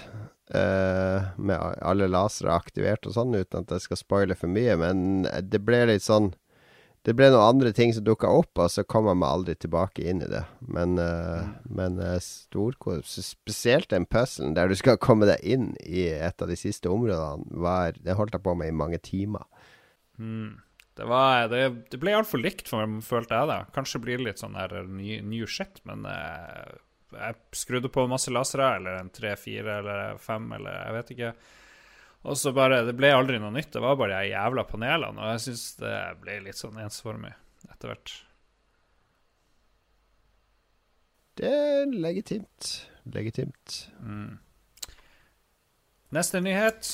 Eh, 0.56 1.32
med 1.38 1.82
alle 1.82 2.10
lasere 2.12 2.54
aktivert 2.54 3.08
og 3.08 3.16
sånn, 3.16 3.36
uten 3.36 3.64
at 3.64 3.74
jeg 3.76 3.86
skal 3.88 4.00
spoile 4.00 4.38
for 4.38 4.52
mye. 4.52 4.78
Men 4.80 5.26
det 5.26 5.64
ble 5.66 5.86
litt 5.94 6.08
sånn 6.08 6.34
Det 7.02 7.16
ble 7.18 7.32
noen 7.32 7.56
andre 7.56 7.72
ting 7.74 7.90
som 7.98 8.04
dukka 8.06 8.30
opp, 8.30 8.60
og 8.62 8.68
så 8.70 8.84
kom 8.86 9.08
jeg 9.10 9.18
meg 9.18 9.32
aldri 9.34 9.56
tilbake 9.58 10.04
inn 10.06 10.20
i 10.22 10.28
det. 10.30 10.44
Men, 10.70 11.00
uh, 11.02 11.48
men 11.66 11.98
uh, 11.98 12.20
storkos 12.22 13.16
Spesielt 13.26 13.90
den 13.90 14.06
puzzlen 14.06 14.54
der 14.54 14.70
du 14.70 14.76
skal 14.78 15.00
komme 15.08 15.26
deg 15.26 15.42
inn 15.42 15.72
i 15.82 16.06
et 16.14 16.46
av 16.46 16.52
de 16.52 16.60
siste 16.60 16.92
områdene, 16.94 17.50
var 17.58 17.98
Det 17.98 18.14
holdt 18.20 18.38
jeg 18.38 18.46
på 18.46 18.54
med 18.54 18.70
i 18.70 18.78
mange 18.84 19.02
timer. 19.02 19.50
Mm. 20.22 20.62
Det, 20.94 21.08
var, 21.10 21.48
det, 21.50 21.64
det 21.90 21.98
ble 21.98 22.14
altfor 22.14 22.42
likt, 22.44 22.70
for, 22.70 22.86
følte 23.02 23.34
jeg. 23.34 23.50
da 23.50 23.60
Kanskje 23.74 24.02
blir 24.04 24.22
det 24.22 24.28
litt 24.28 24.42
sånn 24.44 24.58
der 24.58 24.84
ny, 24.86 25.18
new 25.26 25.48
shit, 25.50 25.82
men 25.90 26.06
eh, 26.06 26.76
jeg 27.12 27.36
skrudde 27.58 27.92
på 27.92 28.08
masse 28.10 28.32
lasere, 28.34 28.76
eller 28.78 29.00
en 29.00 29.12
tre, 29.14 29.36
fire 29.40 29.80
eller 29.82 30.18
fem, 30.22 30.48
eller 30.58 30.78
jeg 30.78 30.96
vet 30.98 31.14
ikke. 31.16 31.32
Og 32.22 32.38
så 32.38 32.52
bare 32.54 32.84
Det 32.86 32.94
ble 32.98 33.10
aldri 33.16 33.40
noe 33.42 33.54
nytt. 33.54 33.72
Det 33.74 33.82
var 33.82 33.98
bare 34.00 34.20
de 34.22 34.34
jævla 34.34 34.66
panelene, 34.70 35.18
og 35.18 35.34
jeg 35.34 35.46
syns 35.48 35.66
det 35.82 35.96
ble 36.22 36.38
litt 36.46 36.60
sånn 36.60 36.78
ensformig 36.84 37.34
etter 37.70 37.92
hvert. 37.92 38.14
Det 41.42 41.50
er 41.50 41.94
legitimt. 41.94 42.72
Legitimt. 43.10 43.78
Mm. 44.04 44.38
Neste 46.12 46.42
nyhet. 46.44 46.90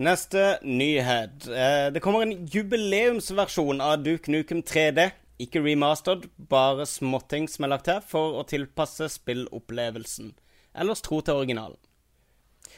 Neste 0.00 0.44
nyhet. 0.62 1.48
Eh, 1.48 1.88
det 1.92 2.02
kommer 2.04 2.22
en 2.22 2.46
jubileumsversjon 2.46 3.80
av 3.84 4.04
Duke 4.04 4.30
Nukem 4.30 4.62
3D. 4.62 5.10
Ikke 5.40 5.62
remastered, 5.64 6.26
bare 6.36 6.84
småting 6.88 7.46
som 7.48 7.64
er 7.64 7.72
lagt 7.72 7.88
her 7.88 8.02
for 8.04 8.36
å 8.36 8.46
tilpasse 8.48 9.08
spillopplevelsen. 9.14 10.34
Ellers 10.76 11.00
tro 11.04 11.22
til 11.24 11.40
originalen. 11.40 11.78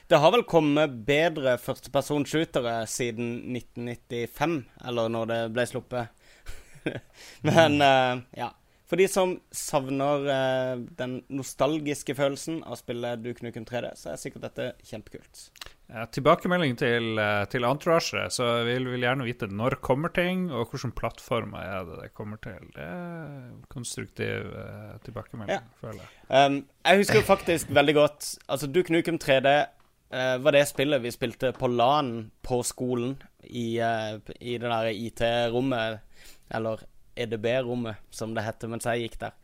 Det 0.07 0.19
har 0.21 0.33
vel 0.35 0.45
kommet 0.49 0.95
bedre 1.07 1.57
førstepersonshootere 1.61 2.75
siden 2.91 3.57
1995, 3.57 4.59
eller 4.87 5.13
når 5.13 5.31
det 5.31 5.39
ble 5.57 5.67
sluppet. 5.69 6.27
Men 7.49 7.79
uh, 7.83 8.23
ja. 8.37 8.53
For 8.89 9.01
de 9.01 9.07
som 9.09 9.39
savner 9.57 10.27
uh, 10.29 10.83
den 10.99 11.23
nostalgiske 11.33 12.15
følelsen 12.19 12.61
av 12.61 12.77
spillet 12.77 13.17
spille 13.17 13.25
Duke 13.25 13.47
Nukem 13.47 13.65
3D, 13.69 13.95
så 13.97 14.13
er 14.13 14.21
sikkert 14.21 14.51
dette 14.51 14.73
kjempekult. 14.91 15.47
Ja, 15.93 16.07
tilbakemelding 16.09 16.73
til, 16.81 17.19
eh, 17.21 17.45
til 17.53 17.67
Entourage, 17.69 18.23
så 18.33 18.47
vi 18.65 18.73
vil, 18.73 18.87
vil 18.95 19.05
gjerne 19.05 19.27
vite 19.27 19.49
når 19.53 19.77
kommer 19.85 20.09
ting, 20.09 20.47
og 20.51 20.71
hvilken 20.71 20.95
plattformer 20.97 21.61
er 21.61 21.85
det 21.85 21.99
det 22.01 22.15
kommer 22.17 22.41
til. 22.41 22.63
Det 22.73 22.87
er 22.87 23.51
konstruktiv 23.69 24.49
uh, 24.57 24.97
tilbakemelding, 25.05 25.53
Ja. 25.53 25.61
føler 25.81 26.01
jeg. 26.01 26.47
Um, 26.47 26.57
jeg 26.87 27.03
husker 27.03 27.27
faktisk 27.27 27.69
veldig 27.71 27.95
godt 27.95 28.39
Altså 28.49 28.67
Duke 28.73 28.93
Nukem 28.93 29.19
3D 29.19 29.53
uh, 30.15 30.45
var 30.45 30.57
det 30.57 30.65
spillet 30.69 31.03
vi 31.03 31.13
spilte 31.13 31.53
på 31.53 31.69
LAN 31.69 32.31
på 32.43 32.63
skolen. 32.63 33.21
I, 33.45 33.81
uh, 33.83 34.17
i 34.41 34.57
det 34.57 34.71
der 34.71 34.89
IT-rommet, 34.95 36.01
eller 36.51 36.87
EDB-rommet, 37.17 38.01
som 38.11 38.35
det 38.35 38.47
heter 38.47 38.69
mens 38.73 38.89
jeg 38.89 39.05
gikk 39.11 39.21
der. 39.21 39.37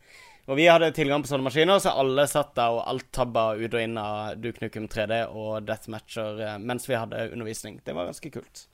Og 0.49 0.57
vi 0.57 0.63
hadde 0.65 0.87
tilgang 0.97 1.21
på 1.21 1.29
sånne 1.29 1.45
maskiner, 1.45 1.77
så 1.77 1.91
alle 2.01 2.23
satt 2.25 2.55
der 2.57 2.73
og 2.73 2.81
alt 2.89 3.05
tabba 3.13 3.53
ut 3.59 3.69
og 3.69 3.83
inn 3.83 3.97
av 4.01 4.39
Duke 4.41 4.63
Nukem 4.63 4.87
3D 4.89 5.29
og 5.29 5.61
Deathmatcher 5.67 6.39
eh, 6.41 6.55
mens 6.57 6.89
vi 6.89 6.97
hadde 6.97 7.29
undervisning. 7.35 7.77
Det 7.85 7.93
var 7.93 8.09
ganske 8.09 8.31
kult. 8.33 8.65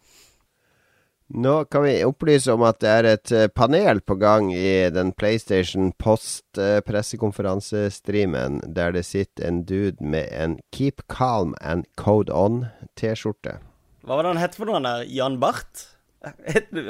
Nå 1.35 1.67
kan 1.73 1.81
vi 1.83 2.05
opplyse 2.07 2.53
om 2.53 2.61
at 2.63 2.79
det 2.79 2.89
er 2.93 3.03
et 3.09 3.31
eh, 3.35 3.51
panel 3.51 3.99
på 4.07 4.15
gang 4.21 4.53
i 4.55 4.87
den 4.93 5.11
PlayStation 5.19 5.91
Post-pressekonferansestreamen, 5.99 8.61
der 8.71 8.91
det 8.95 9.03
sitter 9.09 9.43
en 9.43 9.67
dude 9.67 9.99
med 9.99 10.31
en 10.31 10.59
Keep 10.71 11.03
Calm 11.11 11.51
and 11.59 11.83
Code 11.99 12.31
On-T-skjorte. 12.31 13.59
Hva 14.05 14.13
var 14.15 14.23
det 14.23 14.31
han 14.31 14.43
het 14.45 14.55
for 14.55 14.65
noe, 14.69 14.79
der? 14.79 15.03
Jan 15.11 15.39
Barth? 15.43 15.91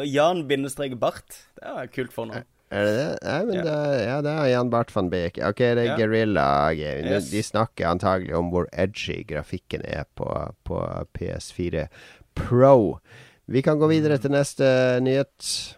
Jan-Bart. 0.05 1.29
Det 1.57 1.71
var 1.73 1.87
kult 1.91 2.13
for 2.13 2.25
noe. 2.29 2.45
Er 2.73 2.87
det 2.87 2.93
det? 2.97 3.09
Nei, 3.23 3.39
men 3.45 3.55
Ja. 3.55 3.63
det, 3.63 4.05
ja, 4.07 4.21
det 4.25 4.31
er 4.31 4.47
Jan 4.49 4.69
Bart 4.73 4.95
van 4.95 5.09
Beek. 5.09 5.37
Ok, 5.37 5.57
det 5.57 5.77
er 5.77 5.83
yeah. 5.85 5.97
Guerrilla 5.99 6.73
Game. 6.73 7.05
Yes. 7.07 7.29
De 7.29 7.43
snakker 7.43 7.87
antagelig 7.87 8.35
om 8.35 8.49
hvor 8.49 8.67
edgy 8.73 9.21
grafikken 9.27 9.85
er 9.85 10.05
på, 10.15 10.27
på 10.65 10.81
PS4 11.13 11.87
Pro. 12.35 12.99
Vi 13.45 13.61
kan 13.61 13.77
gå 13.79 13.87
videre 13.87 14.17
til 14.17 14.33
neste 14.33 14.65
nyhet. 15.05 15.77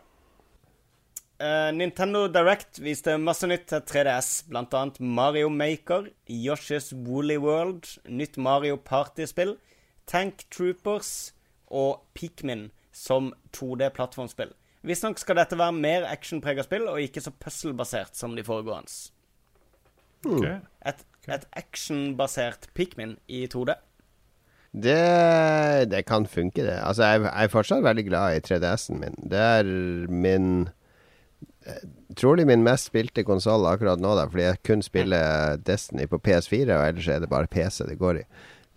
Uh, 1.38 1.69
Nintendo 1.75 2.23
Direct 2.33 2.79
viste 2.81 3.13
masse 3.21 3.45
nytt 3.45 3.67
til 3.69 3.83
3DS, 3.85 4.47
blant 4.49 4.73
annet 4.73 4.95
Mario 4.99 5.51
Maker, 5.53 6.07
Yoshi's 6.25 6.89
Woolly 6.95 7.38
World, 7.38 7.85
nytt 8.09 8.39
Mario 8.41 8.79
Party-spill, 8.81 9.57
Tank 10.07 10.47
Troopers 10.49 11.33
og 11.67 11.99
Pikmin 12.17 12.71
som 12.95 13.33
2D-plattformspill. 13.53 14.55
Visstnok 14.86 15.19
skal 15.19 15.39
dette 15.39 15.57
være 15.57 15.75
mer 15.75 16.05
actionprega 16.09 16.63
spill, 16.65 16.88
og 16.91 17.01
ikke 17.01 17.23
så 17.23 17.34
puzzle-basert 17.34 18.17
som 18.17 18.36
de 18.38 18.45
foregående. 18.45 18.93
Ok. 20.28 20.45
Et, 20.88 21.03
et 21.28 21.45
actionbasert 21.57 22.69
Pikmin 22.78 23.17
i 23.28 23.45
2D. 23.51 23.75
Det, 24.78 25.89
det 25.89 26.03
kan 26.05 26.28
funke, 26.30 26.63
det. 26.65 26.78
Altså, 26.84 27.03
jeg, 27.03 27.21
jeg 27.25 27.43
er 27.43 27.53
fortsatt 27.53 27.86
veldig 27.86 28.05
glad 28.09 28.38
i 28.38 28.43
3DS-en 28.45 28.99
min. 29.01 29.15
Det 29.32 29.39
er 29.39 29.69
min 30.11 30.49
eh, 31.65 31.86
Trolig 32.17 32.47
min 32.47 32.63
mest 32.65 32.89
spilte 32.89 33.25
konsoll 33.28 33.65
akkurat 33.69 33.99
nå, 34.01 34.13
da, 34.17 34.28
fordi 34.32 34.45
jeg 34.45 34.61
kun 34.65 34.84
spiller 34.86 35.57
Destiny 35.67 36.07
på 36.09 36.21
PS4, 36.23 36.69
og 36.71 36.86
ellers 36.88 37.09
er 37.11 37.23
det 37.23 37.30
bare 37.30 37.49
PC 37.51 37.84
det 37.89 37.97
går 37.99 38.21
i. 38.21 38.28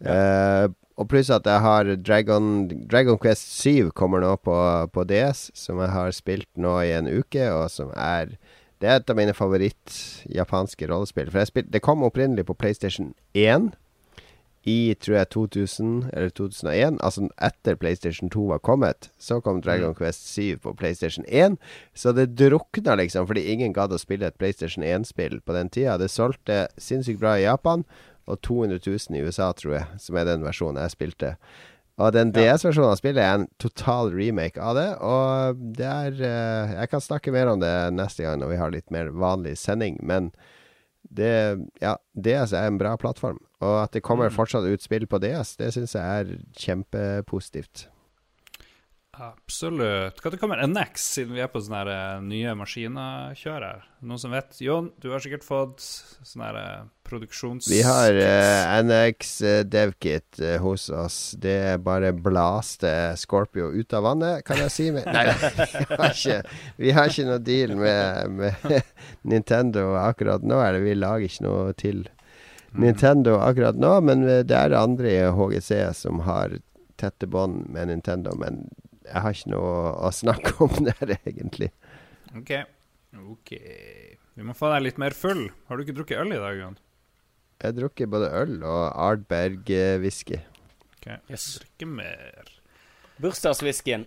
Eh, 0.01 0.67
og 1.01 1.09
pluss 1.09 1.31
at 1.33 1.47
jeg 1.49 1.65
har 1.65 1.89
Dragon, 2.05 2.69
Dragon 2.91 3.19
Quest 3.19 3.49
7 3.63 3.91
kommer 3.97 4.21
nå 4.21 4.35
på, 4.45 4.57
på 4.93 5.05
DS, 5.09 5.49
som 5.57 5.81
jeg 5.81 5.95
har 5.95 6.13
spilt 6.13 6.51
nå 6.61 6.75
i 6.85 6.93
en 6.93 7.09
uke, 7.09 7.47
og 7.55 7.71
som 7.73 7.95
er 7.97 8.37
Det 8.81 8.89
er 8.89 8.97
et 8.97 9.11
av 9.13 9.17
mine 9.17 9.35
favoritt-japanske 9.37 10.87
rollespill. 10.89 11.29
For 11.29 11.43
jeg 11.43 11.49
spil, 11.51 11.67
det 11.69 11.83
kom 11.85 12.01
opprinnelig 12.03 12.47
på 12.49 12.55
PlayStation 12.57 13.11
1 13.37 13.75
i 14.69 14.95
tror 15.01 15.17
jeg 15.17 15.29
2000 15.33 16.11
eller 16.13 16.33
2001, 16.37 16.99
altså 17.01 17.29
etter 17.41 17.79
PlayStation 17.81 18.29
2 18.31 18.43
var 18.51 18.59
kommet, 18.59 19.09
så 19.19 19.41
kom 19.41 19.63
Dragon 19.65 19.95
Quest 19.95 20.29
7 20.35 20.59
på 20.61 20.75
PlayStation 20.77 21.25
1. 21.29 21.57
Så 21.95 22.13
det 22.13 22.37
drukna 22.37 22.95
liksom, 23.01 23.27
fordi 23.27 23.47
ingen 23.53 23.73
gadd 23.73 23.93
å 23.93 24.01
spille 24.01 24.29
et 24.29 24.37
PlayStation 24.37 24.85
1-spill 24.85 25.41
på 25.41 25.57
den 25.57 25.73
tida. 25.73 25.97
Det 25.97 26.11
solgte 26.13 26.67
sinnssykt 26.77 27.21
bra 27.21 27.39
i 27.39 27.47
Japan, 27.47 27.87
og 28.31 28.41
200 28.47 28.81
000 28.87 29.19
i 29.19 29.25
USA, 29.27 29.51
tror 29.57 29.77
jeg, 29.77 30.01
som 30.01 30.17
er 30.17 30.29
den 30.29 30.47
versjonen 30.47 30.81
jeg 30.85 30.95
spilte. 30.95 31.35
Og 32.01 32.15
den 32.17 32.31
DS-versjonen 32.33 32.95
av 32.95 33.01
spillet 33.01 33.21
er 33.21 33.35
en 33.37 33.49
total 33.61 34.13
remake 34.15 34.61
av 34.63 34.79
det. 34.79 34.89
Og 35.05 35.61
det 35.77 35.89
er 35.89 36.23
eh, 36.25 36.73
Jeg 36.79 36.93
kan 36.95 37.05
snakke 37.05 37.35
mer 37.35 37.51
om 37.53 37.61
det 37.61 37.75
neste 37.93 38.25
gang 38.25 38.41
når 38.41 38.55
vi 38.55 38.61
har 38.63 38.73
litt 38.73 38.95
mer 38.95 39.13
vanlig 39.13 39.59
sending, 39.61 39.99
men 40.01 40.31
det, 41.11 41.59
ja, 41.83 41.97
DS 42.15 42.55
er 42.57 42.71
en 42.71 42.81
bra 42.81 42.95
plattform. 43.01 43.41
Og 43.61 43.77
at 43.83 43.93
det 43.97 44.05
kommer 44.07 44.33
fortsatt 44.33 44.65
ut 44.65 44.85
spill 44.85 45.07
på 45.11 45.21
DS, 45.21 45.57
det 45.61 45.73
syns 45.77 45.97
jeg 45.97 46.05
er 46.25 46.37
kjempepositivt. 46.57 47.89
Absolutt. 49.21 50.21
Hva 50.23 50.31
det 50.33 50.39
kommer 50.41 50.63
NX, 50.65 51.03
siden 51.15 51.35
vi 51.37 51.43
er 51.45 51.51
på 51.53 51.61
sånne 51.61 51.83
her, 51.83 51.89
eh, 51.93 52.23
nye 52.25 52.55
maskiner-kjør 52.57 53.67
her? 53.67 53.83
Noen 54.01 54.21
som 54.23 54.33
vet? 54.33 54.57
Jon, 54.65 54.89
du 54.97 55.11
har 55.13 55.21
sikkert 55.21 55.45
fått 55.45 55.85
sånne 55.85 56.47
her 56.47 56.59
eh, 56.61 56.87
produksjons... 57.05 57.69
Vi 57.69 57.83
har 57.85 58.17
uh, 58.17 58.79
NX 58.87 59.35
eh, 59.45 59.59
DevKit 59.69 60.41
uh, 60.41 60.57
hos 60.65 60.89
oss. 60.89 61.19
Det 61.37 61.57
er 61.75 61.83
bare 61.85 62.15
blaste 62.17 62.93
Scorpio 63.21 63.69
ut 63.75 63.93
av 63.93 64.07
vannet, 64.09 64.45
kan 64.47 64.63
jeg 64.65 64.73
si. 64.73 64.89
Men, 64.95 65.05
nei, 65.17 65.27
vi 65.37 65.85
har, 65.91 66.15
ikke, 66.15 66.41
vi 66.81 66.97
har 66.97 67.13
ikke 67.13 67.29
noe 67.29 67.45
deal 67.45 67.77
med, 67.77 68.41
med 68.41 68.81
Nintendo 69.35 69.91
akkurat 70.01 70.47
nå. 70.47 70.63
Eller 70.65 70.87
vi 70.87 70.97
lager 70.97 71.29
ikke 71.29 71.49
noe 71.51 71.77
til 71.77 72.07
Nintendo 72.73 73.37
akkurat 73.43 73.77
nå, 73.77 73.97
men 74.07 74.25
det 74.47 74.57
er 74.57 74.79
andre 74.79 75.13
i 75.13 75.23
HGC 75.35 75.91
som 75.99 76.23
har 76.25 76.55
tette 77.01 77.27
bånd 77.27 77.67
med 77.75 77.91
Nintendo. 77.91 78.33
Men 78.39 78.69
jeg 79.11 79.23
har 79.25 79.35
ikke 79.37 79.51
noe 79.53 79.73
å 80.07 80.11
snakke 80.15 80.55
om 80.65 80.77
der, 80.89 81.17
egentlig. 81.27 81.71
OK. 82.39 82.53
ok. 83.35 83.51
Vi 84.39 84.47
må 84.47 84.55
få 84.57 84.71
deg 84.73 84.87
litt 84.87 85.01
mer 85.03 85.13
full. 85.17 85.49
Har 85.69 85.77
du 85.77 85.85
ikke 85.85 85.97
drukket 85.99 86.23
øl 86.23 86.33
i 86.37 86.41
dag, 86.41 86.57
Jon? 86.63 86.79
Jeg 87.61 87.67
har 87.73 87.77
drukket 87.77 88.09
både 88.13 88.31
øl 88.41 88.55
og 88.65 88.85
Ardberg-whisky. 89.09 90.39
Ok, 90.97 91.11
Drikke 91.29 91.89
mer. 91.91 92.49
Bursdagswhiskyen. 93.21 94.07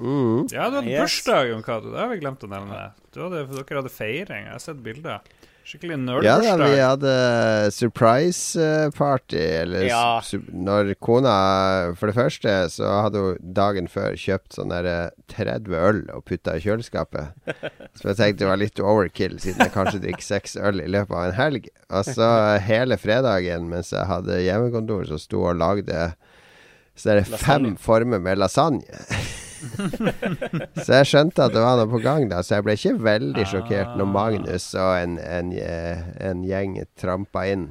Mm. 0.00 0.46
Ja, 0.50 0.70
du 0.70 0.78
hadde 0.80 0.88
Yes. 0.88 1.02
bursdag, 1.04 1.50
Jon 1.50 1.62
Cato. 1.62 1.90
Det 1.92 2.00
har 2.00 2.08
vi 2.08 2.18
glemt 2.22 2.42
å 2.42 2.48
nevne. 2.50 2.80
Du 3.12 3.20
hadde, 3.22 3.44
dere 3.52 3.80
hadde 3.82 3.92
feiring. 3.92 4.46
Jeg 4.48 4.54
har 4.56 4.62
sett 4.64 4.80
bilder. 4.82 5.20
Skikkelig 5.70 5.96
Ja 6.26 6.36
da, 6.42 6.54
vi 6.66 6.80
hadde 6.82 7.12
surprise 7.74 8.58
eh, 8.60 8.90
party. 8.96 9.38
Eller 9.38 9.86
Ja. 9.86 10.20
når 10.50 10.94
kona 10.98 11.34
For 11.98 12.10
det 12.10 12.16
første 12.16 12.54
så 12.74 12.90
hadde 13.04 13.22
hun 13.22 13.52
dagen 13.54 13.86
før 13.90 14.16
kjøpt 14.18 14.58
sånn 14.58 14.72
der 14.74 14.88
eh, 14.90 15.10
30 15.30 15.76
øl 15.78 16.00
og 16.14 16.24
putta 16.26 16.56
i 16.58 16.64
kjøleskapet. 16.64 17.30
Så 18.00 18.10
jeg 18.10 18.18
tenkte 18.18 18.44
det 18.44 18.50
var 18.50 18.60
litt 18.60 18.80
overkill, 18.82 19.38
siden 19.42 19.64
jeg 19.66 19.74
kanskje 19.74 20.02
drikker 20.02 20.26
seks 20.26 20.56
øl 20.58 20.82
i 20.82 20.88
løpet 20.90 21.14
av 21.16 21.28
en 21.28 21.38
helg. 21.38 21.70
Og 21.90 22.06
så 22.06 22.28
hele 22.62 22.98
fredagen 23.00 23.66
mens 23.70 23.90
jeg 23.94 24.06
hadde 24.06 24.42
hjemmekontor, 24.44 25.06
så 25.10 25.18
sto 25.20 25.42
hun 25.44 25.54
og 25.54 25.60
lagde 25.62 26.10
så 27.00 27.14
er 27.14 27.22
fem 27.24 27.76
former 27.80 28.20
med 28.22 28.38
lasagne. 28.42 28.82
så 30.84 31.00
jeg 31.00 31.08
skjønte 31.10 31.44
at 31.46 31.54
det 31.54 31.62
var 31.62 31.78
noe 31.80 31.90
på 31.90 32.00
gang, 32.04 32.28
da. 32.30 32.42
Så 32.46 32.56
jeg 32.58 32.66
ble 32.66 32.76
ikke 32.78 32.94
veldig 33.04 33.46
sjokkert 33.50 33.96
når 34.00 34.10
Magnus 34.14 34.68
og 34.78 34.92
en, 34.98 35.16
en, 35.22 35.52
eh, 35.56 36.04
en 36.30 36.44
gjeng 36.46 36.78
trampa 37.00 37.46
inn. 37.50 37.70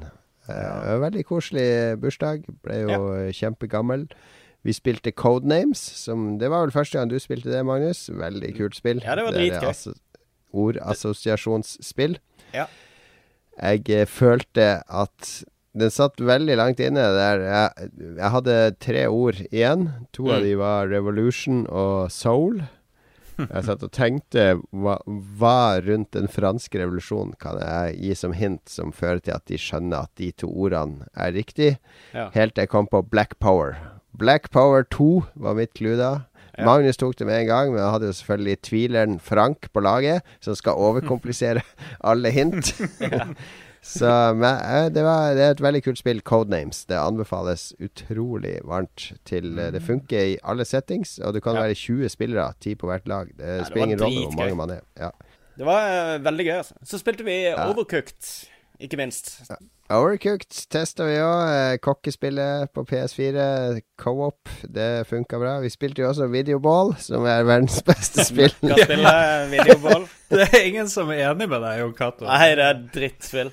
Uh, 0.50 0.96
veldig 1.04 1.22
koselig 1.28 1.66
bursdag. 2.02 2.46
Ble 2.64 2.80
jo 2.82 3.00
kjempegammel. 3.36 4.08
Vi 4.66 4.74
spilte 4.76 5.12
Codenames. 5.14 5.80
Som, 6.02 6.38
det 6.40 6.50
var 6.52 6.66
vel 6.66 6.74
første 6.74 6.98
gang 6.98 7.10
du 7.12 7.18
spilte 7.22 7.52
det, 7.52 7.62
Magnus. 7.66 8.08
Veldig 8.12 8.50
kult 8.58 8.76
spill. 8.78 9.02
Ja, 9.04 9.14
det 9.18 9.28
var 9.28 9.36
dritgøy. 9.36 9.68
asso- 9.70 9.96
Ordassosiasjonsspill. 10.50 12.18
Ja. 12.54 12.66
Jeg 13.60 13.90
eh, 13.92 14.06
følte 14.08 14.80
at 14.88 15.30
den 15.76 15.90
satt 15.94 16.18
veldig 16.18 16.56
langt 16.58 16.80
inne 16.82 17.04
der. 17.14 17.40
Jeg, 17.46 17.90
jeg 18.18 18.30
hadde 18.34 18.56
tre 18.82 19.06
ord 19.06 19.38
igjen. 19.52 19.88
To 20.16 20.26
av 20.32 20.40
Mm. 20.40 20.44
de 20.48 20.54
var 20.58 20.88
Revolution 20.90 21.66
og 21.70 22.10
Soul. 22.10 22.62
Jeg 23.40 23.64
satt 23.64 23.82
og 23.86 23.92
tenkte 23.96 24.60
hva, 24.76 24.98
hva 25.40 25.80
rundt 25.80 26.10
den 26.12 26.26
franske 26.28 26.76
revolusjonen 26.76 27.32
kan 27.40 27.56
jeg 27.62 27.94
gi 28.02 28.14
som 28.18 28.34
hint 28.36 28.68
som 28.68 28.90
fører 28.92 29.22
til 29.24 29.32
at 29.32 29.46
de 29.48 29.56
skjønner 29.56 30.02
at 30.04 30.10
de 30.20 30.28
to 30.32 30.50
ordene 30.50 31.06
er 31.16 31.32
riktig. 31.32 31.70
Ja. 32.12 32.26
Helt 32.34 32.54
til 32.58 32.66
jeg 32.66 32.72
kom 32.74 32.90
på 32.90 33.00
Black 33.08 33.38
Power. 33.40 33.78
Black 34.12 34.50
Power 34.52 34.84
2 34.92 35.06
var 35.40 35.54
mitt 35.56 35.72
clue 35.78 35.96
da. 35.96 36.26
Ja. 36.58 36.66
Magnus 36.66 36.98
tok 37.00 37.16
det 37.16 37.24
med 37.30 37.44
en 37.44 37.48
gang, 37.48 37.70
men 37.72 37.80
jeg 37.80 37.92
hadde 37.94 38.10
jo 38.10 38.18
selvfølgelig 38.18 38.60
tvileren 38.68 39.16
Frank 39.22 39.70
på 39.72 39.80
laget, 39.80 40.20
som 40.44 40.52
skal 40.58 40.76
overkomplisere 40.76 41.62
alle 42.10 42.28
hint. 42.34 42.74
Så 43.82 44.34
men, 44.36 44.58
eh, 44.60 44.88
det, 44.92 45.02
var, 45.02 45.32
det 45.34 45.42
er 45.46 45.50
et 45.54 45.62
veldig 45.64 45.80
kult 45.86 45.98
spill, 45.98 46.20
Codenames. 46.20 46.82
Det 46.84 46.98
anbefales 47.00 47.70
utrolig 47.80 48.58
varmt. 48.68 49.12
Til, 49.24 49.58
eh, 49.58 49.70
Det 49.72 49.82
funker 49.82 50.34
i 50.34 50.38
alle 50.44 50.64
settings, 50.68 51.18
og 51.24 51.34
du 51.34 51.40
kan 51.40 51.54
Ja. 51.56 51.62
være 51.64 51.74
20 51.74 52.08
spillere, 52.12 52.52
10 52.60 52.74
på 52.76 52.86
hvert 52.90 53.08
lag. 53.08 53.26
Det 53.36 53.58
var 53.58 53.64
spiller 53.64 53.86
ingen 53.86 54.00
rolle 54.04 54.26
hvor 54.28 54.36
mange 54.36 54.56
man 54.56 54.70
er. 54.70 54.80
Ja. 55.00 55.10
Det 55.58 55.66
var 55.66 56.14
uh, 56.16 56.24
veldig 56.24 56.44
gøy. 56.46 56.56
altså. 56.56 56.74
Så 56.84 56.98
spilte 56.98 57.24
vi 57.24 57.52
Overcooked, 57.52 58.48
ikke 58.80 58.96
minst. 58.96 59.40
Overcooked 59.90 60.68
testa 60.70 61.04
vi 61.04 61.16
òg. 61.20 61.80
Kokkespillet 61.84 62.70
på 62.72 62.84
PS4. 62.88 63.80
Co-op. 63.98 64.48
Det 64.74 65.06
funka 65.08 65.38
bra. 65.38 65.58
Vi 65.60 65.68
spilte 65.68 66.02
jo 66.02 66.08
også 66.08 66.28
Videoball, 66.30 66.94
som 66.98 67.24
er 67.26 67.42
verdens 67.44 67.82
beste 67.88 68.24
spill. 68.24 68.54
Kan 68.62 68.78
spille 68.84 69.14
videoball. 69.56 70.06
Det 70.30 70.46
er 70.52 70.64
ingen 70.68 70.88
som 70.88 71.10
er 71.10 71.30
enig 71.32 71.48
med 71.50 71.60
deg, 71.60 71.80
Jon 71.80 71.92
Cato. 71.98 72.24
Nei, 72.28 72.54
det 72.54 72.64
er 72.70 72.80
drittspill. 72.94 73.50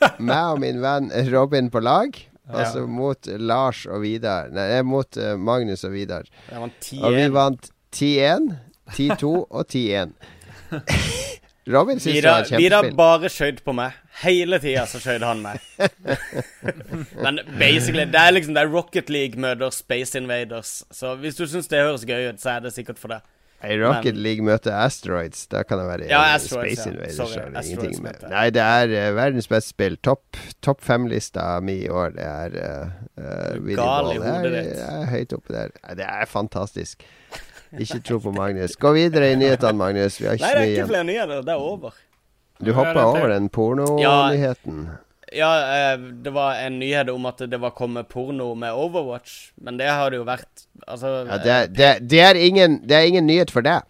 Meg 0.30 0.54
og 0.54 0.60
min 0.62 0.80
venn 0.82 1.10
Robin 1.32 1.70
på 1.72 1.82
lag. 1.84 2.18
Altså 2.50 2.86
mot 2.86 3.28
Lars 3.38 3.84
og 3.86 4.02
Vidar. 4.02 4.50
Nei, 4.54 4.66
eh, 4.78 4.84
mot 4.86 5.18
uh, 5.20 5.36
Magnus 5.38 5.84
og 5.86 5.94
Vidar. 5.94 6.26
Og 6.56 7.14
vi 7.14 7.28
vant 7.30 7.70
10-1, 7.94 8.50
10-2 8.96 9.30
og 9.56 9.64
10-1. 9.68 10.16
Robin 11.70 12.00
syns 12.00 12.16
det 12.16 12.26
var 12.26 12.46
kjempespill. 12.48 12.64
Vidar 12.64 12.88
bare 12.98 13.30
skjøt 13.30 13.60
på 13.62 13.74
meg. 13.76 13.98
Hele 14.24 14.58
tida 14.62 14.86
så 14.90 14.98
skjøt 15.00 15.22
han 15.22 15.42
meg. 15.44 15.60
Men 17.20 17.38
basically, 17.60 18.08
det 18.10 18.18
er 18.18 18.34
liksom 18.34 18.56
Det 18.56 18.64
er 18.64 18.72
Rocket 18.72 19.12
League 19.12 19.40
møter 19.40 19.70
Space 19.74 20.18
Invaders. 20.18 20.80
Så 20.90 21.14
hvis 21.20 21.38
du 21.38 21.46
syns 21.46 21.70
det 21.70 21.84
høres 21.84 22.06
gøy 22.08 22.32
ut, 22.32 22.40
så 22.42 22.56
er 22.56 22.64
det 22.66 22.74
sikkert 22.74 22.98
for 22.98 23.14
det. 23.14 23.20
I 23.62 23.76
Rocket 23.76 24.14
Men- 24.14 24.22
League 24.22 24.44
møter 24.44 24.72
Asteroids. 24.72 25.46
Da 25.52 25.62
kan 25.62 25.78
det 25.78 25.86
være 25.86 26.08
Ja. 26.08 26.20
Asteroids, 26.34 26.78
Space 26.78 26.88
ja. 26.88 26.94
Invaders. 26.94 27.16
Sorry, 27.16 27.40
har 27.40 27.58
Asteroids 27.60 27.68
ingenting 27.70 28.02
med. 28.02 28.22
Nei, 28.30 28.50
det 28.56 28.62
er 28.62 28.94
uh, 29.10 29.16
verdens 29.16 29.48
beste 29.48 29.74
spill. 29.74 29.96
Topp 30.00 30.40
top 30.62 30.80
fem-lista 30.80 31.60
mi 31.60 31.76
i 31.84 31.88
år. 31.88 32.14
Det 32.16 32.24
er 32.24 32.56
uh, 32.56 32.88
uh, 33.20 33.74
gal 33.76 34.12
i 34.14 34.16
hodet 34.16 34.52
ditt. 34.54 34.70
det 34.76 34.86
er 34.88 35.04
høyt 35.12 35.34
oppe 35.36 35.52
der. 35.56 35.74
Det 35.98 36.06
er 36.08 36.24
fantastisk. 36.30 37.04
Ikke 37.78 38.00
tro 38.02 38.18
på 38.18 38.32
Magnus. 38.34 38.74
Gå 38.80 38.92
videre 38.96 39.32
i 39.32 39.36
nyhetene, 39.38 39.76
Magnus. 39.78 40.16
Vi 40.20 40.26
har 40.26 40.34
ikke 40.34 40.48
Nei, 40.48 40.54
det 40.56 40.62
er 40.62 40.72
ikke 40.74 40.88
flere 40.94 41.04
nyheter. 41.04 41.44
Det 41.46 41.54
er 41.54 41.68
over. 41.68 42.00
Du 42.60 42.72
hoppa 42.76 43.04
over 43.04 43.28
den 43.28 43.48
pornonyheten. 43.48 44.82
Ja, 44.90 44.98
eh, 45.32 45.96
det 46.24 46.32
var 46.34 46.58
en 46.64 46.78
nyhet 46.80 47.08
om 47.12 47.26
at 47.30 47.38
det 47.50 47.60
var 47.62 47.70
kommet 47.70 48.08
porno 48.10 48.54
med 48.58 48.72
Overwatch, 48.74 49.52
men 49.62 49.76
det 49.78 49.86
har 49.90 50.10
det 50.10 50.18
jo 50.20 50.24
vært 50.26 50.66
Altså, 50.88 51.26
Ja, 51.28 51.36
det, 51.38 51.58
det, 51.76 51.90
det, 52.10 52.20
er 52.24 52.34
ingen, 52.34 52.80
det 52.88 52.96
er 52.96 53.06
ingen 53.06 53.26
nyhet 53.28 53.50
for 53.52 53.62
deg. 53.62 53.82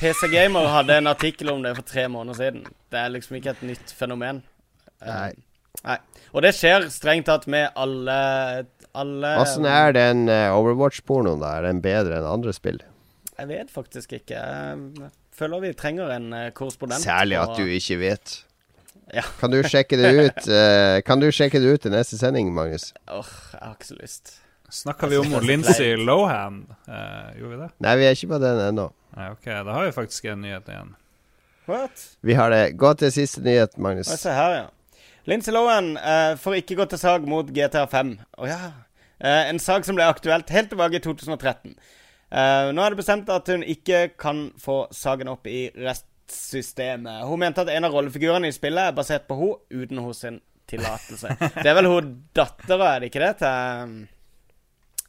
PC 0.00 0.26
Gamer 0.32 0.66
hadde 0.72 0.96
en 0.98 1.06
artikkel 1.06 1.50
om 1.52 1.62
det 1.62 1.76
for 1.76 1.86
tre 1.86 2.08
måneder 2.10 2.34
siden. 2.40 2.64
Det 2.90 2.98
er 2.98 3.12
liksom 3.12 3.36
ikke 3.38 3.52
et 3.54 3.62
nytt 3.62 3.92
fenomen. 3.94 4.42
Eh, 5.02 5.06
Nei. 5.12 5.30
Nei. 5.84 5.98
Og 6.34 6.42
det 6.42 6.54
skjer 6.56 6.88
strengt 6.90 7.28
tatt 7.30 7.46
med 7.50 7.70
alle 7.78 8.16
alle 8.98 9.36
Åssen 9.38 9.68
er 9.70 9.92
den 9.94 10.24
eh, 10.32 10.48
Overwatch-pornoen? 10.50 11.38
da? 11.44 11.52
Er 11.60 11.68
den 11.68 11.82
bedre 11.84 12.18
enn 12.18 12.26
andre 12.26 12.54
spill? 12.56 12.80
Jeg 13.38 13.46
vet 13.52 13.70
faktisk 13.70 14.16
ikke. 14.18 14.34
Jeg 14.40 15.10
føler 15.36 15.62
vi 15.62 15.70
trenger 15.78 16.10
en 16.16 16.32
korrespondent. 16.56 17.04
Særlig 17.04 17.38
at 17.38 17.52
og- 17.54 17.60
du 17.62 17.70
ikke 17.70 18.00
vet. 18.02 18.40
Ja. 19.14 19.24
Kan 19.40 19.50
du 19.50 19.58
sjekke 19.66 19.98
det 19.98 20.10
ut 20.14 20.44
uh, 20.46 21.00
Kan 21.02 21.22
du 21.22 21.26
sjekke 21.34 21.58
det 21.58 21.74
ut 21.74 21.86
i 21.88 21.90
neste 21.90 22.18
sending, 22.20 22.52
Magnus? 22.54 22.92
Åh, 23.10 23.32
jeg 23.52 23.62
har 23.64 23.74
ikke 23.74 23.88
så 23.88 23.98
lyst. 23.98 24.34
Snakka 24.70 25.08
vi 25.10 25.18
om 25.18 25.32
Lindsay 25.42 25.96
Lohan? 25.98 26.62
Uh, 26.86 27.30
gjorde 27.38 27.50
vi 27.50 27.62
det? 27.64 27.70
Nei, 27.82 27.94
vi 27.98 28.06
er 28.06 28.14
ikke 28.14 28.30
på 28.30 28.38
den 28.42 28.60
ennå. 28.68 28.90
Nei, 29.16 29.30
ok, 29.34 29.48
da 29.66 29.74
har 29.74 29.88
vi 29.88 29.94
faktisk 29.96 30.28
en 30.30 30.44
nyhet 30.44 30.68
igjen. 30.70 30.92
What? 31.70 32.04
Vi 32.26 32.36
har 32.38 32.54
det. 32.54 32.76
Gå 32.78 32.92
til 33.00 33.10
siste 33.14 33.42
nyhet, 33.42 33.74
Magnus. 33.82 34.12
Se 34.20 34.34
her, 34.34 34.54
ja. 34.60 35.00
Lindsay 35.30 35.54
Lohan 35.54 35.96
uh, 35.98 36.36
får 36.38 36.60
ikke 36.62 36.78
gå 36.78 36.86
til 36.92 37.02
sag 37.02 37.26
mot 37.28 37.50
GTA 37.50 37.84
5. 37.90 38.14
Å 38.38 38.48
ja. 38.48 38.60
Uh, 39.20 39.50
en 39.50 39.58
sak 39.62 39.84
som 39.86 39.98
ble 39.98 40.06
aktuelt 40.06 40.54
helt 40.54 40.70
tilbake 40.72 41.00
i 41.00 41.04
2013. 41.04 41.74
Uh, 42.30 42.70
nå 42.70 42.84
er 42.84 42.94
det 42.94 43.00
bestemt 43.02 43.30
at 43.34 43.50
hun 43.50 43.66
ikke 43.66 44.12
kan 44.20 44.48
få 44.62 44.84
saken 44.94 45.32
opp 45.32 45.50
i 45.50 45.66
rettssystemet. 46.30 47.24
Hun 47.24 47.38
mente 47.38 47.60
at 47.60 47.68
en 47.68 47.84
av 47.84 47.92
rollefigurene 47.94 48.48
i 48.48 48.52
spillet 48.54 48.90
er 48.90 48.96
basert 48.96 49.26
på 49.28 49.36
henne 49.38 49.82
uten 49.84 49.98
hos 50.04 50.22
sin 50.24 50.40
tillatelse. 50.70 51.36
Det 51.62 51.66
er 51.66 51.74
vel 51.74 51.88
hun 51.90 52.10
dattera, 52.36 52.94
er 52.96 53.00
det 53.00 53.10
ikke 53.10 53.22
det, 53.24 53.32
til 53.40 53.96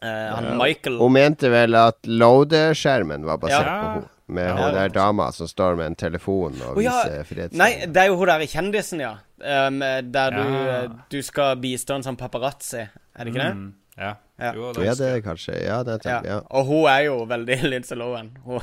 uh, 0.01 0.31
han 0.35 0.57
Michael? 0.57 0.97
Hun 1.01 1.13
mente 1.13 1.51
vel 1.53 1.77
at 1.77 2.07
loadeskjermen 2.07 3.25
var 3.27 3.37
basert 3.37 3.65
Ja. 3.67 3.77
på 3.81 3.91
henne. 3.99 4.07
Med 4.31 4.47
Ja. 4.47 4.53
hun 4.55 4.73
der 4.73 4.87
dama 4.89 5.31
som 5.31 5.47
står 5.47 5.75
med 5.75 5.85
en 5.85 5.95
telefon 5.95 6.53
og 6.61 6.77
oh, 6.77 6.83
ja. 6.83 6.91
viser 7.03 7.23
frihetstegn. 7.27 7.57
Nei, 7.59 7.85
det 7.85 7.97
er 7.97 8.07
jo 8.07 8.15
hun 8.15 8.27
der 8.29 8.45
kjendisen, 8.47 9.01
ja. 9.03 9.17
Um, 9.41 9.79
der 9.81 10.31
du, 10.31 10.41
Ja. 10.41 10.87
du 11.09 11.21
skal 11.21 11.57
bistå 11.57 11.95
en 11.95 12.03
sånn 12.03 12.17
paparazzi. 12.17 12.85
Er 12.87 13.25
det 13.25 13.33
ikke 13.33 13.43
det? 13.43 13.55
Mm, 13.57 13.73
ja. 13.97 14.13
Ja. 14.41 14.51
Jo, 14.57 14.71
Ja, 14.81 14.95
det 14.97 15.05
er 15.07 15.15
det 15.19 15.23
kanskje 15.25 15.53
Ja, 15.61 15.81
det 15.85 15.99
er 16.05 16.25
ja. 16.25 16.37
Og 16.49 16.65
hun 16.65 16.87
er 16.89 17.03
jo 17.05 17.19
veldig 17.29 17.57
Lindsay 17.71 17.97
Lohan. 17.99 18.31
Hun, 18.45 18.61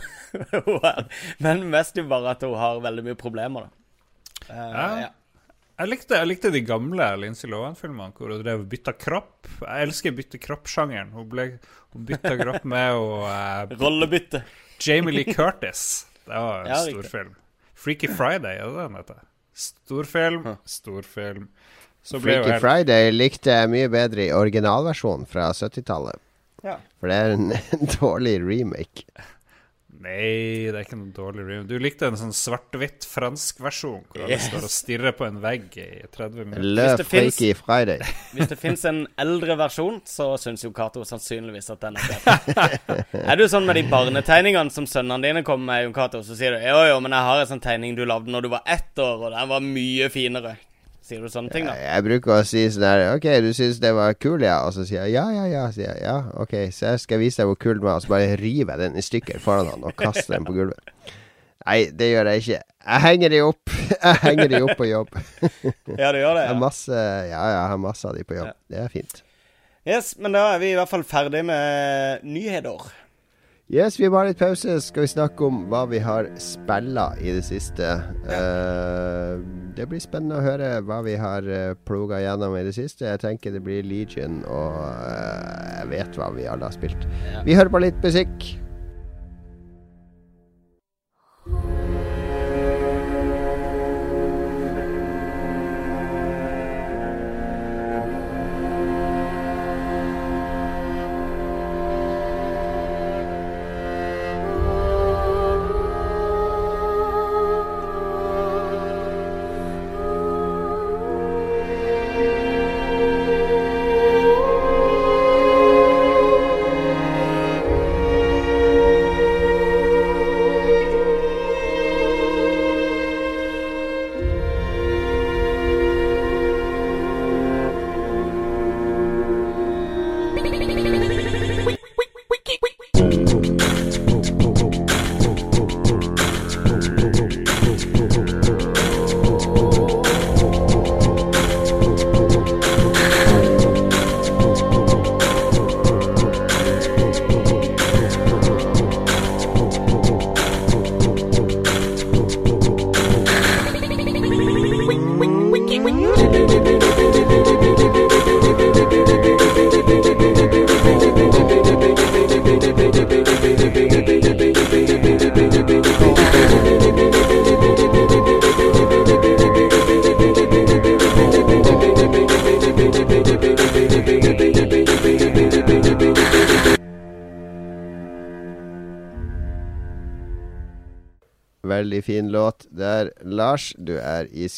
hun 0.66 0.80
er, 0.88 1.04
men 1.44 1.62
mest 1.70 1.96
jo 2.00 2.04
bare 2.10 2.32
at 2.34 2.42
hun 2.42 2.56
har 2.58 2.80
veldig 2.82 3.04
mye 3.06 3.18
problemer, 3.20 3.68
da. 3.68 3.70
Uh, 4.48 4.58
Ja. 4.58 4.88
ja. 5.04 5.08
Jeg 5.78 5.92
likte, 5.92 6.16
jeg 6.18 6.26
likte 6.26 6.50
de 6.50 6.60
gamle 6.66 7.04
Lindsay 7.22 7.46
Lohan-filmene 7.52 8.10
hvor 8.18 8.32
hun 8.34 8.40
drev 8.42 8.64
bytta 8.66 8.90
kropp. 8.98 9.46
Jeg 9.62 9.86
elsker 9.86 10.14
bytte 10.16 10.40
kropp-sjangeren. 10.42 11.12
Hun, 11.14 11.28
ble- 11.30 11.60
hun 11.94 12.08
bytta 12.08 12.32
kropp 12.40 12.64
med 12.66 12.96
og, 12.98 13.20
uh, 13.30 13.76
Rollebytte. 13.84 14.40
Jamie 14.82 15.14
Lee 15.14 15.30
Curtis. 15.34 15.84
Det 16.26 16.34
var 16.34 16.64
en 16.64 16.72
Ja, 16.74 16.80
storfilm. 16.82 17.36
Freaky 17.78 18.10
Friday, 18.10 18.58
er 18.58 18.66
det 18.74 18.88
den 18.88 18.98
heter? 18.98 19.22
Storfilm, 19.54 20.56
storfilm. 20.66 21.46
Så 22.02 22.20
ble 22.22 22.38
Freaky 22.38 22.52
helt 22.54 22.62
Friday 22.64 23.10
likte 23.12 23.52
jeg 23.52 23.68
mye 23.72 23.88
bedre 23.92 24.28
i 24.28 24.32
originalversjonen 24.32 25.26
fra 25.28 25.50
70-tallet. 25.52 26.20
Ja. 26.64 26.78
For 27.00 27.10
det 27.10 27.16
er 27.24 27.34
en, 27.36 27.50
en 27.76 27.90
dårlig 27.98 28.38
remake. 28.46 29.04
Nei, 29.98 30.68
det 30.70 30.76
er 30.78 30.84
ikke 30.84 30.94
noen 30.96 31.10
dårlig 31.16 31.42
remake. 31.42 31.66
Du 31.66 31.80
likte 31.82 32.06
en 32.06 32.16
sånn 32.20 32.30
svart-hvitt 32.36 33.02
fransk 33.08 33.58
versjon 33.64 34.04
hvor 34.12 34.22
alle 34.22 34.36
Yes. 34.36 34.44
står 34.46 34.66
og 34.68 34.70
stirrer 34.70 35.14
på 35.18 35.26
en 35.26 35.40
vegg 35.42 35.74
i 35.82 35.86
30 36.14 36.44
minutter. 36.44 36.62
Le 36.62 36.84
Hvis 36.86 37.00
det 37.00 37.06
finnes- 37.10 37.34
Freaky 37.40 37.48
Friday. 37.58 38.04
Hvis 38.36 38.52
det 38.52 38.58
fins 38.62 38.84
en 38.86 39.00
eldre 39.18 39.56
versjon, 39.58 39.98
så 40.06 40.28
syns 40.38 40.62
jo 40.62 40.70
Cato 40.76 41.02
sannsynligvis 41.08 41.72
at 41.74 41.82
den 41.82 41.98
er 41.98 42.14
bedre. 42.14 43.02
er 43.34 43.42
du 43.42 43.44
sånn 43.50 43.66
med 43.66 43.80
de 43.80 43.84
barnetegningene 43.90 44.70
som 44.70 44.86
sønnene 44.86 45.26
dine 45.26 45.42
kommer 45.42 45.72
med, 45.72 45.88
Jon 45.88 45.96
Cato, 45.98 46.22
så 46.22 46.38
sier 46.38 46.54
du 46.54 46.62
jo, 46.62 46.78
jo, 46.92 47.00
men 47.02 47.18
jeg 47.18 47.28
har 47.32 47.42
en 47.42 47.50
sånn 47.56 47.64
tegning 47.66 47.98
du 47.98 48.04
lagde 48.06 48.30
når 48.30 48.46
du 48.46 48.52
var 48.54 48.62
ett 48.70 49.02
år, 49.02 49.26
og 49.26 49.34
den 49.34 49.50
var 49.50 49.66
mye 49.66 50.08
finere. 50.14 50.54
Sier 51.08 51.22
du 51.24 51.30
sånne 51.32 51.48
ting, 51.48 51.64
da? 51.64 51.72
Jeg 51.80 52.04
bruker 52.04 52.34
å 52.34 52.42
si 52.44 52.66
sånn 52.68 52.84
her 52.84 53.02
OK, 53.14 53.24
du 53.40 53.48
syns 53.56 53.78
det 53.80 53.94
var 53.96 54.12
kul, 54.20 54.42
ja? 54.44 54.58
Og 54.66 54.74
så 54.76 54.82
sier 54.84 55.06
jeg 55.06 55.14
ja, 55.16 55.22
ja, 55.32 55.46
ja. 55.48 55.62
Sier 55.72 55.94
jeg, 55.94 56.02
ja, 56.04 56.18
OK, 56.36 56.52
så 56.74 56.90
jeg 56.92 57.00
skal 57.06 57.22
vise 57.22 57.40
deg 57.40 57.48
hvor 57.48 57.56
kul 57.62 57.78
den 57.78 57.86
var. 57.86 57.96
Og 57.96 58.04
så 58.04 58.12
bare 58.12 58.34
river 58.36 58.74
jeg 58.74 58.82
den 58.82 58.98
i 59.00 59.04
stykker 59.06 59.40
foran 59.40 59.70
han 59.72 59.86
og 59.88 59.96
kaster 59.96 60.36
den 60.36 60.44
på 60.44 60.56
gulvet. 60.58 60.92
Nei, 61.64 61.78
det 61.96 62.10
gjør 62.10 62.28
jeg 62.32 62.44
ikke. 62.44 62.60
Jeg 62.88 63.04
henger 63.06 63.32
de 63.32 63.40
opp. 63.46 63.74
Jeg 63.98 64.20
henger 64.20 64.50
de 64.52 64.58
opp 64.66 64.76
på 64.76 64.84
jobb. 64.84 65.14
Ja, 66.00 66.10
du 66.12 66.18
gjør 66.20 66.36
det, 66.36 66.42
Jeg 66.44 66.50
har 66.52 66.60
masse, 66.60 66.92
ja, 66.92 67.28
ja, 67.32 67.44
jeg 67.56 67.70
har 67.72 67.78
masse 67.80 68.04
av 68.08 68.16
de 68.18 68.24
på 68.28 68.36
jobb. 68.36 68.50
Ja. 68.52 68.56
Det 68.68 68.80
er 68.84 68.90
fint. 68.92 69.22
Yes, 69.88 70.10
men 70.20 70.36
da 70.36 70.42
er 70.52 70.60
vi 70.60 70.74
i 70.74 70.76
hvert 70.76 70.90
fall 70.90 71.04
ferdig 71.08 71.40
med 71.48 72.26
nyheter. 72.28 72.84
Yes, 73.68 73.98
vi 74.00 74.08
må 74.08 74.16
ha 74.16 74.24
litt 74.24 74.38
pause. 74.40 74.78
Skal 74.80 75.04
vi 75.04 75.10
snakke 75.12 75.44
om 75.44 75.66
hva 75.68 75.82
vi 75.90 75.98
har 76.00 76.30
spilla 76.40 77.10
i 77.20 77.34
det 77.36 77.42
siste. 77.44 77.84
Uh, 78.24 79.36
det 79.76 79.84
blir 79.90 80.00
spennende 80.00 80.38
å 80.38 80.44
høre 80.46 80.70
hva 80.88 81.02
vi 81.04 81.18
har 81.20 81.44
uh, 81.44 81.74
ploga 81.84 82.22
gjennom 82.22 82.56
i 82.56 82.64
det 82.64 82.72
siste. 82.78 83.04
Jeg 83.04 83.20
tenker 83.26 83.52
det 83.52 83.60
blir 83.66 83.84
Legion, 83.84 84.40
og 84.48 84.72
uh, 84.72 85.68
jeg 85.74 85.90
vet 85.92 86.16
hva 86.16 86.30
vi 86.32 86.48
alle 86.48 86.64
har 86.64 86.78
spilt. 86.78 87.04
Ja. 87.28 87.44
Vi 87.44 87.58
hører 87.60 87.74
på 87.76 87.84
litt 87.84 88.00
musikk. 88.00 88.48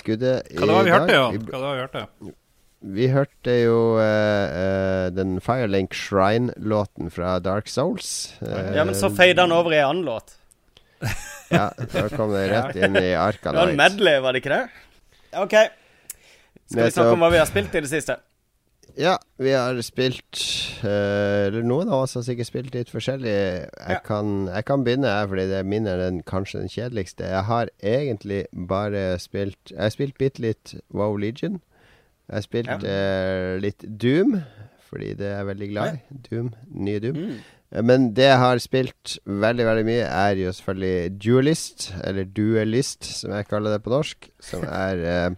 Er 0.09 0.17
i 0.49 0.57
dag. 0.57 0.61
Hva 0.61 0.67
det 0.67 0.77
var 0.77 0.85
vi 0.85 0.95
hørte, 0.95 1.13
ja? 1.13 1.27
Hva 1.31 1.57
det 1.57 1.65
var 1.65 1.75
vi 1.75 1.83
hørte? 1.85 2.35
vi 2.81 3.09
hørte 3.13 3.55
jo 3.61 3.81
uh, 3.99 4.03
eh, 4.03 5.07
den 5.13 5.37
Firelink 5.45 5.93
Shrine-låten 5.97 7.11
fra 7.13 7.37
Dark 7.45 7.69
Souls. 7.69 8.33
Uh, 8.41 8.73
Ja, 8.77 8.87
men 8.89 8.95
så 8.97 9.11
fader 9.13 9.45
han 9.45 9.53
over 9.53 9.75
i 9.75 9.81
en 9.83 9.91
annen 9.91 10.09
låt. 10.09 10.37
Ja, 11.51 11.73
da 11.75 12.05
kom 12.13 12.31
det 12.31 12.45
rett 12.47 12.77
inn 12.79 12.95
i 12.95 13.09
Det 13.11 13.41
var 13.43 13.73
en 13.73 13.77
medley, 13.77 14.21
var 14.23 14.33
det 14.33 14.45
ikke 14.45 14.53
det? 14.55 14.67
OK. 15.35 15.57
Skal 16.71 16.85
vi 16.85 16.93
snakke 16.95 17.17
om 17.17 17.25
hva 17.25 17.31
vi 17.35 17.41
har 17.41 17.49
spilt 17.51 17.75
i 17.75 17.83
det 17.83 17.91
siste? 17.91 18.15
Ja, 18.99 19.17
vi 19.39 19.51
har 19.55 19.77
spilt 19.87 20.41
eh, 20.85 21.47
Eller 21.47 21.63
noen 21.67 21.89
av 21.93 22.03
oss 22.05 22.15
har 22.19 22.25
sikkert 22.27 22.49
spilt 22.51 22.75
litt 22.75 22.91
forskjellig. 22.91 23.31
Jeg, 23.31 23.69
Ja. 23.89 23.99
kan, 24.05 24.47
jeg 24.49 24.65
kan 24.65 24.85
begynne 24.85 25.07
her, 25.13 25.27
fordi 25.31 25.47
det 25.51 25.65
minner 25.67 25.71
min 25.71 25.87
er 25.87 25.97
den, 26.11 26.23
kanskje 26.23 26.61
den 26.61 26.69
kjedeligste. 26.73 27.25
Jeg 27.29 27.45
har 27.45 27.69
egentlig 27.83 28.47
bare 28.69 29.19
spilt 29.19 29.71
Jeg 29.71 29.81
har 29.81 29.91
spilt 29.95 30.19
bitte 30.19 30.41
litt 30.43 30.75
Wow 30.93 31.17
Legion. 31.17 31.61
Jeg 32.29 32.35
har 32.35 32.43
spilt 32.47 32.85
eh, 32.85 33.59
litt 33.61 33.83
Doom, 34.01 34.41
fordi 34.91 35.15
det 35.19 35.27
er 35.27 35.37
jeg 35.41 35.47
veldig 35.47 35.71
glad 35.73 35.97
i. 35.97 36.21
Doom, 36.31 36.53
nye 36.75 37.01
Doom. 37.01 37.17
Mm. 37.17 37.41
Eh, 37.73 37.83
Men 37.83 38.13
det 38.15 38.25
jeg 38.29 38.39
har 38.39 38.59
spilt 38.59 39.19
veldig, 39.27 39.67
veldig 39.67 39.85
mye, 39.87 40.07
er 40.07 40.35
jo 40.39 40.53
selvfølgelig 40.53 41.19
Duelist, 41.25 41.93
eller 42.05 42.25
Duelist, 42.25 43.05
som 43.05 43.33
jeg 43.35 43.47
kaller 43.49 43.73
det 43.77 43.83
på 43.83 43.91
norsk. 43.91 44.31
Som 44.41 44.63
er 44.87 45.05
eh, 45.05 45.31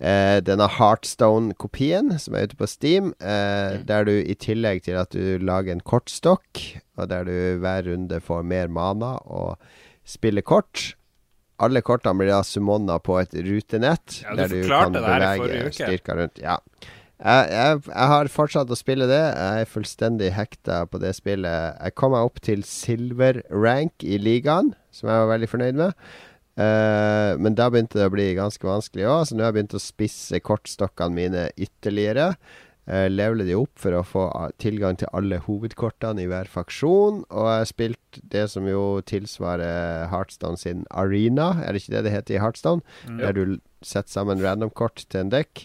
eh, 0.00 0.40
denne 0.44 0.66
Heartstone-kopien 0.78 2.12
som 2.22 2.34
er 2.38 2.48
ute 2.48 2.58
på 2.60 2.68
Steam, 2.70 3.12
eh, 3.20 3.78
der 3.86 4.04
du 4.08 4.12
i 4.18 4.34
tillegg 4.34 4.84
til 4.88 4.98
at 5.00 5.14
du 5.14 5.38
lager 5.42 5.72
en 5.74 5.84
kortstokk, 5.84 6.64
og 6.98 7.08
der 7.10 7.24
du 7.28 7.36
hver 7.62 7.86
runde 7.88 8.20
får 8.22 8.44
mer 8.46 8.68
mana 8.72 9.16
og 9.24 9.56
spiller 10.04 10.44
kort 10.44 10.94
alle 11.62 11.80
kortene 11.86 12.18
blir 12.18 12.32
da 12.32 12.42
summona 12.46 12.98
på 13.02 13.16
et 13.20 13.34
rutenett, 13.46 14.20
Ja, 14.24 14.34
du 14.34 14.42
der 14.42 14.48
du 14.50 14.68
kan 14.68 14.92
bevege 14.96 15.66
uke. 15.70 16.16
rundt. 16.18 16.40
Ja. 16.42 16.58
Jeg, 17.24 17.50
jeg, 17.54 17.82
jeg 17.86 18.08
har 18.10 18.28
fortsatt 18.28 18.72
å 18.74 18.76
spille 18.76 19.06
det. 19.08 19.20
Jeg 19.22 19.62
er 19.62 19.70
fullstendig 19.70 20.32
hekta 20.34 20.80
på 20.90 20.98
det 21.00 21.14
spillet. 21.16 21.78
Jeg 21.78 21.94
kom 21.96 22.12
meg 22.12 22.26
opp 22.26 22.40
til 22.44 22.64
silver 22.66 23.38
rank 23.54 24.02
i 24.04 24.18
ligaen, 24.18 24.74
som 24.92 25.08
jeg 25.08 25.22
var 25.22 25.30
veldig 25.30 25.48
fornøyd 25.52 25.78
med. 25.78 25.94
Eh, 26.54 27.32
men 27.40 27.56
da 27.58 27.66
begynte 27.70 27.98
det 27.98 28.06
å 28.08 28.14
bli 28.14 28.28
ganske 28.38 28.66
vanskelig 28.66 29.08
òg, 29.10 29.24
så 29.26 29.34
nå 29.34 29.44
har 29.44 29.50
jeg 29.50 29.58
begynt 29.58 29.78
å 29.78 29.82
spisse 29.82 30.38
kortstokkene 30.44 31.18
mine 31.18 31.48
ytterligere. 31.56 32.34
Uh, 32.84 33.06
levele 33.08 33.46
de 33.48 33.54
opp 33.56 33.78
for 33.80 33.96
å 33.96 34.02
få 34.04 34.22
tilgang 34.60 34.98
til 35.00 35.08
alle 35.16 35.38
hovedkortene 35.46 36.20
i 36.20 36.26
hver 36.28 36.50
faksjon. 36.52 37.22
Og 37.32 37.46
jeg 37.48 37.62
har 37.62 37.70
spilt 37.70 38.18
det 38.34 38.42
som 38.52 38.66
jo 38.68 39.00
tilsvarer 39.08 40.10
Heartstone 40.12 40.60
sin 40.60 40.82
Arena, 40.92 41.62
er 41.64 41.72
det 41.72 41.80
ikke 41.80 41.94
det 41.94 42.02
det 42.04 42.12
heter 42.12 42.36
i 42.36 42.42
Heartstone? 42.42 42.84
Der 43.22 43.32
du 43.32 43.56
setter 43.80 44.12
sammen 44.12 44.44
randomkort 44.44 45.06
til 45.08 45.22
en 45.22 45.32
dekk. 45.32 45.64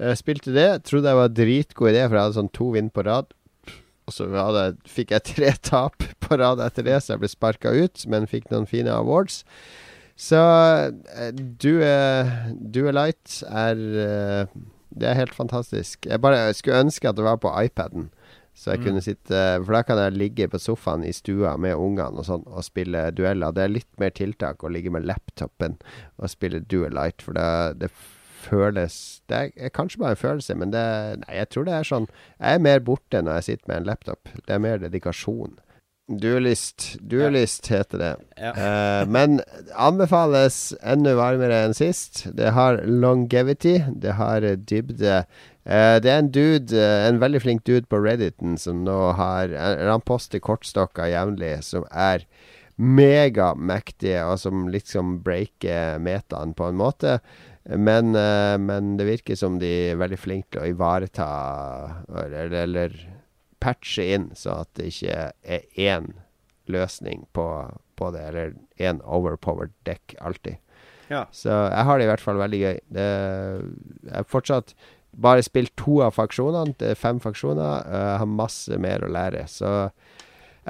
Jeg 0.00 0.18
spilte 0.18 0.54
det. 0.56 0.68
Trodde 0.88 1.12
jeg 1.12 1.20
var 1.20 1.36
dritgod 1.38 1.92
idé, 1.92 2.02
for 2.08 2.18
jeg 2.18 2.26
hadde 2.26 2.38
sånn 2.40 2.54
to 2.56 2.70
vinn 2.74 2.90
på 2.90 3.04
rad. 3.06 3.30
Og 4.08 4.16
så 4.16 4.26
hadde, 4.32 4.64
fikk 4.90 5.14
jeg 5.14 5.26
tre 5.30 5.52
tap 5.70 6.02
på 6.24 6.40
rad 6.40 6.62
etter 6.66 6.86
det, 6.88 6.98
så 6.98 7.14
jeg 7.14 7.22
ble 7.22 7.30
sparka 7.30 7.70
ut, 7.70 8.02
men 8.10 8.26
fikk 8.30 8.50
noen 8.50 8.66
fine 8.70 8.90
awards. 8.90 9.44
Så 10.20 10.40
du 11.62 11.80
er, 11.80 12.28
du 12.52 12.82
er 12.84 12.92
Light 12.96 13.40
er 13.48 13.78
eh, 14.04 14.58
Det 14.90 15.06
er 15.08 15.16
helt 15.16 15.34
fantastisk. 15.34 16.04
Jeg 16.04 16.20
bare 16.20 16.52
skulle 16.54 16.82
ønske 16.84 17.08
at 17.08 17.16
det 17.16 17.24
var 17.24 17.40
på 17.40 17.52
iPaden. 17.56 18.10
Så 18.52 18.74
jeg 18.74 18.82
kunne 18.84 19.00
sitte 19.00 19.40
For 19.64 19.72
da 19.72 19.82
kan 19.86 20.00
jeg 20.02 20.18
ligge 20.18 20.48
på 20.50 20.58
sofaen 20.60 21.06
i 21.06 21.14
stua 21.16 21.54
med 21.56 21.78
ungene 21.78 22.20
og 22.20 22.26
sånn 22.26 22.44
og 22.50 22.66
spille 22.66 23.06
dueller. 23.16 23.54
Det 23.56 23.64
er 23.64 23.72
litt 23.72 23.90
mer 24.02 24.12
tiltak 24.12 24.64
å 24.64 24.72
ligge 24.72 24.92
med 24.92 25.06
laptopen 25.08 25.78
og 26.18 26.28
spille 26.28 26.60
Duel 26.60 26.92
Light, 26.92 27.22
for 27.24 27.38
det, 27.38 27.80
det 27.80 27.88
føles 28.40 29.22
Det 29.28 29.40
er 29.56 29.72
kanskje 29.72 30.02
bare 30.02 30.16
en 30.16 30.20
følelse, 30.20 30.56
men 30.58 30.74
det 30.74 30.84
Nei, 31.22 31.38
jeg 31.38 31.50
tror 31.54 31.68
det 31.68 31.78
er 31.78 31.88
sånn 31.88 32.10
Jeg 32.10 32.58
er 32.58 32.66
mer 32.66 32.84
borte 32.84 33.22
når 33.24 33.40
jeg 33.40 33.48
sitter 33.48 33.72
med 33.72 33.80
en 33.80 33.90
laptop. 33.94 34.34
Det 34.44 34.56
er 34.56 34.64
mer 34.66 34.82
dedikasjon. 34.84 35.56
Duelist. 36.10 36.96
Duelist 37.00 37.68
heter 37.70 37.98
det. 37.98 38.16
Ja. 38.36 38.50
Eh, 38.50 39.06
men 39.06 39.40
anbefales 39.78 40.72
enda 40.82 41.14
varmere 41.14 41.60
enn 41.66 41.76
sist. 41.76 42.24
Det 42.34 42.50
har 42.56 42.80
longevity, 42.82 43.76
det 44.02 44.16
har 44.18 44.42
dybde. 44.58 45.20
Eh, 45.64 45.96
det 46.02 46.10
er 46.10 46.18
en 46.18 46.32
dude, 46.34 46.74
eh, 46.74 47.06
en 47.06 47.20
veldig 47.22 47.42
flink 47.44 47.62
dude 47.68 47.86
på 47.86 48.00
Redditen 48.02 48.58
som 48.58 48.82
nå 48.82 48.98
har 49.18 49.52
eh, 49.54 49.86
Han 49.86 50.02
poster 50.02 50.42
kortstokker 50.42 51.12
jevnlig 51.12 51.60
som 51.66 51.86
er 51.92 52.26
megamektige, 52.80 54.24
og 54.24 54.40
som 54.40 54.66
liksom 54.72 55.20
breaker 55.22 56.00
metaen 56.02 56.56
på 56.56 56.70
en 56.70 56.80
måte. 56.80 57.18
Men, 57.68 58.16
eh, 58.16 58.56
men 58.58 58.96
det 58.96 59.06
virker 59.06 59.36
som 59.36 59.60
de 59.60 59.70
er 59.92 60.00
veldig 60.00 60.18
flinke 60.18 60.56
til 60.56 60.64
å 60.64 60.70
ivareta 60.72 61.30
eller, 62.24 62.54
eller 62.64 62.96
patche 63.60 64.06
inn, 64.16 64.30
så 64.38 64.62
at 64.64 64.72
det 64.78 64.90
ikke 64.92 65.30
er 65.42 65.66
én 65.78 66.12
løsning 66.70 67.26
på, 67.36 67.46
på 67.98 68.10
det, 68.14 68.24
eller 68.30 68.54
én 68.78 69.00
overpowered 69.04 69.72
deck 69.88 70.14
alltid. 70.20 70.60
Ja. 71.10 71.24
Så 71.34 71.50
jeg 71.50 71.84
har 71.86 71.98
det 71.98 72.06
i 72.06 72.10
hvert 72.12 72.22
fall 72.22 72.38
veldig 72.38 72.60
gøy. 72.62 72.80
Det, 72.94 73.06
jeg 74.06 74.14
har 74.14 74.28
fortsatt 74.30 74.74
bare 75.10 75.42
spilt 75.42 75.74
to 75.80 75.98
av 76.04 76.14
faksjonene. 76.14 76.76
Det 76.78 76.92
er 76.92 76.98
fem 76.98 77.18
faksjoner. 77.22 77.86
Jeg 77.90 78.18
har 78.22 78.30
masse 78.30 78.78
mer 78.78 79.02
å 79.02 79.10
lære. 79.10 79.42
Så 79.50 79.72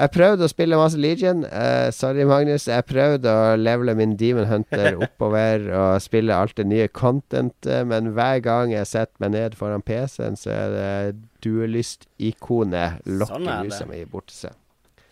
jeg 0.01 0.13
prøvde 0.15 0.47
å 0.47 0.51
spille 0.51 0.79
masse 0.81 0.99
Legion. 1.01 1.43
Uh, 1.45 1.89
sorry, 1.95 2.25
Magnus. 2.29 2.69
Jeg 2.71 2.87
prøvde 2.89 3.31
å 3.31 3.57
levele 3.61 3.95
min 3.99 4.17
Demon 4.21 4.49
Hunter 4.51 4.97
oppover 5.07 5.67
og 5.69 6.05
spille 6.05 6.37
alt 6.37 6.57
det 6.61 6.67
nye 6.71 6.89
contentet, 6.89 7.85
men 7.89 8.15
hver 8.17 8.41
gang 8.45 8.73
jeg 8.75 8.89
setter 8.89 9.25
meg 9.25 9.35
ned 9.37 9.59
foran 9.59 9.85
PC-en, 9.85 10.39
så 10.41 10.55
er 10.55 10.77
det 10.77 11.19
duelist-ikonet 11.45 13.05
lokker 13.09 13.37
Sånn 13.37 13.69
musa 13.69 13.89
mi 13.89 14.03
bort 14.09 14.31
til 14.31 14.47
seg. 14.47 14.57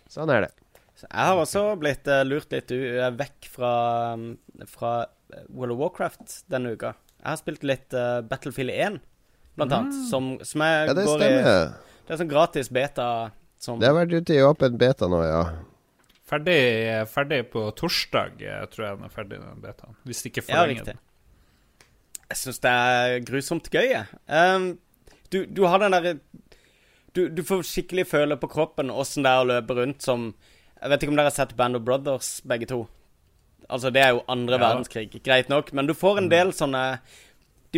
Sånn 0.08 0.32
er 0.32 0.46
det. 0.46 0.54
Så 0.98 1.06
jeg 1.06 1.30
har 1.30 1.38
også 1.38 1.62
blitt 1.78 2.08
uh, 2.10 2.24
lurt 2.26 2.50
litt 2.50 2.72
eh, 2.74 3.04
vekk 3.14 3.46
fra, 3.52 3.72
mm, 4.18 4.64
fra 4.66 4.94
eh, 5.30 5.44
World 5.46 5.76
of 5.76 5.82
Warcraft 5.84 6.40
denne 6.50 6.72
uka. 6.74 6.96
Jeg 7.20 7.28
har 7.28 7.38
spilt 7.38 7.66
litt 7.66 7.94
uh, 7.94 8.18
Battlefield 8.26 8.72
1, 8.74 8.96
blant 9.58 9.76
annet, 9.76 10.00
som, 10.10 10.32
som 10.42 10.64
jeg 10.66 10.88
Ja, 10.90 10.96
det 10.98 11.04
går 11.06 11.22
i. 11.22 11.30
Det 12.08 12.16
er 12.16 12.20
sånn 12.22 12.30
gratis 12.30 12.70
beta 12.72 13.06
som 13.58 13.80
Det 13.80 13.88
har 13.90 13.96
vært 13.96 14.14
ute 14.14 14.36
i 14.36 14.42
åpen 14.44 14.78
beta 14.78 15.08
nå, 15.10 15.22
ja. 15.26 15.42
Ferdig, 16.28 16.58
ferdig 17.08 17.40
på 17.52 17.62
torsdag, 17.76 18.42
eh, 18.44 18.64
tror 18.72 18.84
jeg 18.86 18.98
den 18.98 19.06
er 19.08 19.12
ferdig, 19.14 19.38
den 19.40 19.62
betaen. 19.64 19.96
Hvis 20.04 20.26
ikke 20.28 20.44
forlenger 20.44 20.82
ja, 20.82 20.90
den. 20.92 21.00
Jeg 22.28 22.40
syns 22.42 22.60
det 22.60 22.74
er 22.74 23.14
grusomt 23.24 23.70
gøy, 23.72 23.86
jeg. 23.94 24.20
Um, 24.28 24.68
du, 25.32 25.42
du 25.46 25.64
har 25.64 25.80
den 25.80 25.96
derre 25.96 26.18
du, 27.16 27.24
du 27.32 27.40
får 27.42 27.64
skikkelig 27.64 28.04
føle 28.10 28.36
på 28.38 28.50
kroppen 28.52 28.92
åssen 28.92 29.24
det 29.24 29.32
er 29.32 29.40
å 29.42 29.48
løpe 29.48 29.74
rundt 29.78 30.04
som 30.04 30.28
Jeg 30.78 30.92
vet 30.92 31.02
ikke 31.02 31.10
om 31.14 31.18
dere 31.18 31.30
har 31.32 31.34
sett 31.34 31.56
Band 31.58 31.74
of 31.74 31.82
Brothers, 31.82 32.28
begge 32.46 32.68
to. 32.70 32.84
Altså, 33.66 33.90
det 33.90 34.04
er 34.04 34.12
jo 34.14 34.20
andre 34.30 34.54
Ja. 34.54 34.68
verdenskrig, 34.68 35.08
greit 35.24 35.48
nok, 35.50 35.72
men 35.72 35.88
du 35.88 35.94
får 35.94 36.18
en 36.20 36.28
del 36.30 36.52
sånne 36.54 37.00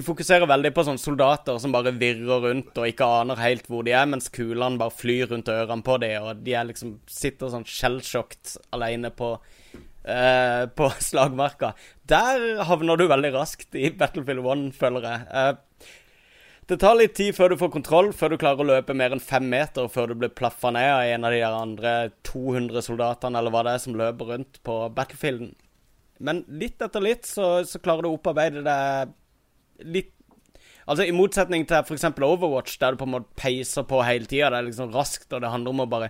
De 0.00 0.04
fokuserer 0.06 0.48
veldig 0.48 0.70
på 0.72 0.80
sånne 0.86 1.00
soldater 1.02 1.58
som 1.60 1.74
bare 1.74 1.90
virrer 1.92 2.40
rundt 2.40 2.78
og 2.80 2.86
ikke 2.88 3.04
aner 3.20 3.36
helt 3.42 3.66
hvor 3.68 3.84
de 3.84 3.92
er, 3.92 4.06
mens 4.08 4.30
kulene 4.32 4.80
bare 4.80 4.94
flyr 4.96 5.28
rundt 5.28 5.50
ørene 5.52 5.84
på 5.84 5.98
dem, 6.00 6.24
og 6.24 6.40
de 6.46 6.54
liksom 6.70 6.94
sitter 7.04 7.50
sånn 7.52 7.66
skjellsjokt 7.68 8.54
alene 8.72 9.10
på 9.12 9.34
eh, 10.08 10.64
på 10.72 10.88
slagmarka. 11.10 11.74
Der 12.08 12.62
havner 12.64 12.96
du 12.96 13.04
veldig 13.12 13.34
raskt 13.36 13.76
i 13.76 13.92
Battlefield 13.92 14.40
1, 14.40 14.64
føler 14.80 15.04
jeg. 15.10 15.28
Eh, 15.28 15.92
det 16.72 16.80
tar 16.80 16.96
litt 16.96 17.18
tid 17.20 17.36
før 17.36 17.52
du 17.52 17.60
får 17.60 17.74
kontroll, 17.76 18.12
før 18.16 18.32
du 18.32 18.40
klarer 18.40 18.64
å 18.64 18.70
løpe 18.72 18.96
mer 18.96 19.12
enn 19.12 19.20
fem 19.20 19.52
meter 19.52 19.92
før 19.92 20.14
du 20.14 20.20
blir 20.22 20.32
plaffa 20.32 20.72
ned 20.72 20.94
av 20.94 21.04
en 21.12 21.28
av 21.28 21.36
de 21.36 21.44
andre 21.50 21.94
200 22.32 22.88
soldatene, 22.88 23.36
eller 23.36 23.52
hva 23.52 23.68
det 23.68 23.76
er, 23.76 23.84
som 23.84 24.00
løper 24.00 24.32
rundt 24.32 24.64
på 24.64 24.80
battlefielden. 24.96 25.52
Men 26.24 26.46
litt 26.48 26.80
etter 26.80 27.04
litt 27.04 27.28
så, 27.28 27.58
så 27.68 27.80
klarer 27.84 28.08
du 28.08 28.14
å 28.14 28.16
opparbeide 28.16 28.64
deg 28.64 29.18
litt 29.84 30.16
Altså 30.90 31.04
I 31.06 31.12
motsetning 31.14 31.62
til 31.70 31.84
f.eks. 31.84 32.08
Overwatch, 32.10 32.78
der 32.80 32.94
du 32.94 32.98
på 32.98 33.06
en 33.06 33.12
måte 33.12 33.36
peiser 33.38 33.84
på 33.86 34.00
hele 34.02 34.26
tida. 34.26 34.48
Det 34.50 34.58
er 34.58 34.64
liksom 34.66 34.88
raskt, 34.90 35.28
og 35.30 35.44
det 35.44 35.50
handler 35.52 35.70
om 35.70 35.82
å 35.84 35.86
bare 35.92 36.08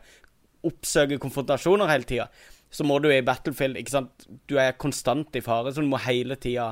oppsøke 0.64 1.18
konfrontasjoner 1.20 1.90
hele 1.90 2.08
tida. 2.08 2.28
Så 2.72 2.86
må 2.88 2.96
du 3.02 3.10
i 3.10 3.20
Battlefield 3.26 3.76
ikke 3.76 3.92
sant? 3.92 4.24
Du 4.48 4.56
er 4.62 4.78
konstant 4.80 5.36
i 5.36 5.42
fare, 5.44 5.74
så 5.74 5.84
du 5.84 5.90
må 5.90 6.00
hele 6.00 6.38
tida 6.40 6.70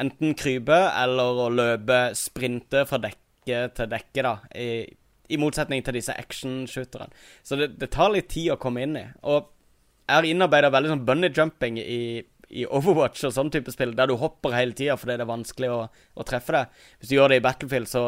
enten 0.00 0.34
krype 0.36 0.76
eller 0.96 1.44
å 1.46 1.48
løpe, 1.54 2.00
sprinte 2.18 2.84
fra 2.88 3.00
dekke 3.06 3.62
til 3.76 3.88
dekke, 3.94 4.26
da. 4.26 4.34
I, 4.52 4.84
i 5.30 5.38
motsetning 5.40 5.84
til 5.86 5.96
disse 5.96 6.16
action-shooterne. 6.16 7.08
Så 7.46 7.56
det, 7.60 7.72
det 7.80 7.92
tar 7.94 8.12
litt 8.12 8.30
tid 8.32 8.52
å 8.54 8.60
komme 8.60 8.84
inn 8.84 8.98
i. 8.98 9.06
Og 9.30 9.48
jeg 10.10 10.16
har 10.16 10.26
innarbeida 10.26 10.72
veldig 10.74 10.92
sånn 10.92 11.06
bunny 11.06 11.30
jumping 11.30 11.78
i, 11.78 12.00
i 12.50 12.66
Overwatch 12.66 13.24
og 13.28 13.34
sånn 13.36 13.50
type 13.54 13.72
spill, 13.74 13.94
der 13.96 14.10
du 14.10 14.16
hopper 14.20 14.54
hele 14.56 14.74
tida 14.76 14.96
fordi 14.98 15.16
det 15.18 15.24
er 15.26 15.30
vanskelig 15.30 15.70
å, 15.70 15.80
å 15.90 16.26
treffe 16.26 16.56
deg. 16.56 16.82
Hvis 17.00 17.12
du 17.12 17.16
gjør 17.16 17.32
det 17.32 17.40
i 17.40 17.44
Battlefield, 17.46 17.90
så, 17.90 18.04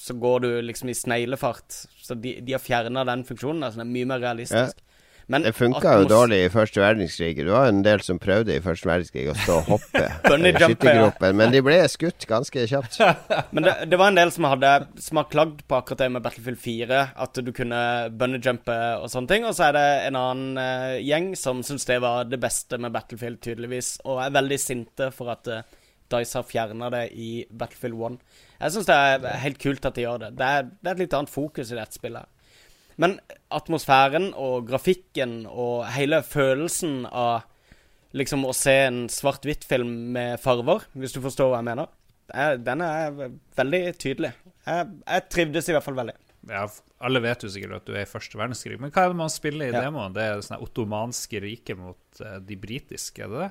så 0.00 0.16
går 0.20 0.44
du 0.44 0.48
liksom 0.64 0.92
i 0.92 0.96
sneglefart. 0.98 1.80
Så 2.04 2.16
de, 2.18 2.38
de 2.44 2.56
har 2.56 2.62
fjerna 2.62 3.04
den 3.08 3.24
funksjonen, 3.28 3.64
Altså, 3.66 3.78
så 3.78 3.84
det 3.84 3.88
er 3.88 3.94
mye 3.98 4.10
mer 4.14 4.24
realistisk. 4.24 4.83
Men 5.26 5.44
Det 5.46 5.54
funka 5.56 5.94
jo 6.00 6.08
dårlig 6.08 6.38
i 6.44 6.48
første 6.52 6.82
verdenskrig. 6.82 7.36
Det 7.38 7.52
var 7.52 7.70
en 7.70 7.82
del 7.84 8.02
som 8.04 8.18
prøvde 8.20 8.56
i 8.56 8.62
første 8.64 8.88
verdenskrig 8.88 9.26
å 9.32 9.36
stå 9.38 9.56
og 9.62 9.70
hoppe 9.72 10.02
i 10.04 10.08
jumper, 10.34 10.66
skyttergropen, 10.66 11.38
men 11.40 11.54
de 11.54 11.62
ble 11.64 11.78
skutt 11.88 12.26
ganske 12.28 12.66
kjapt. 12.68 12.98
Men 13.54 13.66
det, 13.66 13.74
det 13.88 13.98
var 14.00 14.10
en 14.10 14.18
del 14.18 14.30
som 14.34 14.46
hadde 14.48 14.70
Som 15.00 15.18
har 15.20 15.28
klagd 15.30 15.62
på 15.68 15.76
akkurat 15.76 16.02
det 16.04 16.08
med 16.16 16.24
Battlefield 16.24 16.58
4, 16.60 17.00
at 17.24 17.40
du 17.46 17.52
kunne 17.56 17.80
bunnyjumpe 18.18 18.76
og 19.00 19.08
sånne 19.12 19.30
ting. 19.30 19.46
Og 19.48 19.56
så 19.56 19.68
er 19.68 19.76
det 19.76 19.86
en 20.08 20.18
annen 20.18 20.60
uh, 20.60 20.98
gjeng 21.00 21.32
som 21.38 21.62
syns 21.66 21.86
det 21.88 22.00
var 22.04 22.28
det 22.28 22.40
beste 22.42 22.78
med 22.80 22.92
Battlefield, 22.94 23.40
tydeligvis, 23.44 23.96
og 24.04 24.20
er 24.24 24.34
veldig 24.34 24.60
sinte 24.60 25.10
for 25.14 25.32
at 25.32 25.50
uh, 25.50 25.62
Dice 26.12 26.36
har 26.36 26.44
fjerna 26.44 26.90
det 26.92 27.06
i 27.16 27.30
Battlefield 27.48 27.96
1. 27.96 28.18
Jeg 28.60 28.74
syns 28.74 28.88
det 28.90 28.96
er 28.96 29.42
helt 29.44 29.60
kult 29.62 29.88
at 29.88 29.96
de 29.96 30.04
gjør 30.04 30.26
det. 30.26 30.34
Det 30.38 30.50
er, 30.58 30.66
det 30.68 30.90
er 30.90 30.96
et 30.98 31.04
litt 31.06 31.16
annet 31.16 31.32
fokus 31.32 31.72
i 31.72 31.78
dette 31.78 31.96
spillet. 31.96 32.28
Men 33.00 33.16
atmosfæren 33.54 34.30
og 34.38 34.68
grafikken 34.68 35.44
og 35.50 35.84
hele 35.96 36.20
følelsen 36.26 37.04
av 37.10 37.42
liksom 38.14 38.44
å 38.46 38.52
se 38.54 38.74
en 38.86 39.00
svart-hvitt-film 39.10 39.90
med 40.14 40.38
farver, 40.42 40.84
hvis 40.94 41.16
du 41.16 41.20
forstår 41.24 41.50
hva 41.50 41.58
jeg 41.62 41.68
mener, 41.72 41.88
er, 42.30 42.60
den 42.62 42.84
er 42.86 43.16
veldig 43.58 43.80
tydelig. 44.00 44.30
Jeg, 44.64 44.92
jeg 45.02 45.24
trivdes 45.34 45.68
i 45.68 45.74
hvert 45.74 45.84
fall 45.88 45.98
veldig. 45.98 46.14
Ja, 46.48 46.62
alle 47.04 47.20
vet 47.24 47.42
jo 47.44 47.50
sikkert 47.50 47.78
at 47.80 47.86
du 47.88 47.94
er 47.96 48.04
i 48.04 48.08
første 48.08 48.38
verdenskrig, 48.38 48.78
men 48.80 48.92
hva 48.94 49.06
er 49.06 49.12
det 49.14 49.18
man 49.18 49.32
spiller 49.32 49.66
i 49.70 49.74
Ja. 49.74 49.82
demoen? 49.88 50.14
Det 50.14 50.22
er 50.22 50.42
sånne 50.44 50.62
ottomanske 50.64 51.40
riket 51.42 51.80
mot 51.80 52.20
eh, 52.22 52.38
de 52.44 52.56
britiske, 52.60 53.24
er 53.26 53.32
det 53.32 53.42
det? 53.46 53.50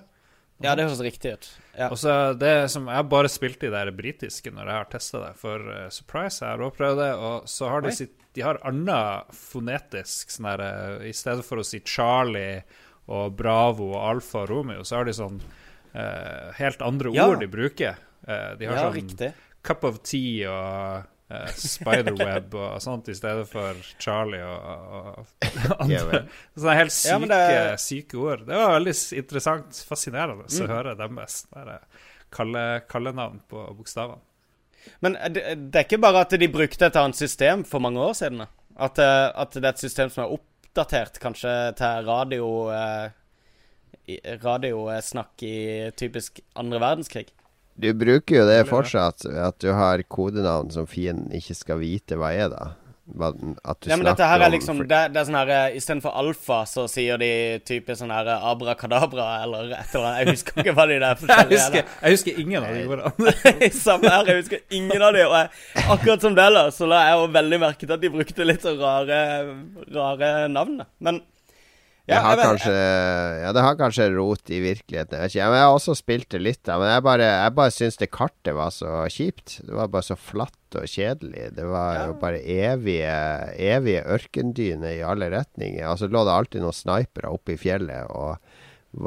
Ja, 0.64 0.74
det 0.80 0.86
høres 0.88 1.01
riktig 1.03 1.34
ut. 1.36 1.47
Ja. 1.76 1.89
Og 1.91 1.97
så 1.99 2.14
det 2.39 2.70
som 2.72 2.86
Jeg 2.88 2.95
har 3.01 3.07
bare 3.09 3.30
spilt 3.32 3.59
de 3.59 3.72
der 3.74 3.89
britiske 3.95 4.51
når 4.53 4.70
jeg 4.70 4.78
har 4.80 4.89
testa 4.93 5.20
det. 5.26 5.32
For 5.41 5.59
uh, 5.68 5.89
Surprise 5.91 6.39
jeg 6.39 6.49
har 6.53 6.64
også 6.64 6.78
prøvd 6.78 7.01
det. 7.03 7.09
Og 7.20 7.49
så 7.51 7.70
har 7.74 7.84
de 7.84 7.91
Oi. 7.91 7.97
sitt 7.97 8.14
De 8.34 8.41
har 8.45 8.59
annet 8.66 9.34
fonetisk 9.38 10.32
sånn 10.34 10.47
her 10.49 10.64
uh, 10.64 11.03
I 11.05 11.11
stedet 11.14 11.43
for 11.45 11.59
å 11.61 11.66
si 11.68 11.82
Charlie 11.86 12.64
og 13.11 13.36
Bravo 13.36 13.89
og 13.97 13.99
Alfa 14.14 14.45
Romeo, 14.47 14.86
så 14.88 15.01
har 15.01 15.09
de 15.09 15.14
sånn 15.18 15.41
uh, 15.43 16.51
helt 16.55 16.82
andre 16.82 17.11
Ja. 17.14 17.28
ord 17.28 17.43
de 17.43 17.49
bruker. 17.51 17.97
De 18.24 18.64
har 18.70 18.78
ja, 18.78 18.86
sånn 18.88 18.95
riktig. 18.95 19.34
Cup 19.68 19.84
of 19.84 19.97
Tea 20.07 20.47
og 20.47 21.09
eh, 21.34 21.53
Spiderweb 21.57 22.53
og 22.59 22.81
sånt 22.84 23.09
i 23.09 23.15
stedet 23.17 23.47
for 23.49 23.79
Charlie 23.99 24.41
og, 24.45 24.97
og, 24.99 25.31
andre. 25.86 26.21
Sånne 26.55 26.75
helt 26.79 26.95
syke, 26.95 27.29
Ja, 27.29 27.63
det- 27.73 27.79
syke 27.84 28.19
ord. 28.21 28.45
Det 28.47 28.59
var 28.61 28.75
veldig 28.77 28.95
interessant, 29.23 29.81
fascinerende 29.89 30.45
Mm. 30.47 30.59
å 30.65 30.69
høre 30.73 30.95
deres 30.99 31.39
der, 31.53 31.73
kalle, 32.34 32.63
kallenavn 32.89 33.41
på 33.49 33.65
bokstavene. 33.77 34.21
Men 35.01 35.15
eh, 35.15 35.29
det, 35.31 35.43
det 35.71 35.79
er 35.81 35.86
ikke 35.88 36.01
bare 36.03 36.25
at 36.25 36.34
de 36.39 36.47
brukte 36.51 36.86
et 36.89 36.97
annet 36.99 37.15
system 37.19 37.63
for 37.67 37.79
mange 37.84 37.99
år 38.03 38.13
siden? 38.19 38.45
At, 38.75 38.97
eh, 38.99 39.27
at 39.36 39.53
det 39.53 39.63
er 39.63 39.69
et 39.75 39.84
system 39.86 40.09
som 40.11 40.23
er 40.25 40.34
oppdatert 40.38 41.19
kanskje 41.23 41.51
til 41.77 42.07
radio 42.09 42.47
eh, 42.73 43.11
Radiosnakk 44.43 45.43
i 45.47 45.55
typisk 45.95 46.41
andre 46.59 46.79
verdenskrig? 46.84 47.29
Du 47.76 47.89
bruker 47.97 48.41
jo 48.41 48.45
det 48.47 48.61
fortsatt, 48.69 49.26
at 49.26 49.57
du 49.63 49.71
har 49.74 50.03
kodenavn 50.05 50.69
som 50.74 50.88
fienden 50.89 51.34
ikke 51.34 51.55
skal 51.57 51.82
vite 51.82 52.17
hva 52.19 52.30
er, 52.36 52.49
da. 52.53 52.71
At 53.03 53.82
du 53.84 53.89
Ja, 53.89 53.97
men 53.97 54.05
dette 54.07 54.24
her 54.24 54.39
er 54.39 54.47
om 54.47 54.53
liksom 54.53 54.78
det, 54.88 54.99
det 55.11 55.19
er 55.19 55.26
sånn 55.28 55.36
her 55.36 55.49
eh, 55.51 55.74
Istedenfor 55.76 56.13
alfa, 56.15 56.61
så 56.69 56.86
sier 56.88 57.19
de 57.19 57.59
type 57.67 57.97
sånn 57.99 58.13
her 58.15 58.30
eh, 58.32 58.45
abrakadabra 58.47 59.26
eller 59.43 59.74
et 59.76 59.91
eller 59.91 60.07
annet. 60.07 60.21
Jeg 60.21 60.38
husker 60.38 60.61
ikke 60.63 60.76
hva 60.78 60.86
de 60.88 61.01
der 61.01 61.09
Jeg 61.11 61.19
forskjellige 61.26 61.59
husker, 61.59 61.91
jeg 61.99 62.15
husker 62.15 62.39
ingen 62.45 62.63
av 62.63 62.78
de 62.78 62.86
ordene. 62.88 63.36
Samme 63.84 64.13
her, 64.13 64.32
jeg 64.32 64.45
husker 64.45 64.63
ingen 64.80 65.03
av 65.03 65.17
de. 65.17 65.26
Og 65.28 65.36
jeg, 65.36 65.51
akkurat 65.97 66.24
som 66.30 66.39
det, 66.39 66.47
da, 66.55 66.63
så 66.78 66.88
la 66.93 67.03
jeg 67.09 67.19
jo 67.19 67.28
veldig 67.36 67.61
merke 67.65 67.84
til 67.84 67.95
at 67.97 68.05
de 68.05 68.13
brukte 68.15 68.47
litt 68.47 68.71
rare, 68.80 69.21
rare 69.99 70.34
navn. 70.55 70.80
da. 70.80 71.17
Men 72.03 72.17
det, 72.17 72.23
har 72.25 72.35
vet- 72.35 72.45
kanskje, 72.49 72.71
ja, 73.45 73.51
det 73.55 73.61
har 73.63 73.75
kanskje 73.79 74.07
rot 74.11 74.49
i 74.51 74.57
virkeligheten. 74.59 75.15
Jeg, 75.15 75.21
vet 75.23 75.31
ikke. 75.31 75.39
Ja, 75.39 75.45
men 75.53 75.57
jeg 75.61 75.67
har 75.69 75.75
også 75.77 75.93
spilt 75.95 76.27
det 76.33 76.41
litt, 76.43 76.59
da. 76.67 76.75
Men 76.81 76.89
jeg 76.91 77.03
bare, 77.05 77.29
jeg 77.29 77.53
bare 77.55 77.71
syns 77.71 77.99
det 78.01 78.09
kartet 78.11 78.57
var 78.57 78.73
så 78.75 78.91
kjipt. 79.13 79.53
Det 79.63 79.77
var 79.77 79.87
bare 79.93 80.03
så 80.09 80.17
flatt 80.19 80.75
og 80.81 80.89
kjedelig. 80.89 81.45
Det 81.55 81.63
var 81.69 82.01
jo 82.09 82.17
bare 82.19 82.41
evige, 82.43 83.15
evige 83.55 84.03
ørkendyner 84.17 84.97
i 84.97 85.05
alle 85.07 85.31
retninger. 85.31 85.87
Og 85.93 86.01
så 86.01 86.09
lå 86.11 86.25
det 86.27 86.35
alltid 86.35 86.65
noen 86.65 86.75
snipere 86.75 87.31
oppe 87.31 87.55
i 87.55 87.61
fjellet 87.61 88.11
og 88.11 88.35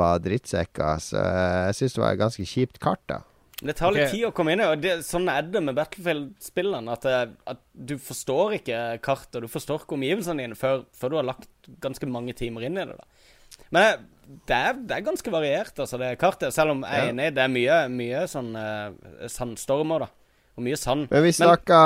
var 0.01 0.18
drittsekker. 0.24 0.97
Så 1.05 1.20
jeg 1.20 1.76
syns 1.82 1.99
det 1.99 2.03
var 2.07 2.16
et 2.16 2.22
ganske 2.24 2.49
kjipt 2.49 2.80
kart, 2.80 3.03
da. 3.12 3.20
Det 3.57 3.73
tar 3.79 3.95
litt 3.95 4.05
okay. 4.05 4.19
tid 4.19 4.27
å 4.29 4.33
komme 4.37 4.53
inn 4.53 4.61
i, 4.61 4.67
og 4.69 4.83
det, 4.85 4.99
sånn 5.07 5.31
er 5.33 5.47
det 5.49 5.63
med 5.65 5.77
Battlefield-spillene. 5.79 6.93
At, 6.93 7.07
at 7.49 7.63
du 7.73 7.95
forstår 7.97 8.59
ikke 8.59 8.81
kartet, 9.05 9.39
og 9.39 9.47
du 9.47 9.53
forstår 9.53 9.85
ikke 9.85 9.97
omgivelsene 9.97 10.45
dine 10.45 10.59
før, 10.59 10.85
før 10.93 11.15
du 11.15 11.17
har 11.23 11.31
lagt 11.31 11.71
ganske 11.81 12.09
mange 12.11 12.37
timer 12.37 12.67
inn 12.69 12.77
i 12.77 12.85
det. 12.85 12.99
da. 12.99 13.57
Men 13.73 14.05
det 14.47 14.59
er, 14.59 14.77
det 14.77 14.99
er 14.99 15.07
ganske 15.07 15.33
variert, 15.33 15.73
altså, 15.73 15.97
det 16.03 16.13
kartet. 16.21 16.53
Selv 16.55 16.75
om 16.75 16.85
jeg 16.85 17.07
er 17.07 17.15
enig, 17.15 17.31
det 17.37 17.45
er 17.47 17.53
mye, 17.55 17.81
mye 17.97 18.23
sånn 18.29 18.53
uh, 18.59 19.27
sandstormer, 19.33 20.05
da. 20.05 20.26
Og 20.57 20.65
mye 20.65 20.77
sand. 20.81 21.07
Men 21.11 21.23
vi 21.27 21.33
snakka 21.37 21.79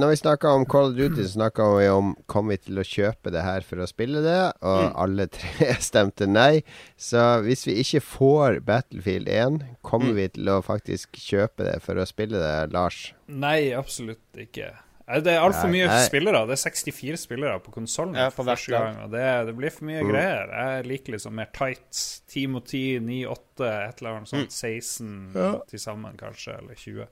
Når 0.00 0.08
vi 0.10 0.16
snakka 0.18 0.50
om 0.58 0.64
Call 0.66 0.88
of 0.90 0.96
Duty, 0.98 1.22
så 1.28 1.36
snakka 1.36 1.68
vi 1.78 1.86
om 1.94 2.08
Kommer 2.26 2.56
vi 2.56 2.64
til 2.66 2.80
å 2.82 2.86
kjøpe 2.86 3.30
det 3.30 3.44
her 3.46 3.62
for 3.62 3.78
å 3.84 3.86
spille 3.86 4.18
det? 4.24 4.38
Og 4.66 4.96
alle 5.04 5.28
tre 5.30 5.70
stemte 5.90 6.26
nei. 6.26 6.64
Så 6.98 7.22
hvis 7.46 7.62
vi 7.68 7.76
ikke 7.84 8.02
får 8.02 8.60
Battlefield 8.66 9.30
1, 9.30 9.60
kommer 9.86 10.12
vi 10.18 10.26
til 10.34 10.50
å 10.50 10.58
faktisk 10.66 11.14
kjøpe 11.22 11.68
det 11.70 11.78
for 11.86 12.02
å 12.02 12.06
spille 12.10 12.42
det, 12.42 12.54
Lars? 12.74 13.12
Nei, 13.30 13.70
absolutt 13.78 14.18
ikke. 14.42 14.72
Det 15.10 15.32
er 15.32 15.40
altfor 15.42 15.66
mye 15.72 15.88
nei. 15.90 16.02
spillere. 16.06 16.44
Det 16.46 16.54
er 16.54 16.60
64 16.70 17.16
spillere 17.18 17.56
på 17.64 17.72
konsollen 17.74 18.14
Ja, 18.14 18.28
for 18.30 18.44
for 18.44 18.52
første 18.52 18.70
gang. 18.70 19.00
Og 19.06 19.10
det, 19.10 19.24
det 19.48 19.54
blir 19.58 19.72
for 19.74 19.88
mye 19.88 20.02
Mm. 20.04 20.10
greier. 20.12 20.52
Jeg 20.54 20.84
liker 20.86 21.16
liksom 21.16 21.34
mer 21.34 21.48
tight. 21.54 22.02
10 22.30 22.46
mot 22.52 22.62
10, 22.66 23.00
9, 23.02 23.16
8, 23.26 23.70
et 23.88 24.02
eller 24.02 24.20
annet 24.20 24.30
sånt. 24.30 24.54
16 24.54 25.64
til 25.72 25.82
sammen, 25.82 26.14
kanskje. 26.20 26.54
Eller 26.60 26.78
20. 26.78 27.08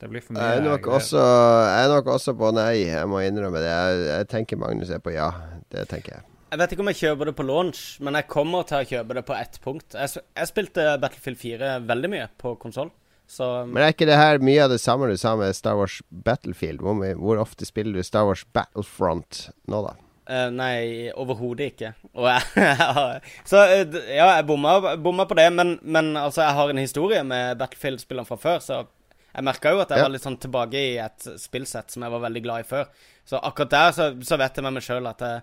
Det 0.00 0.08
blir 0.08 0.24
for 0.24 0.36
mye 0.36 0.48
Jeg 0.48 0.62
er 0.62 0.64
nok 0.64 0.86
også, 0.96 1.20
jeg 1.20 1.84
er 1.84 1.92
nok 1.92 2.10
også 2.14 2.34
på 2.40 2.50
nei. 2.56 2.72
Jeg 2.86 3.08
må 3.10 3.20
innrømme 3.20 3.60
det. 3.60 3.68
Jeg, 3.68 4.02
jeg 4.08 4.28
tenker 4.32 4.60
Magnus 4.60 4.92
er 4.94 5.02
på 5.04 5.12
ja. 5.12 5.28
Det 5.70 5.84
tenker 5.90 6.16
jeg. 6.16 6.26
Jeg 6.50 6.58
vet 6.58 6.72
ikke 6.74 6.82
om 6.82 6.88
jeg 6.90 6.98
kjøper 6.98 7.28
det 7.28 7.34
på 7.38 7.44
launch, 7.46 7.82
men 8.02 8.16
jeg 8.18 8.26
kommer 8.32 8.64
til 8.66 8.80
å 8.80 8.86
kjøpe 8.88 9.14
det 9.14 9.22
på 9.28 9.36
ett 9.36 9.60
punkt. 9.62 9.94
Jeg, 9.94 10.24
jeg 10.34 10.50
spilte 10.50 10.86
Battlefield 11.02 11.38
4 11.38 11.76
veldig 11.86 12.10
mye 12.10 12.26
på 12.42 12.56
konsoll, 12.58 12.90
så 13.30 13.50
Men 13.68 13.84
er 13.84 13.92
ikke 13.94 14.08
det 14.08 14.18
her 14.18 14.42
mye 14.42 14.64
av 14.64 14.72
det 14.72 14.80
samme 14.82 15.06
du 15.06 15.14
sa 15.20 15.36
med 15.38 15.54
Star 15.54 15.78
Wars 15.78 16.00
Battlefield? 16.10 16.82
Hvor, 16.82 17.04
hvor 17.22 17.42
ofte 17.44 17.68
spiller 17.68 17.94
du 17.94 18.02
Star 18.02 18.26
Wars 18.26 18.42
Battlefront 18.56 19.44
nå, 19.70 19.84
da? 19.86 19.94
Uh, 20.30 20.48
Nei, 20.54 21.10
overhodet 21.18 21.70
ikke. 21.72 21.92
Og 22.18 22.26
jeg, 22.26 22.66
Så 23.50 23.62
eh, 23.70 24.00
ja, 24.16 24.32
jeg 24.40 24.48
bomma, 24.50 24.96
bomma 24.98 25.28
på 25.30 25.38
det, 25.38 25.46
men, 25.54 25.76
men 25.82 26.16
altså, 26.18 26.42
jeg 26.48 26.58
har 26.58 26.72
en 26.72 26.82
historie 26.82 27.22
med 27.26 27.62
Battlefield-spillene 27.62 28.26
fra 28.26 28.40
før, 28.42 28.58
så 28.64 28.80
jeg 29.34 29.46
merka 29.46 29.72
jo 29.74 29.80
at 29.82 29.90
jeg 29.90 29.98
Ja. 29.98 30.04
var 30.04 30.14
litt 30.14 30.26
sånn 30.26 30.40
tilbake 30.40 30.74
i 30.74 30.96
et 30.98 31.26
spillsett 31.38 31.90
som 31.90 32.02
jeg 32.02 32.10
var 32.10 32.20
veldig 32.20 32.42
glad 32.42 32.64
i 32.64 32.68
før. 32.68 32.88
Så 33.24 33.38
akkurat 33.38 33.70
der 33.70 33.92
så, 33.92 34.10
så 34.26 34.38
vet 34.40 34.56
jeg 34.56 34.64
med 34.64 34.74
meg 34.74 34.82
sjøl 34.82 35.06
at 35.06 35.20
jeg, 35.20 35.42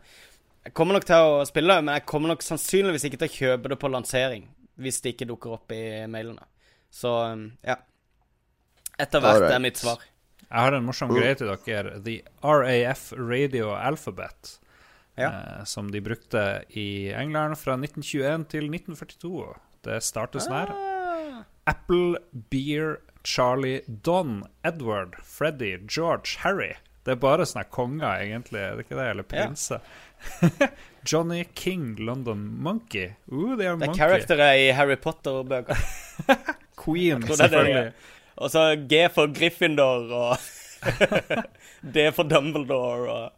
jeg 0.65 0.73
kommer 0.73 0.97
nok 0.97 1.05
til 1.07 1.15
å 1.15 1.45
spille 1.47 1.79
men 1.81 1.93
jeg 1.95 2.05
kommer 2.05 2.33
nok 2.33 2.43
sannsynligvis 2.43 3.07
ikke 3.07 3.21
til 3.23 3.29
å 3.29 3.37
kjøpe 3.37 3.69
det 3.69 3.79
på 3.79 3.91
lansering 3.91 4.47
hvis 4.77 5.01
det 5.01 5.15
ikke 5.15 5.29
dukker 5.31 5.55
opp 5.57 5.71
i 5.73 6.05
mailene. 6.11 6.43
Så 6.93 7.09
um, 7.33 7.51
ja. 7.65 7.79
Etter 8.97 9.21
hvert 9.21 9.41
right. 9.41 9.55
er 9.55 9.63
mitt 9.63 9.77
svar. 9.77 10.03
Jeg 10.47 10.63
har 10.63 10.73
en 10.77 10.85
morsom 10.85 11.11
greie 11.11 11.35
til 11.37 11.49
dere. 11.65 11.99
The 12.05 12.21
RAF 12.45 13.11
Radio 13.17 13.73
Alphabet. 13.75 14.57
Ja. 15.17 15.29
Eh, 15.29 15.63
som 15.65 15.89
de 15.91 16.01
brukte 16.01 16.63
i 16.69 17.09
England 17.13 17.57
fra 17.57 17.75
1921 17.77 18.45
til 18.53 18.69
1942. 18.69 19.47
Det 19.87 19.97
starter 20.05 20.43
sånn 20.43 20.55
her. 20.59 20.73
Ah. 20.73 21.41
Apple, 21.67 22.21
Beer, 22.51 22.99
Charlie, 23.27 23.81
Don, 23.87 24.43
Edward, 24.63 25.17
Freddy, 25.23 25.77
George, 25.87 26.37
Harry. 26.45 26.75
Det 27.03 27.11
er 27.15 27.19
bare 27.19 27.43
sånne 27.47 27.65
konger, 27.71 28.21
egentlig. 28.23 28.59
Er 28.63 28.75
det 28.77 28.85
ikke 28.85 28.95
det? 28.99 29.07
Eller 29.11 29.25
Ja. 29.27 29.45
prinser. 29.47 29.79
Johnny 31.11 31.43
King, 31.55 31.95
London 31.99 32.45
Monkey. 32.63 33.09
Uh, 33.31 33.55
det 33.59 33.65
er 33.67 33.75
Det 33.75 33.89
er 33.89 33.97
characterer 33.99 34.53
i 34.61 34.69
Harry 34.75 34.95
Potter-bøker. 34.95 35.75
Queen, 36.79 37.21
selvfølgelig. 37.27 37.91
Og 38.37 38.51
så 38.53 38.63
G 38.87 39.03
for 39.11 39.31
Gryffindor 39.33 40.11
og 40.13 40.37
D 41.95 42.07
for 42.15 42.23
Dumbledore 42.23 43.09
og 43.11 43.31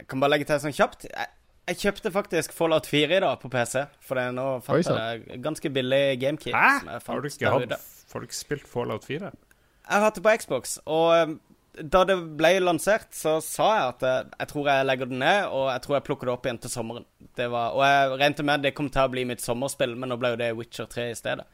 Jeg 0.00 0.08
kan 0.08 0.20
bare 0.20 0.32
legge 0.34 0.48
til 0.48 0.60
sånn 0.60 0.74
kjapt. 0.74 1.06
Jeg, 1.08 1.30
jeg 1.70 1.78
kjøpte 1.84 2.12
faktisk 2.12 2.52
Fallout 2.56 2.88
4 2.90 3.16
i 3.16 3.22
dag 3.22 3.38
på 3.40 3.48
PC, 3.52 3.84
for 4.02 4.18
det 4.18 4.26
nå 4.34 4.46
fant 4.66 4.88
jeg 4.90 5.40
ganske 5.44 5.72
billig 5.72 6.02
GameKit. 6.20 6.56
Hæ? 6.56 6.80
som 6.82 6.92
jeg 6.92 7.04
fant 7.06 7.14
Har 7.14 7.24
du 7.24 7.30
ikke 7.30 7.54
hatt. 7.54 7.99
Folk 8.10 8.34
spilt 8.36 8.68
Fallout 8.68 9.06
4? 9.08 9.30
Jeg 9.30 9.96
har 9.96 10.04
hatt 10.06 10.18
det 10.18 10.24
på 10.26 10.34
Xbox, 10.42 10.76
og 10.86 11.14
um, 11.16 11.38
da 11.80 12.02
det 12.06 12.16
ble 12.38 12.52
lansert, 12.62 13.12
så 13.14 13.36
sa 13.44 13.68
jeg 13.76 13.92
at 13.92 14.06
jeg, 14.06 14.30
jeg 14.42 14.50
tror 14.52 14.70
jeg 14.70 14.86
legger 14.88 15.10
det 15.10 15.20
ned, 15.22 15.44
og 15.54 15.68
jeg 15.70 15.84
tror 15.84 15.96
jeg 15.96 16.06
plukker 16.08 16.28
det 16.28 16.34
opp 16.34 16.48
igjen 16.48 16.62
til 16.62 16.72
sommeren. 16.72 17.06
Var, 17.38 17.76
og 17.76 17.84
jeg 17.86 18.16
regnet 18.16 18.42
med 18.46 18.66
det 18.66 18.74
kom 18.76 18.90
til 18.92 19.06
å 19.06 19.12
bli 19.12 19.24
mitt 19.30 19.44
sommerspill, 19.44 19.94
men 19.96 20.12
nå 20.12 20.18
ble 20.20 20.34
jo 20.34 20.40
det 20.40 20.50
Witcher 20.58 20.90
3 20.90 21.06
i 21.12 21.18
stedet. 21.18 21.46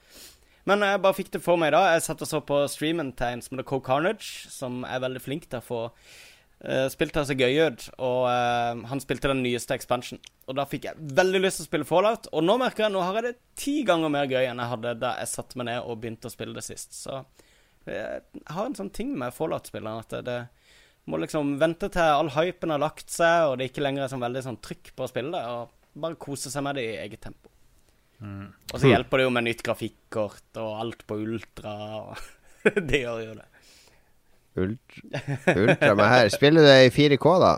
Men 0.66 0.82
jeg 0.82 1.02
bare 1.04 1.14
fikk 1.14 1.28
det 1.36 1.42
for 1.44 1.61
meg 1.61 1.70
da. 1.76 1.84
Jeg 1.94 2.07
satt 2.09 2.24
og 2.24 2.30
så 2.30 2.40
på 2.42 2.64
streamen 2.70 3.12
til 3.14 3.36
en 3.36 3.44
som 3.44 3.54
heter 3.54 3.68
Co 3.68 3.78
Carnage, 3.86 4.48
som 4.50 4.80
er 4.88 5.04
veldig 5.04 5.22
flink 5.22 5.46
til 5.46 5.61
å 5.61 5.66
få 5.66 5.82
uh, 6.64 6.86
altså 6.86 7.09
det 7.12 7.24
så 7.28 7.36
gøy 7.36 7.61
ut. 7.66 7.86
Og 7.98 8.20
uh, 8.28 8.84
han 8.90 9.02
spilte 9.02 9.32
den 9.32 9.42
nyeste 9.44 9.76
expansion. 9.76 10.20
Og 10.46 10.59
da 10.59 10.66
fikk 10.68 10.88
jeg 10.88 11.09
veldig 11.18 11.42
lyst 11.42 11.61
til 11.61 11.66
å 11.66 11.70
spille 11.70 11.88
Fallout. 11.88 12.30
Og 12.32 12.44
nå 12.46 12.59
merker 12.62 12.86
jeg 12.86 12.94
nå 12.94 13.04
har 13.04 13.18
jeg 13.18 13.28
det 13.28 13.34
ti 13.59 13.80
ganger 13.88 14.12
mer 14.12 14.30
gøy 14.30 14.44
enn 14.44 14.62
jeg 14.62 14.72
hadde 14.74 14.96
da 15.02 15.16
jeg 15.20 15.32
satte 15.32 15.61
meg 15.61 15.70
ned 15.70 15.82
og 15.82 16.00
begynte 16.02 16.30
å 16.30 16.34
spille 16.34 16.57
det 16.57 16.66
sist. 16.66 16.96
Så 16.96 17.22
jeg 17.86 18.22
har 18.50 18.66
en 18.66 18.78
sånn 18.78 18.94
ting 18.94 19.12
med 19.18 19.34
Fallout-spilleren 19.34 20.02
at 20.02 20.16
det, 20.16 20.22
det 20.26 21.11
må 21.11 21.20
liksom 21.22 21.54
vente 21.61 21.88
til 21.94 22.16
all 22.18 22.32
hypen 22.34 22.72
har 22.74 22.82
lagt 22.82 23.12
seg, 23.14 23.50
og 23.50 23.61
det 23.61 23.70
ikke 23.70 23.84
lenger 23.84 24.04
er 24.04 24.11
sånn 24.11 24.24
veldig 24.24 24.42
sånn 24.42 24.59
trykk 24.64 24.90
på 24.96 25.07
å 25.07 25.11
spille 25.11 25.30
det, 25.36 25.42
og 25.46 26.00
bare 26.02 26.18
kose 26.18 26.50
seg 26.50 26.64
med 26.66 26.80
det 26.80 26.86
i 26.88 26.96
eget 27.04 27.22
tempo. 27.22 27.52
Og 28.72 28.80
så 28.80 28.90
hjelper 28.90 29.20
det 29.20 29.26
jo 29.26 29.34
med 29.34 29.46
nytt 29.46 29.62
grafikkort 29.64 30.61
og 30.62 30.80
alt 30.80 31.04
på 31.09 31.18
ultra. 31.20 31.74
Og 32.00 32.80
det 32.88 33.02
gjør 33.02 33.22
jo 33.22 33.36
det. 33.38 33.46
Ultra, 34.57 35.94
med 35.94 36.07
her, 36.09 36.28
spiller 36.32 36.66
du 36.66 36.70
i 36.70 36.92
4K, 36.94 37.32
da? 37.42 37.54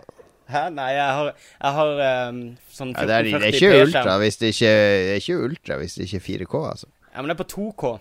Hæ? 0.49 0.63
Nei, 0.73 0.87
jeg 0.95 1.17
har, 1.19 1.27
jeg 1.61 1.75
har 1.77 1.99
um, 2.29 2.39
sånn 2.73 2.95
Ja, 2.95 3.05
det, 3.05 3.17
er, 3.19 3.27
det 3.27 3.33
er 3.37 3.43
1440 3.51 3.59
ikke 3.59 3.83
ultra 3.85 4.15
hvis 4.17 4.39
det 4.41 4.49
ikke 4.55 4.71
Det 4.71 5.11
er 5.11 5.21
ikke 5.21 5.37
ultra 5.45 5.77
hvis 5.77 5.97
det 5.97 6.07
ikke 6.07 6.19
er 6.19 6.25
4K, 6.25 6.63
altså. 6.71 6.89
Ja, 7.11 7.21
men 7.21 7.29
det 7.29 7.35
er 7.35 7.41
på 7.43 7.49
2K, 7.53 7.91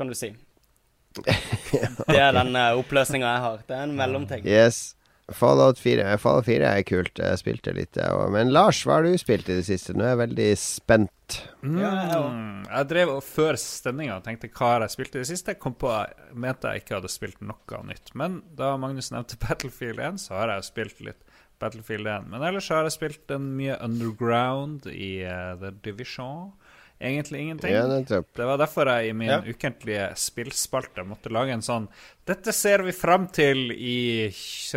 kan 0.00 0.08
du 0.08 0.16
si. 0.16 0.32
Det 2.08 2.16
er 2.16 2.32
den 2.32 2.56
uh, 2.56 2.78
oppløsninga 2.80 3.28
jeg 3.28 3.44
har. 3.44 3.58
Det 3.68 3.76
er 3.76 3.84
en 3.84 3.96
mellomting. 3.98 4.46
Yes. 4.48 4.94
Fallout 5.30 5.78
4, 5.78 6.18
Fallout 6.18 6.46
4 6.48 6.66
er 6.66 6.82
kult. 6.86 7.20
Jeg 7.20 7.38
spilte 7.38 7.72
litt, 7.76 7.94
jeg 7.96 8.10
òg. 8.10 8.32
Men 8.34 8.50
Lars, 8.52 8.80
hva 8.82 8.98
har 8.98 9.06
du 9.06 9.14
spilt 9.20 9.46
i 9.48 9.58
det 9.60 9.66
siste? 9.68 9.94
Nå 9.94 10.04
er 10.04 10.12
jeg 10.12 10.20
veldig 10.22 10.48
spent. 10.58 11.36
Mm, 11.62 11.78
jeg 12.66 12.88
drev 12.90 13.14
og 13.14 13.22
før 13.24 13.56
stemninga 13.60 14.18
og 14.18 14.26
tenkte 14.26 14.50
hva 14.50 14.74
har 14.74 14.84
jeg 14.84 14.96
spilt 14.96 15.14
i 15.14 15.22
det 15.22 15.28
siste. 15.30 15.54
Jeg 15.54 15.62
kom 15.62 15.76
på 15.78 15.92
jeg 15.92 16.40
mente 16.42 16.72
jeg 16.72 16.82
ikke 16.82 16.98
hadde 16.98 17.12
spilt 17.12 17.38
noe 17.46 17.84
nytt. 17.88 18.12
Men 18.18 18.40
da 18.58 18.74
Magnus 18.80 19.12
nevnte 19.14 19.38
Battlefield 19.44 20.02
1, 20.02 20.24
så 20.26 20.40
har 20.40 20.56
jeg 20.56 20.68
spilt 20.72 21.04
litt 21.06 21.22
Battlefield 21.62 22.10
1. 22.10 22.28
Men 22.32 22.42
ellers 22.42 22.72
har 22.74 22.82
jeg 22.88 22.96
spilt 22.98 23.32
en 23.34 23.52
mye 23.56 23.78
underground 23.78 24.90
i 24.90 25.14
uh, 25.22 25.54
The 25.62 25.70
Division. 25.86 26.50
Egentlig 27.02 27.40
ingenting. 27.42 27.72
Ja, 27.74 27.82
det, 27.90 28.06
Det 28.36 28.44
var 28.46 28.60
derfor 28.60 28.86
jeg 28.86 29.08
i 29.10 29.12
min 29.18 29.28
Ja. 29.32 29.40
ukentlige 29.42 30.04
spillspalte 30.16 31.02
måtte 31.04 31.32
lage 31.34 31.50
en 31.56 31.64
sånn 31.66 31.88
Dette 32.24 32.52
ser 32.54 32.84
vi 32.86 32.92
fram 32.94 33.24
til 33.34 33.72
i 33.74 34.28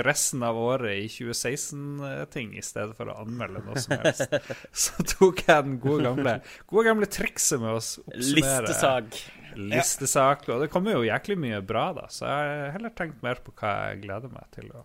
resten 0.01 0.41
av 0.43 0.57
året 0.57 0.97
i 0.97 1.07
2016-ting, 1.13 2.55
i 2.57 2.63
stedet 2.65 2.95
for 2.97 3.11
å 3.13 3.19
anmelde 3.21 3.61
noe 3.67 3.77
som 3.83 3.99
helst. 4.01 4.33
Så 4.85 5.05
tok 5.13 5.43
jeg 5.45 5.67
den 5.67 5.77
gode 5.83 6.07
gamle 6.09 6.39
Gode 6.71 6.87
gamle 6.89 7.05
trikset 7.05 7.61
med 7.61 7.75
å 7.75 7.77
oppsummere 7.77 8.65
Listesag. 8.65 9.21
listesak. 9.55 10.49
Og 10.49 10.65
det 10.65 10.71
kommer 10.73 10.97
jo 10.97 11.05
jæklig 11.05 11.37
mye 11.45 11.61
bra, 11.65 11.91
da, 11.93 12.07
så 12.09 12.25
jeg 12.25 12.49
har 12.65 12.73
heller 12.79 12.95
tenkt 12.97 13.21
mer 13.23 13.39
på 13.45 13.53
hva 13.61 13.75
jeg 13.91 14.01
gleder 14.07 14.33
meg 14.33 14.49
til 14.57 14.71
å, 14.73 14.81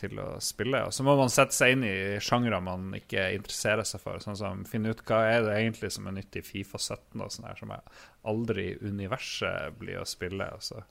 til 0.00 0.18
å 0.20 0.26
spille. 0.42 0.82
Og 0.86 0.94
så 0.94 1.04
må 1.06 1.16
man 1.18 1.32
sette 1.32 1.56
seg 1.56 1.74
inn 1.74 1.84
i 1.86 1.96
sjangre 2.22 2.58
man 2.64 2.90
ikke 2.98 3.28
interesserer 3.36 3.86
seg 3.88 4.02
for. 4.02 4.20
Sånn 4.22 4.38
som 4.38 4.64
finne 4.68 4.92
ut 4.92 5.02
hva 5.08 5.22
er 5.30 5.46
det 5.46 5.56
egentlig 5.58 5.90
som 5.94 6.08
er 6.08 6.16
nytt 6.18 6.38
i 6.38 6.44
Fifa 6.46 6.80
17, 6.80 7.20
og 7.20 7.32
sånn 7.32 7.48
her, 7.48 7.58
som 7.60 7.74
jeg 7.74 7.96
aldri 8.26 8.66
i 8.72 8.78
universet 8.82 9.78
blir 9.80 10.02
å 10.02 10.08
spille. 10.08 10.48
Og 10.56 10.64
så 10.64 10.82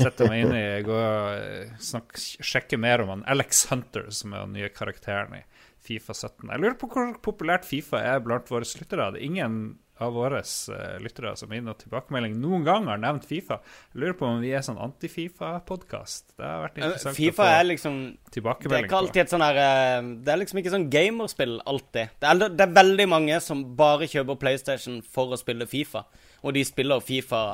setter 0.00 0.30
meg 0.30 0.44
inn 0.44 0.56
i 0.58 0.66
gå 0.86 1.00
eh, 1.34 1.90
sjekke 2.18 2.80
mer 2.80 3.04
om 3.04 3.14
han 3.14 3.26
Alex 3.30 3.66
Hunter, 3.72 4.10
som 4.14 4.34
er 4.34 4.46
den 4.46 4.56
nye 4.58 4.72
karakteren 4.74 5.40
i 5.40 5.44
Fifa 5.80 6.14
17. 6.14 6.48
Jeg 6.50 6.60
lurer 6.60 6.76
på 6.80 6.90
hvor 6.92 7.14
populært 7.24 7.68
Fifa 7.68 8.02
er 8.04 8.24
blant 8.24 8.50
våre 8.52 8.68
lyttere. 8.68 9.12
Det 9.14 9.22
er 9.22 9.30
ingen 9.30 9.60
av 10.04 10.14
våre 10.16 10.40
eh, 10.40 10.96
lyttere 11.04 11.32
som 11.38 11.52
er 11.52 11.60
inne 11.60 11.74
og 11.74 11.80
tilbakemelding 11.82 12.36
noen 12.40 12.64
gang 12.66 12.88
har 12.90 13.00
nevnt 13.00 13.26
Fifa. 13.28 13.60
Jeg 13.92 14.02
lurer 14.02 14.16
på 14.18 14.28
om 14.28 14.40
vi 14.42 14.52
er 14.56 14.64
sånn 14.66 14.80
anti-Fifa-podkast. 14.80 16.34
Det 16.36 16.46
har 16.46 16.64
vært 16.64 16.80
interessant 16.80 17.18
Fifa 17.18 17.34
å 17.34 17.38
få 17.40 17.48
er 17.50 17.66
liksom 17.68 17.98
Det 18.06 18.30
er 18.32 18.36
tilbakemelding 18.38 18.88
ikke 18.88 19.00
alltid 19.00 19.22
et 19.24 19.34
sånn 19.34 19.44
her 19.44 19.60
eh, 19.64 20.10
Det 20.24 20.34
er 20.34 20.40
liksom 20.42 20.62
ikke 20.62 20.74
sånn 20.76 20.88
gamerspill 20.94 21.58
alltid. 21.74 22.16
Det 22.22 22.32
er, 22.32 22.46
det 22.56 22.66
er 22.66 22.78
veldig 22.80 23.08
mange 23.12 23.42
som 23.44 23.66
bare 23.78 24.08
kjøper 24.10 24.40
PlayStation 24.40 25.00
for 25.04 25.36
å 25.36 25.40
spille 25.40 25.68
Fifa. 25.70 26.06
Og 26.40 26.56
de 26.56 26.64
spiller 26.64 27.04
Fifa 27.04 27.44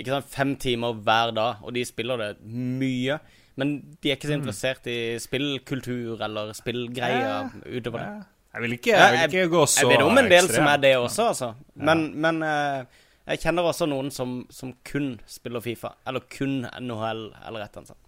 ikke 0.00 0.14
sant, 0.14 0.32
fem 0.32 0.56
timer 0.60 0.96
hver 1.04 1.34
dag, 1.36 1.60
og 1.60 1.74
de 1.76 1.84
spiller 1.84 2.20
det 2.22 2.32
mye. 2.48 3.20
Men 3.60 3.76
de 4.00 4.10
er 4.10 4.16
ikke 4.16 4.30
så 4.30 4.36
interessert 4.38 4.86
i 4.88 4.98
spillkultur 5.20 6.22
eller 6.24 6.54
spillgreier 6.56 7.50
utover 7.66 8.00
det. 8.00 8.06
Ja. 8.08 8.39
Jeg 8.50 8.62
vil 8.64 8.72
ikke, 8.74 8.90
jeg 8.96 9.12
vil 9.14 9.38
ikke 9.38 9.50
gå 9.52 9.60
så 9.66 9.70
ekstremt. 9.70 9.90
Jeg 9.92 9.98
vet 10.00 10.06
om 10.08 10.18
en 10.18 10.30
del 10.30 10.48
som 10.50 10.66
er 10.66 10.80
det 10.82 10.96
også, 10.98 11.26
altså. 11.30 11.50
Men, 11.74 12.00
men 12.20 12.40
uh, 12.42 12.82
jeg 13.30 13.38
kjenner 13.44 13.68
også 13.70 13.86
noen 13.86 14.10
som, 14.10 14.32
som 14.50 14.72
kun 14.90 15.12
spiller 15.30 15.62
Fifa. 15.62 15.92
Eller 16.08 16.24
kun 16.34 16.64
NHL, 16.66 17.22
eller 17.46 17.62
et 17.62 17.70
eller 17.70 17.78
annet 17.84 17.92
sånt. 17.92 18.02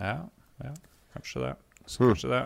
Ja, 0.00 0.16
ja, 0.64 0.72
kanskje 1.14 1.44
det. 1.44 1.54
Så 1.86 2.02
Hmm. 2.02 2.08
kanskje 2.16 2.32
det. 2.32 2.42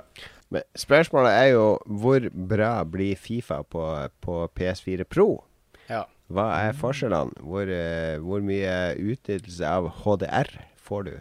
Men 0.52 0.62
spørsmålet 0.76 1.32
er 1.32 1.46
jo 1.54 1.78
hvor 1.86 2.26
bra 2.52 2.84
blir 2.84 3.16
Fifa 3.16 3.62
på, 3.62 3.86
på 4.20 4.36
PS4 4.58 5.04
Pro? 5.08 5.44
Ja. 5.88 6.02
Hva 6.28 6.44
er 6.68 6.76
forskjellene? 6.76 7.40
Hvor, 7.40 7.64
uh, 7.72 8.20
hvor 8.20 8.44
mye 8.44 8.74
utnyttelse 9.00 9.64
av 9.66 9.88
HDR 10.04 10.52
får 10.76 11.08
du 11.08 11.14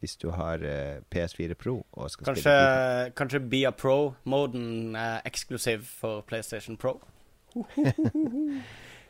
hvis 0.00 0.16
du 0.16 0.30
har 0.30 0.62
uh, 0.62 0.98
PS4 1.14 1.54
Pro 1.58 1.80
og 1.92 2.10
skal 2.10 2.30
Kanskje, 2.30 2.42
spille 2.42 3.14
kanskje 3.18 3.40
Bia 3.40 3.70
Pro-moden 3.70 4.96
er 4.96 5.24
eksklusiv 5.26 5.86
for 6.00 6.22
PlayStation 6.28 6.76
Pro. 6.76 7.00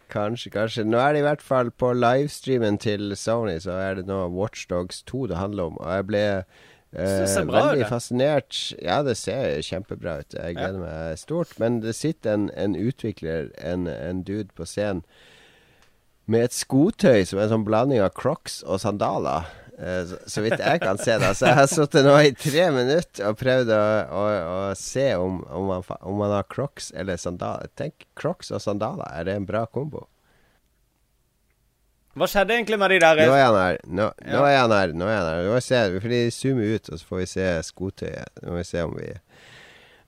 Kanskje, 0.09 0.51
kanskje. 0.51 0.87
Nå 0.89 0.97
er 0.97 1.13
det 1.13 1.21
i 1.21 1.27
hvert 1.27 1.43
fall 1.45 1.71
på 1.71 1.93
livestreamen 1.93 2.79
til 2.81 3.13
Sony, 3.17 3.59
så 3.61 3.77
er 3.77 3.99
det 3.99 4.07
nå 4.09 4.23
Watchdogs 4.33 5.03
2 5.03 5.27
det 5.29 5.37
handler 5.37 5.69
om. 5.69 5.79
Og 5.79 5.91
jeg 5.93 6.07
ble 6.09 6.23
eh, 6.33 7.27
ser 7.29 7.45
ut, 7.45 7.53
veldig 7.53 7.89
fascinert. 7.91 8.61
Ja, 8.83 9.03
det 9.05 9.19
ser 9.21 9.61
kjempebra 9.63 10.19
ut. 10.23 10.35
Jeg 10.35 10.57
gleder 10.57 10.81
meg 10.81 11.21
stort. 11.21 11.53
Men 11.61 11.83
det 11.85 11.95
sitter 11.99 12.35
en, 12.39 12.49
en 12.57 12.77
utvikler, 12.77 13.53
en, 13.61 13.85
en 13.87 14.25
dude 14.25 14.49
på 14.57 14.65
scenen, 14.65 15.05
med 16.29 16.45
et 16.45 16.57
skotøy 16.57 17.25
som 17.25 17.39
er 17.39 17.47
en 17.47 17.55
sånn 17.57 17.69
blanding 17.69 18.03
av 18.05 18.13
crocs 18.17 18.63
og 18.65 18.81
sandaler. 18.81 19.49
Eh, 19.79 20.05
så, 20.07 20.17
så 20.27 20.43
vidt 20.43 20.59
jeg 20.59 20.83
kan 20.83 20.99
se 20.99 21.15
det. 21.23 21.33
Så 21.39 21.47
jeg 21.47 21.59
har 21.61 21.71
sittet 21.71 22.07
nå 22.07 22.17
i 22.19 22.35
tre 22.35 22.69
minutter 22.75 23.31
og 23.31 23.39
prøvd 23.39 23.73
å, 23.75 23.83
å, 24.11 24.23
å 24.53 24.61
se 24.79 25.09
om, 25.17 25.41
om, 25.47 25.71
man, 25.71 25.85
om 26.03 26.19
man 26.19 26.35
har 26.35 26.49
crocs 26.51 26.91
eller 26.99 27.21
sandaler. 27.21 27.71
Tenk 27.79 28.09
crocs 28.19 28.51
og 28.51 28.63
sandaler, 28.65 29.07
er 29.15 29.29
det 29.29 29.37
en 29.39 29.47
bra 29.49 29.67
kombo? 29.71 30.09
Hva 32.19 32.27
skjedde 32.27 32.57
egentlig 32.57 32.79
med 32.81 32.91
de 32.91 32.99
der 32.99 33.21
Nå 33.29 33.35
er 33.37 33.45
han 33.45 33.57
her. 33.61 33.77
Nå, 33.87 34.09
nå 34.27 34.43
er 34.49 34.57
han 34.59 34.73
her. 34.75 34.93
Nå 34.97 35.07
er 35.07 35.21
han 35.21 35.29
her. 35.29 35.51
Vi 35.55 35.63
se. 35.63 35.83
Vi 35.93 36.01
zoomer 36.03 36.33
zoome 36.35 36.71
ut, 36.75 36.91
og 36.91 36.99
så 36.99 37.11
får 37.13 37.21
vi 37.21 37.27
se 37.31 37.49
skotøyet. 37.69 38.41
Nå 38.43 38.51
må 38.51 38.59
vi 38.59 38.67
se 38.67 38.83
om 38.83 38.97
vi 38.99 39.13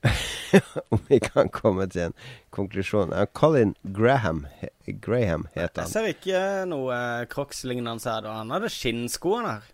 Om 0.91 0.99
vi 1.07 1.19
kan 1.21 1.49
komme 1.53 1.85
til 1.91 2.01
en 2.09 2.13
konklusjon. 2.49 3.13
Colin 3.37 3.75
Graham, 3.95 4.45
he- 4.61 4.69
Graham 4.99 5.45
heter 5.53 5.81
han. 5.83 5.87
Jeg 5.87 5.93
ser 5.93 6.05
ikke 6.11 6.41
noe 6.69 6.95
eh, 6.95 7.25
Crocs-lignende 7.31 8.09
her. 8.09 8.21
da. 8.25 8.29
Han 8.41 8.51
hadde 8.55 8.69
skinnskoene 8.73 9.49
her. 9.57 9.65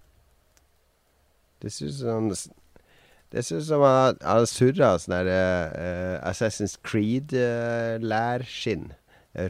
Det 1.63 1.71
ser 1.73 1.85
ut 1.89 1.95
som 1.97 2.29
Det 3.31 3.41
ser 3.43 3.57
ut 3.57 3.65
som 3.67 3.81
han 3.81 4.17
har 4.21 4.45
surra 4.47 4.91
sånn 5.01 5.15
der 5.17 5.27
eh, 5.33 6.17
Assassin's 6.29 6.77
Creed-lærskinn 6.85 8.85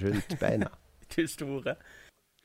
rundt 0.05 0.31
beina. 0.39 0.69
du 1.15 1.27
store. 1.29 1.73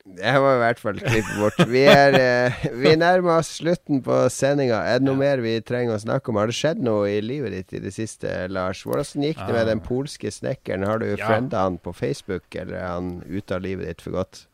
Det 0.03 0.33
var 0.43 0.57
i 0.57 0.59
hvert 0.59 0.79
fall 0.83 0.97
klippet 0.99 1.37
bort. 1.39 1.59
Vi, 1.71 1.83
er, 1.87 2.15
eh, 2.19 2.63
vi 2.75 2.91
nærmer 2.99 3.37
oss 3.39 3.53
slutten 3.61 4.01
på 4.03 4.17
sendinga. 4.33 4.81
Er 4.83 4.99
det 4.99 5.07
noe 5.07 5.15
mer 5.15 5.39
vi 5.39 5.53
trenger 5.63 5.95
å 5.95 6.01
snakke 6.03 6.27
om? 6.27 6.39
Har 6.41 6.51
det 6.51 6.57
skjedd 6.57 6.81
noe 6.83 7.05
i 7.07 7.21
livet 7.23 7.55
ditt 7.55 7.77
i 7.79 7.81
det 7.85 7.93
siste, 7.95 8.33
Lars? 8.51 8.81
Hvordan 8.83 9.23
gikk 9.23 9.39
det 9.47 9.55
med 9.55 9.69
den 9.71 9.79
polske 9.83 10.27
snekkeren? 10.27 10.83
Har 10.83 10.99
du 10.99 11.07
Ja. 11.15 11.23
frienda 11.29 11.63
han 11.63 11.77
på 11.79 11.95
Facebook, 11.95 12.43
eller 12.53 12.75
er 12.81 12.87
han 12.97 13.23
ute 13.29 13.55
av 13.55 13.61
livet 13.63 13.87
ditt 13.87 14.01
for 14.03 14.11
godt? 14.11 14.45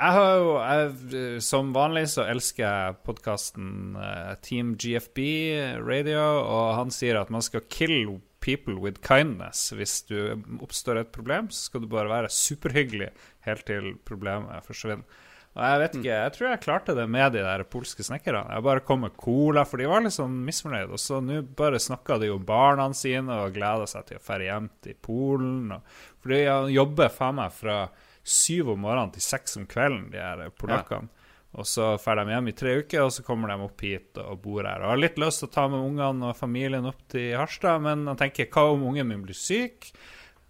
Jeg 0.00 0.12
har 0.16 0.36
jo, 0.36 0.52
jeg, 0.60 1.42
Som 1.44 1.72
vanlig 1.72 2.06
så 2.08 2.24
elsker 2.28 2.64
jeg 2.64 2.94
podkasten 3.04 3.96
Team 4.42 4.76
GFB 4.76 5.80
Radio, 5.80 6.20
og 6.44 6.74
han 6.76 6.90
sier 6.90 7.20
at 7.20 7.30
man 7.30 7.42
skal 7.42 7.60
kill 7.72 8.20
people 8.40 8.78
with 8.80 9.02
kindness. 9.04 9.70
Hvis 9.76 10.02
du 10.08 10.16
oppstår 10.60 11.02
et 11.02 11.12
problem, 11.14 11.50
så 11.52 11.68
skal 11.68 11.84
du 11.84 11.90
bare 11.90 12.10
være 12.10 12.32
superhyggelig 12.32 13.10
helt 13.46 13.66
til 13.68 13.92
problemet 14.08 14.64
forsvinner. 14.66 15.04
Og 15.50 15.62
Jeg 15.66 15.78
vet 15.82 15.94
ikke, 15.98 16.10
jeg 16.14 16.32
tror 16.34 16.46
jeg 16.46 16.62
klarte 16.62 16.94
det 16.94 17.04
med 17.10 17.32
de 17.34 17.40
der 17.42 17.64
polske 17.66 18.04
snekkerne. 18.06 18.44
Jeg 18.54 18.62
bare 18.62 18.84
kom 18.86 19.00
med 19.02 19.16
cola, 19.18 19.64
for 19.66 19.82
de 19.82 19.88
var 19.90 20.04
litt 20.04 20.14
sånn 20.14 20.36
misfornøyd. 20.46 20.92
Og 20.94 21.02
så 21.02 21.18
nå 21.24 21.40
bare 21.58 21.80
snakka 21.82 22.20
de 22.22 22.30
om 22.30 22.44
barna 22.46 22.86
sine 22.94 23.40
og 23.42 23.56
gleda 23.56 23.88
seg 23.90 24.06
til 24.06 24.20
å 24.20 24.22
dra 24.28 24.46
hjem 24.46 24.68
til 24.86 25.00
Polen. 25.02 25.72
Og, 25.74 25.96
for 26.22 26.36
de 26.36 26.44
jobber 26.76 27.10
faen 27.10 27.40
meg 27.40 27.56
fra 27.56 27.80
syv 28.22 28.76
om 28.76 28.84
morgenen 28.86 29.10
til 29.16 29.26
seks 29.26 29.58
om 29.58 29.66
kvelden, 29.66 30.06
de 30.14 30.22
her 30.22 30.46
polakkene. 30.54 31.10
Og 31.58 31.66
så 31.66 31.96
drar 31.98 32.20
de 32.20 32.30
hjem 32.30 32.48
i 32.52 32.54
tre 32.54 32.76
uker, 32.78 33.02
og 33.02 33.12
så 33.14 33.24
kommer 33.26 33.50
de 33.50 33.58
opp 33.64 33.82
hit 33.82 34.18
og 34.22 34.38
bor 34.44 34.62
her. 34.62 34.84
Og 34.84 34.92
har 34.92 35.00
litt 35.02 35.18
lyst 35.18 35.42
til 35.42 35.50
å 35.50 35.54
ta 35.56 35.66
med 35.70 35.82
ungene 35.82 36.30
og 36.30 36.38
familien 36.38 36.86
opp 36.86 37.02
til 37.10 37.34
Harstad, 37.38 37.82
men 37.82 38.06
han 38.06 38.18
tenker 38.20 38.50
hva 38.54 38.68
om 38.70 38.86
ungen 38.92 39.10
min 39.10 39.24
blir 39.26 39.36
syk? 39.36 39.90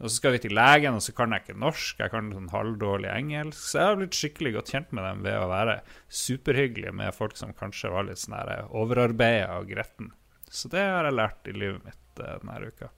Og 0.00 0.08
så 0.08 0.14
skal 0.14 0.32
vi 0.32 0.42
til 0.44 0.54
legen, 0.56 0.96
og 0.96 1.04
så 1.04 1.12
kan 1.16 1.32
jeg 1.32 1.44
ikke 1.44 1.60
norsk, 1.60 1.98
jeg 2.00 2.12
kan 2.12 2.30
sånn 2.32 2.52
halvdårlig 2.52 3.10
engelsk. 3.12 3.60
Så 3.60 3.80
jeg 3.80 3.88
har 3.88 3.98
blitt 4.00 4.16
skikkelig 4.16 4.54
godt 4.54 4.72
kjent 4.72 4.94
med 4.96 5.04
dem 5.04 5.20
ved 5.26 5.36
å 5.36 5.50
være 5.50 5.76
superhyggelig 6.20 6.94
med 7.02 7.16
folk 7.16 7.36
som 7.36 7.52
kanskje 7.56 7.92
var 7.92 8.08
litt 8.08 8.20
sånn 8.20 8.38
overarbeida 8.68 9.58
og 9.60 9.68
gretten. 9.72 10.12
Så 10.50 10.72
det 10.72 10.82
har 10.82 11.04
jeg 11.06 11.18
lært 11.18 11.52
i 11.52 11.54
livet 11.54 11.84
mitt 11.84 12.24
eh, 12.24 12.36
denne 12.40 12.72
uka. 12.72 12.90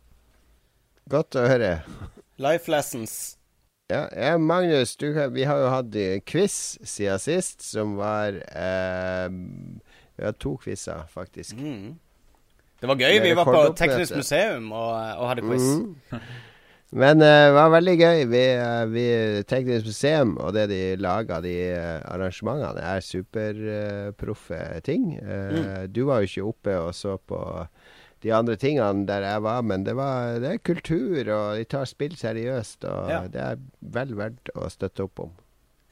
Godt 1.11 1.36
å 1.36 1.46
høre. 1.50 1.74
Life 2.40 2.70
lessons. 2.70 3.41
Ja, 3.93 4.07
ja 4.16 4.38
Magnus, 4.40 4.97
du, 4.97 5.11
vi 5.34 5.45
har 5.45 5.61
jo 5.61 5.72
hatt 5.72 5.99
quiz 6.28 6.78
siden 6.88 7.20
sist, 7.20 7.61
som 7.66 7.99
var 8.01 8.38
eh, 8.40 9.28
Vi 10.16 10.24
har 10.24 10.38
to 10.40 10.57
quizer, 10.62 11.05
faktisk. 11.12 11.59
Mm. 11.61 11.99
Det 12.80 12.88
var 12.88 12.99
gøy. 12.99 13.20
Vi 13.22 13.34
var 13.38 13.47
på. 13.47 13.61
Teknisk 13.78 14.16
museum 14.16 14.72
og, 14.72 14.95
og 15.20 15.28
hadde 15.30 15.45
quiz. 15.47 15.68
Mm. 15.68 15.93
Men 16.93 17.22
eh, 17.24 17.47
det 17.47 17.53
var 17.57 17.70
veldig 17.72 17.95
gøy. 18.01 18.24
Vi, 18.32 18.43
uh, 18.59 18.82
vi 18.93 19.05
Teknisk 19.49 19.86
museum 19.88 20.34
og 20.43 20.53
det 20.57 20.66
de 20.72 20.80
laga, 21.01 21.38
de 21.45 21.55
eh, 21.72 22.01
arrangementene, 22.11 22.82
er 22.82 23.05
superproffe 23.07 24.61
ting. 24.84 25.14
Mm. 25.22 25.93
Du 25.93 26.05
var 26.09 26.20
jo 26.20 26.30
ikke 26.30 26.49
oppe 26.51 26.76
og 26.80 26.95
så 26.97 27.16
på 27.16 27.40
de 28.23 28.31
andre 28.35 28.57
tingene 28.61 29.07
der 29.09 29.25
jeg 29.27 29.43
var, 29.43 29.62
men 29.66 29.85
det, 29.87 29.95
var, 29.99 30.39
det 30.43 30.51
er 30.55 30.61
kultur, 30.64 31.18
og 31.35 31.57
de 31.59 31.64
tar 31.68 31.89
spill 31.91 32.14
seriøst. 32.18 32.85
Og 32.87 33.11
Ja. 33.11 33.20
det 33.29 33.41
er 33.43 33.62
vel 33.81 34.14
verdt 34.18 34.53
å 34.55 34.68
støtte 34.70 35.07
opp 35.09 35.25
om. 35.27 35.33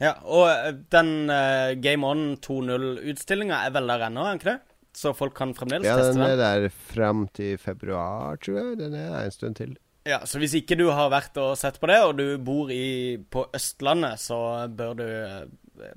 Ja, 0.01 0.15
og 0.25 0.47
eh, 0.49 0.73
den 0.95 1.29
uh, 1.29 1.75
Game 1.77 2.07
On 2.09 2.37
2.0-utstillinga 2.41 3.65
er 3.67 3.75
vel 3.75 3.91
der 3.91 4.07
ennå, 4.09 4.23
er 4.25 4.35
den 4.37 4.41
ikke 4.41 4.53
det? 4.55 4.61
så 4.97 5.13
folk 5.15 5.37
kan 5.39 5.53
fremdeles 5.55 5.87
Ja, 5.87 5.95
teste 6.01 6.17
den 6.17 6.23
Ja, 6.25 6.31
den. 6.35 6.41
er 6.41 6.61
der 6.65 6.73
fram 6.75 7.29
til 7.37 7.59
februar, 7.63 8.37
tror 8.43 8.57
jeg. 8.59 8.79
Den 8.81 8.95
er 8.99 9.11
der 9.13 9.25
en 9.29 9.31
stund 9.31 9.55
til. 9.61 9.77
Ja, 10.09 10.19
Så 10.27 10.41
hvis 10.43 10.55
ikke 10.59 10.77
du 10.81 10.89
har 10.91 11.11
vært 11.13 11.37
og 11.39 11.53
sett 11.61 11.79
på 11.79 11.87
det, 11.87 12.01
og 12.03 12.17
du 12.19 12.39
bor 12.43 12.73
i, 12.75 13.17
på 13.31 13.45
Østlandet, 13.55 14.19
så 14.19 14.67
bør 14.67 14.97
du 14.99 15.05
uh, 15.05 15.93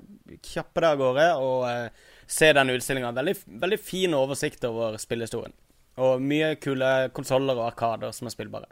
kjappe 0.46 0.80
deg 0.84 0.92
av 0.92 1.00
gårde 1.00 1.26
og 1.42 1.64
uh, 1.66 1.88
se 2.26 2.52
den 2.54 2.70
utstillinga. 2.70 3.10
Veldig, 3.16 3.34
veldig 3.64 3.80
fin 3.82 4.14
oversikt 4.14 4.62
over 4.68 4.94
spillhistorien. 5.02 5.52
Og 5.96 6.22
mye 6.22 6.54
kule 6.58 6.88
konsoller 7.14 7.54
og 7.58 7.68
arkader 7.72 8.10
som 8.16 8.26
er 8.26 8.34
spillbare. 8.34 8.66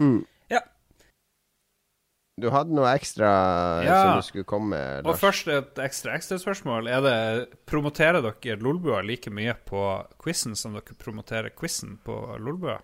Mm. 0.00 0.20
Ja. 0.52 0.60
Du 2.38 2.46
hadde 2.54 2.70
noe 2.76 2.86
ekstra 2.94 3.28
Ja. 3.82 3.96
som 4.04 4.20
du 4.20 4.26
skulle 4.28 4.44
komme 4.46 4.68
med, 4.76 5.06
Og 5.10 5.16
først 5.18 5.48
et 5.50 5.74
ekstra 5.82 6.14
ekstraspørsmål. 6.14 6.86
Er 6.88 7.00
det, 7.02 7.48
promoterer 7.66 8.22
dere 8.22 8.56
Lolbua 8.62 9.00
like 9.02 9.30
mye 9.30 9.54
på 9.66 9.82
quizen 10.22 10.54
som 10.56 10.72
dere 10.78 10.94
promoterer 11.02 11.50
quizen 11.50 11.98
på 12.04 12.38
Lolbua? 12.38 12.78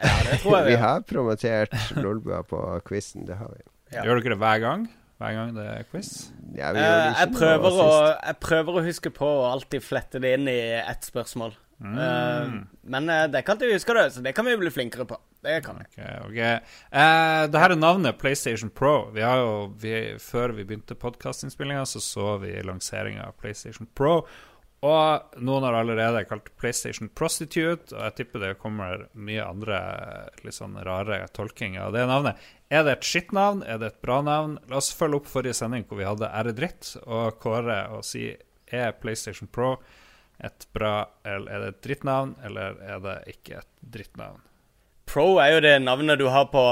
ja, 0.00 0.16
det 0.26 0.40
tror 0.42 0.56
jeg 0.58 0.64
Vi 0.70 0.70
vi 0.74 0.80
har. 0.82 1.00
promotert 1.02 1.72
Lolbua 2.02 2.42
på 2.42 2.80
quizen, 2.88 3.26
det 3.26 3.36
har 3.36 3.48
vi. 3.54 3.62
Ja. 3.94 4.02
Gjør 4.02 4.20
dere 4.22 4.34
det 4.34 4.38
hver 4.42 4.58
gang? 4.60 4.88
Hver 5.20 5.32
gang 5.36 5.54
det 5.54 5.66
er 5.68 5.82
quiz? 5.84 6.30
Ja, 6.56 6.72
vi 6.72 6.78
Eh, 6.80 7.14
jeg, 7.20 7.32
prøver 7.36 7.70
å, 7.70 7.88
jeg 8.26 8.36
prøver 8.40 8.72
å 8.80 8.84
huske 8.84 9.10
på 9.14 9.26
å 9.26 9.50
alltid 9.52 9.82
flette 9.84 10.18
det 10.18 10.34
inn 10.38 10.48
i 10.48 10.58
ett 10.80 11.04
spørsmål. 11.06 11.54
Mm. 11.80 12.66
Men 12.82 13.08
eh, 13.08 13.24
det 13.32 13.42
kan 13.42 13.58
du 13.58 13.64
huske, 13.72 13.94
det, 13.94 14.10
så 14.10 14.20
det 14.20 14.32
kan 14.36 14.44
vi 14.44 14.56
bli 14.56 14.70
flinkere 14.70 15.04
på. 15.08 15.16
Det 15.40 15.60
kan 15.64 15.80
vi. 15.80 15.86
Okay, 15.88 16.18
okay. 16.26 16.52
Eh, 16.90 17.44
det 17.50 17.62
her 17.62 17.72
er 17.72 17.80
navnet 17.80 18.18
PlayStation 18.20 18.70
Pro. 18.70 19.10
Vi 19.14 19.24
har 19.24 19.40
jo, 19.40 19.54
vi, 19.80 19.94
før 20.20 20.52
vi 20.56 20.66
begynte 20.68 20.94
podkastinnspillinga, 20.94 21.86
så 21.86 22.02
så 22.04 22.36
vi 22.42 22.52
lanseringa 22.62 23.30
av 23.30 23.38
PlayStation 23.40 23.88
Pro. 23.96 24.20
Og 24.80 25.40
noen 25.44 25.64
har 25.66 25.76
allerede 25.76 26.22
kalt 26.24 26.46
PlayStation 26.56 27.10
Prostitute, 27.12 27.92
og 27.92 28.04
jeg 28.06 28.14
tipper 28.16 28.40
det 28.40 28.54
kommer 28.62 29.06
mye 29.12 29.44
andre 29.44 29.80
litt 30.44 30.56
sånn 30.56 30.78
rare 30.86 31.26
tolkinger 31.36 31.84
av 31.88 31.96
det 31.96 32.06
navnet. 32.08 32.46
Er 32.72 32.86
det 32.86 32.94
et 32.96 33.08
skittnavn? 33.08 33.60
Er 33.68 33.80
det 33.80 33.90
et 33.90 34.00
bra 34.04 34.20
navn? 34.24 34.56
La 34.72 34.78
oss 34.80 34.88
følge 34.96 35.20
opp 35.20 35.28
forrige 35.28 35.58
sending 35.58 35.84
hvor 35.88 36.00
vi 36.00 36.08
hadde 36.08 36.32
Ære 36.32 36.56
dritt, 36.56 36.94
og 37.04 37.36
kåre 37.42 37.82
og 37.92 38.06
si 38.08 38.30
er 38.70 38.96
PlayStation 38.96 39.50
Pro 39.52 39.74
et 40.44 40.66
bra 40.76 40.92
eller 41.24 41.50
er 41.52 41.60
det 41.64 41.68
et 41.74 41.82
drittnavn, 41.86 42.36
eller 42.46 42.78
er 42.80 43.00
det 43.04 43.16
ikke 43.34 43.58
et 43.60 43.70
drittnavn? 43.96 44.40
Pro 45.10 45.38
er 45.42 45.56
jo 45.56 45.60
det 45.64 45.72
navnet 45.82 46.20
du 46.20 46.28
har 46.30 46.46
på 46.52 46.62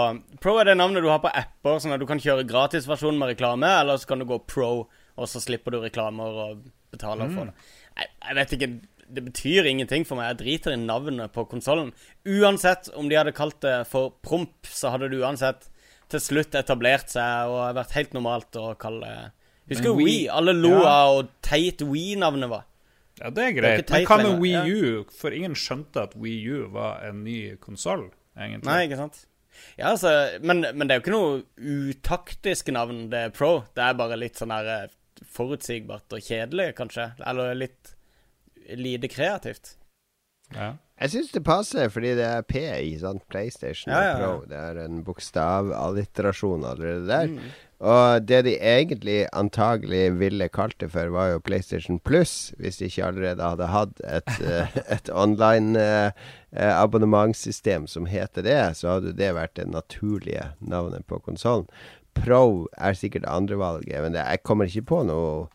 Pro 0.40 0.58
er 0.60 0.68
det 0.70 0.76
navnet 0.78 1.02
du 1.02 1.08
har 1.10 1.18
på 1.24 1.30
apper, 1.34 1.80
sånn 1.82 1.96
at 1.96 2.00
du 2.00 2.06
kan 2.06 2.20
kjøre 2.22 2.46
gratisversjon 2.46 3.18
med 3.18 3.32
reklame, 3.34 3.66
eller 3.80 3.98
så 3.98 4.06
kan 4.12 4.22
du 4.22 4.28
gå 4.30 4.38
pro, 4.46 4.86
og 5.18 5.26
så 5.28 5.42
slipper 5.42 5.74
du 5.74 5.80
reklamer 5.82 6.38
og 6.44 6.62
betaler 6.94 7.32
for 7.34 7.50
det. 7.50 7.54
Jeg, 7.98 8.12
jeg 8.28 8.38
vet 8.38 8.54
ikke 8.56 8.70
Det 9.08 9.24
betyr 9.24 9.64
ingenting 9.66 10.04
for 10.04 10.16
meg. 10.20 10.28
Jeg 10.28 10.38
driter 10.42 10.74
i 10.74 10.76
navnet 10.76 11.32
på 11.32 11.46
konsollen. 11.48 11.94
Uansett 12.28 12.90
om 12.94 13.08
de 13.08 13.16
hadde 13.16 13.32
kalt 13.32 13.56
det 13.64 13.86
for 13.88 14.12
promp, 14.22 14.68
så 14.68 14.90
hadde 14.92 15.08
det 15.08 15.18
uansett 15.22 15.64
til 16.12 16.20
slutt 16.20 16.54
etablert 16.54 17.08
seg 17.08 17.48
og 17.48 17.74
vært 17.76 17.94
helt 17.96 18.12
normalt 18.16 18.56
å 18.60 18.74
kalle 18.80 19.08
det 19.08 19.74
Husker 19.74 19.96
Wii-? 19.96 20.28
Alle 20.32 20.52
lo 20.56 20.74
Ja. 20.78 20.92
av 20.92 21.14
hvor 21.14 21.26
teit 21.44 21.80
Wii-navnet 21.84 22.48
var. 22.52 22.62
Ja, 23.18 23.32
det 23.34 23.44
er 23.44 23.56
greit. 23.56 23.90
Men 23.90 24.06
hva 24.06 24.18
med 24.20 24.42
Wii 24.42 24.42
Wii 24.42 24.52
ja. 24.54 24.62
U? 24.66 25.16
For 25.18 25.34
ingen 25.34 25.56
skjønte 25.58 26.06
at 26.08 26.14
Wii 26.18 26.38
U 26.54 26.68
var 26.74 27.02
en 27.08 27.24
ny 27.26 27.38
konsoll, 27.62 28.08
egentlig. 28.38 28.68
Nei, 28.70 28.84
ikke 28.86 29.00
sant? 29.00 29.24
Ja, 29.78 29.90
altså, 29.92 30.12
men, 30.42 30.62
men 30.74 30.86
det 30.86 30.94
er 30.94 31.00
jo 31.00 31.04
ikke 31.04 31.16
noe 31.16 31.90
utaktisk 31.90 32.70
navn, 32.74 33.08
det 33.12 33.24
er 33.26 33.34
Pro. 33.34 33.52
Det 33.74 33.82
er 33.84 33.98
bare 33.98 34.18
litt 34.20 34.38
sånn 34.38 34.54
her 34.54 34.70
eh, 34.74 34.96
forutsigbart 35.34 36.14
og 36.14 36.22
kjedelig, 36.22 36.70
kanskje. 36.78 37.10
Eller 37.26 37.58
litt 37.58 37.94
lite 38.78 39.10
kreativt. 39.10 39.74
Ja. 40.54 40.76
Jeg 40.98 41.12
syns 41.12 41.30
det 41.30 41.44
passer, 41.46 41.88
fordi 41.94 42.16
det 42.18 42.26
er 42.26 42.42
P 42.42 42.58
i 42.58 42.96
sant? 42.98 43.22
PlayStation 43.30 43.92
Ja, 43.94 44.00
ja, 44.02 44.10
ja. 44.10 44.18
Pro. 44.18 44.44
Det 44.50 44.58
er 44.58 44.80
en 44.82 45.02
bokstavalliterasjon 45.06 46.66
allerede 46.66 47.06
der. 47.06 47.26
Mm. 47.30 47.50
Og 47.78 48.24
det 48.26 48.40
de 48.48 48.56
egentlig 48.58 49.28
antagelig 49.32 50.18
ville 50.18 50.48
kalt 50.50 50.74
det 50.82 50.90
for, 50.90 51.12
var 51.14 51.28
jo 51.30 51.42
PlayStation 51.46 52.00
Plus, 52.02 52.50
hvis 52.58 52.80
de 52.80 52.88
ikke 52.90 53.04
allerede 53.06 53.44
hadde 53.44 53.68
hatt 53.70 54.00
et, 54.02 54.32
eh, 54.50 54.80
et 54.90 55.10
online 55.14 55.78
eh, 55.78 56.10
eh, 56.56 56.74
abonnementssystem 56.74 57.86
som 57.86 58.10
heter 58.10 58.42
det, 58.42 58.58
så 58.80 58.96
hadde 58.96 59.14
det 59.14 59.30
vært 59.38 59.54
det 59.60 59.68
naturlige 59.70 60.50
navnet 60.58 61.06
på 61.06 61.22
konsollen. 61.22 61.68
Pro 62.18 62.66
er 62.74 62.98
sikkert 62.98 63.28
andrevalget, 63.30 64.02
men 64.02 64.16
det, 64.16 64.26
jeg 64.26 64.42
kommer 64.42 64.66
ikke 64.66 64.88
på 64.90 65.04
noe 65.06 65.46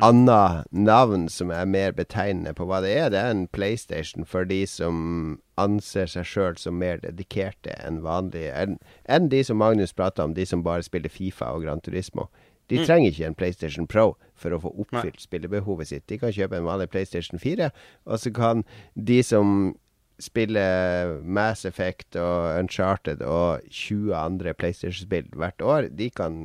annet 0.00 0.64
navn 0.70 1.28
som 1.28 1.50
er 1.50 1.66
mer 1.68 1.92
betegnende 1.92 2.54
på 2.56 2.66
hva 2.68 2.80
det 2.84 2.92
er. 2.96 3.10
Det 3.12 3.18
er 3.20 3.34
en 3.34 3.46
PlayStation 3.52 4.24
for 4.28 4.48
de 4.48 4.62
som 4.66 5.38
anser 5.60 6.08
seg 6.10 6.26
sjøl 6.26 6.56
som 6.58 6.78
mer 6.80 7.02
dedikerte 7.02 7.74
enn 7.84 8.00
vanlig 8.02 8.48
enn 8.50 8.78
en 9.04 9.28
de 9.32 9.42
som 9.44 9.60
Magnus 9.60 9.92
prata 9.92 10.24
om, 10.24 10.34
de 10.34 10.46
som 10.48 10.64
bare 10.64 10.86
spiller 10.86 11.12
Fifa 11.12 11.52
og 11.52 11.66
Gran 11.66 11.84
Turismo. 11.84 12.30
De 12.72 12.80
trenger 12.86 13.10
ikke 13.10 13.26
en 13.26 13.36
PlayStation 13.36 13.86
Pro 13.90 14.14
for 14.38 14.54
å 14.54 14.62
få 14.62 14.70
oppfylt 14.80 15.20
spillebehovet 15.20 15.90
sitt. 15.90 16.06
De 16.08 16.16
kan 16.22 16.32
kjøpe 16.32 16.56
en 16.56 16.68
vanlig 16.68 16.88
PlayStation 16.94 17.40
4, 17.42 17.68
og 18.06 18.22
så 18.22 18.32
kan 18.32 18.62
de 18.94 19.18
som 19.26 19.74
spiller 20.22 21.18
Mass 21.22 21.66
Effect 21.68 22.16
og 22.20 22.58
Uncharted 22.60 23.24
og 23.26 23.64
20 23.68 24.14
andre 24.16 24.54
PlayStation-spill 24.54 25.32
hvert 25.36 25.64
år, 25.64 25.90
de 25.90 26.08
kan 26.14 26.44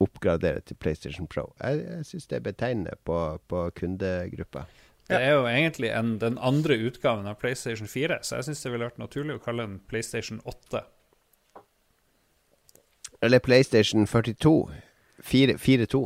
oppgradere 0.00 0.60
til 0.64 0.76
PlayStation 0.80 1.26
Pro. 1.30 1.50
Jeg, 1.60 1.82
jeg 1.86 2.06
syns 2.08 2.26
det 2.30 2.36
er 2.40 2.46
betegnende 2.46 2.96
på, 3.04 3.16
på 3.48 3.66
kundegruppa. 3.76 4.64
Det 5.10 5.18
er 5.18 5.32
jo 5.34 5.46
egentlig 5.50 5.90
en, 5.90 6.12
den 6.22 6.36
andre 6.38 6.76
utgaven 6.86 7.26
av 7.26 7.34
PlayStation 7.42 7.88
4, 7.90 8.20
så 8.22 8.36
jeg 8.38 8.44
syns 8.50 8.62
det 8.62 8.70
ville 8.72 8.86
vært 8.86 9.00
naturlig 9.02 9.34
å 9.40 9.42
kalle 9.42 9.66
den 9.66 9.80
PlayStation 9.90 10.38
8. 10.46 10.84
Eller 13.22 13.38
PlayStation 13.42 14.06
42. 14.06 14.54
4 15.22 15.56
4-2. 15.60 16.04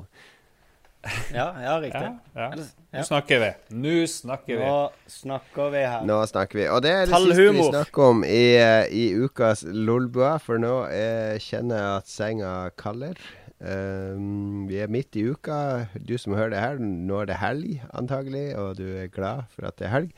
Ja, 1.35 1.51
ja, 1.63 1.75
riktig. 1.83 2.01
Ja, 2.01 2.15
ja. 2.35 2.47
Eller- 2.53 2.71
Nå 2.95 3.03
snakker 3.05 3.41
vi. 3.43 3.51
Nå 3.77 4.07
snakker 4.09 4.57
vi. 4.57 4.65
Nå 4.65 4.91
snakker 5.11 5.71
vi 5.75 5.83
her. 5.85 6.05
Nå 6.09 6.17
snakker 6.31 6.59
vi. 6.63 6.67
Og 6.73 6.81
det 6.83 6.91
er 6.95 7.05
det 7.07 7.13
siste 7.13 7.29
vi 7.29 7.35
Tallhumor. 7.37 7.71
snakker 7.75 8.03
om 8.09 8.25
i, 8.25 8.57
eh, 8.57 8.87
i 8.89 9.05
ukas 9.27 9.65
Lolbua, 9.69 10.39
for 10.41 10.59
nå 10.63 10.87
eh, 10.89 11.37
kjenner 11.39 11.77
jeg 11.77 11.99
at 11.99 12.09
senga 12.09 12.71
kaller. 12.81 13.21
Um, 13.63 14.65
vi 14.69 14.81
er 14.83 14.91
midt 14.93 15.17
i 15.17 15.25
uka. 15.31 15.87
Du 15.97 16.17
som 16.19 16.35
hører 16.35 16.53
det 16.53 16.63
her, 16.63 16.81
nå 16.81 17.21
er 17.23 17.31
det 17.31 17.41
helg 17.41 17.85
antagelig, 17.95 18.49
og 18.61 18.79
du 18.81 18.85
er 18.99 19.13
glad 19.13 19.47
for 19.55 19.69
at 19.69 19.79
det 19.79 19.89
er 19.89 19.95
helg. 19.95 20.11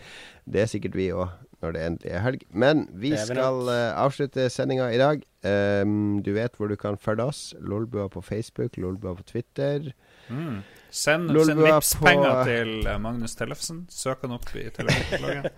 Det 0.47 0.65
er 0.65 0.71
sikkert 0.73 0.97
vi 0.99 1.11
òg 1.13 1.29
når 1.63 1.73
det 1.73 1.85
endelig 1.87 2.13
er 2.13 2.25
helg. 2.25 2.43
Men 2.51 2.87
vi 2.93 3.13
skal 3.17 3.63
uh, 3.69 3.93
avslutte 4.03 4.49
sendinga 4.53 4.89
i 4.93 5.01
dag. 5.01 5.23
Um, 5.47 6.23
du 6.27 6.33
vet 6.37 6.57
hvor 6.57 6.73
du 6.73 6.77
kan 6.81 6.99
følge 6.99 7.29
oss. 7.29 7.43
Lolbua 7.61 8.09
på 8.13 8.21
Facebook, 8.25 8.77
Lolbua 8.77 9.15
på 9.15 9.27
Twitter. 9.29 9.93
Mm. 10.29 10.63
Send, 10.91 11.31
send 11.45 11.61
Vipps-penger 11.61 12.45
til 12.49 12.87
eh, 12.89 13.01
Magnus 13.01 13.37
Tellefsen. 13.37 13.85
Søk 13.93 14.25
han 14.25 14.33
opp 14.39 14.49
i 14.57 14.69
telefonkatalogen. 14.75 15.51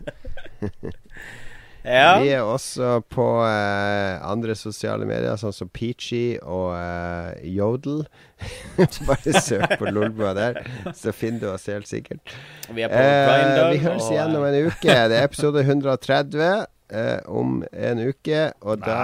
Ja. 1.85 2.19
Vi 2.21 2.31
er 2.35 2.43
også 2.43 2.99
på 3.09 3.27
uh, 3.41 4.19
andre 4.27 4.55
sosiale 4.59 5.07
medier, 5.09 5.37
sånn 5.41 5.55
som 5.55 5.71
Peachy 5.73 6.39
og 6.43 6.73
uh, 6.75 7.35
Jodel. 7.47 8.03
Bare 9.09 9.43
søk 9.43 9.77
på 9.81 9.93
Lolbua 9.93 10.35
der, 10.37 10.59
så 10.95 11.15
finner 11.17 11.45
du 11.45 11.49
oss 11.53 11.69
helt 11.71 11.89
sikkert. 11.91 12.35
Vi 12.71 12.85
er 12.85 12.93
på 12.93 12.99
uh, 12.99 13.71
vi 13.73 13.83
høres 13.85 14.09
og, 14.09 14.17
igjen 14.17 14.37
om 14.39 14.49
en 14.49 14.59
uke. 14.69 14.99
Det 15.13 15.21
er 15.21 15.29
episode 15.29 15.65
130 15.67 16.67
Uh, 16.89 17.21
om 17.29 17.59
en 17.69 17.99
uke, 18.01 18.47
og 18.65 18.79
da 18.81 18.95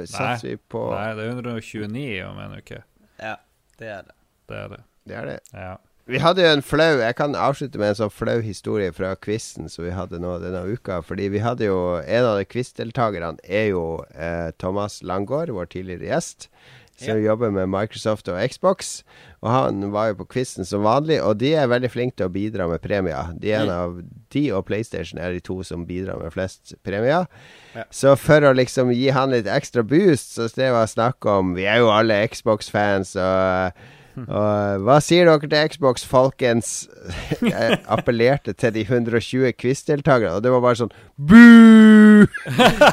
Nei, 0.00 0.36
vi 0.40 0.54
på 0.56 0.80
Nei, 0.94 1.10
det 1.12 1.26
er 1.26 1.34
129 1.34 2.06
om 2.24 2.38
en 2.40 2.54
uke. 2.56 2.78
Ja, 3.20 3.34
det 3.76 3.90
er 3.92 4.06
det. 4.06 4.16
Det 4.48 4.56
er 4.62 4.70
det. 4.72 4.78
Det 5.04 5.18
er 5.20 5.28
det. 5.28 5.34
Ja. 5.52 5.74
Vi 6.10 6.20
hadde 6.20 6.44
jo 6.44 6.52
en 6.52 6.64
flau 6.64 7.00
Jeg 7.00 7.16
kan 7.16 7.36
avslutte 7.38 7.80
med 7.80 7.94
en 7.94 7.98
sånn 8.02 8.12
flau 8.12 8.36
historie 8.44 8.92
fra 8.92 9.14
quizen 9.16 9.70
som 9.72 9.86
vi 9.86 9.94
hadde 9.96 10.20
nå 10.20 10.36
denne 10.42 10.64
uka. 10.68 11.00
Fordi 11.04 11.30
vi 11.32 11.42
hadde 11.44 11.70
jo 11.70 11.78
En 12.02 12.28
av 12.28 12.38
de 12.40 12.48
quizdeltakerne 12.48 13.40
er 13.44 13.70
jo 13.72 14.04
eh, 14.12 14.50
Thomas 14.60 15.00
Langgaard, 15.02 15.54
vår 15.54 15.70
tidligere 15.72 16.12
gjest. 16.12 16.50
Som 16.94 17.18
jobber 17.18 17.50
med 17.50 17.66
Microsoft 17.72 18.28
og 18.30 18.38
Xbox. 18.52 19.00
Og 19.42 19.48
han 19.50 19.88
var 19.92 20.12
jo 20.12 20.20
på 20.20 20.28
quizen 20.36 20.68
som 20.68 20.84
vanlig, 20.86 21.16
og 21.26 21.40
de 21.40 21.50
er 21.58 21.66
veldig 21.66 21.90
flinke 21.90 22.20
til 22.20 22.28
å 22.28 22.32
bidra 22.36 22.68
med 22.70 22.84
premier. 22.84 23.32
De 23.40 23.50
er 23.50 23.64
en 23.64 23.72
av 23.74 23.96
De 24.30 24.44
og 24.54 24.62
PlayStation 24.68 25.18
er 25.18 25.34
de 25.34 25.42
to 25.42 25.58
som 25.66 25.88
bidrar 25.88 26.20
med 26.22 26.30
flest 26.36 26.76
premier. 26.86 27.26
Ja. 27.74 27.84
Så 27.90 28.14
for 28.20 28.46
å 28.46 28.54
liksom 28.54 28.94
gi 28.94 29.10
han 29.10 29.34
litt 29.34 29.50
ekstra 29.50 29.82
boost, 29.82 30.36
så 30.36 30.46
drev 30.54 30.78
jeg 30.78 30.94
snakk 30.94 31.26
om 31.26 31.56
Vi 31.58 31.66
er 31.66 31.82
jo 31.82 31.90
alle 31.90 32.22
Xbox-fans, 32.30 33.16
og 33.18 33.74
og 34.22 34.84
hva 34.86 34.98
sier 35.02 35.26
dere 35.28 35.42
til 35.48 35.72
Xbox, 35.74 36.04
folkens? 36.06 36.72
Jeg 37.42 37.80
appellerte 37.90 38.54
til 38.56 38.74
de 38.76 38.84
120 38.86 39.52
quiz-deltakerne, 39.58 40.36
og 40.38 40.44
det 40.44 40.52
var 40.54 40.62
bare 40.64 40.80
sånn 40.84 40.94
Bu! 41.18 42.24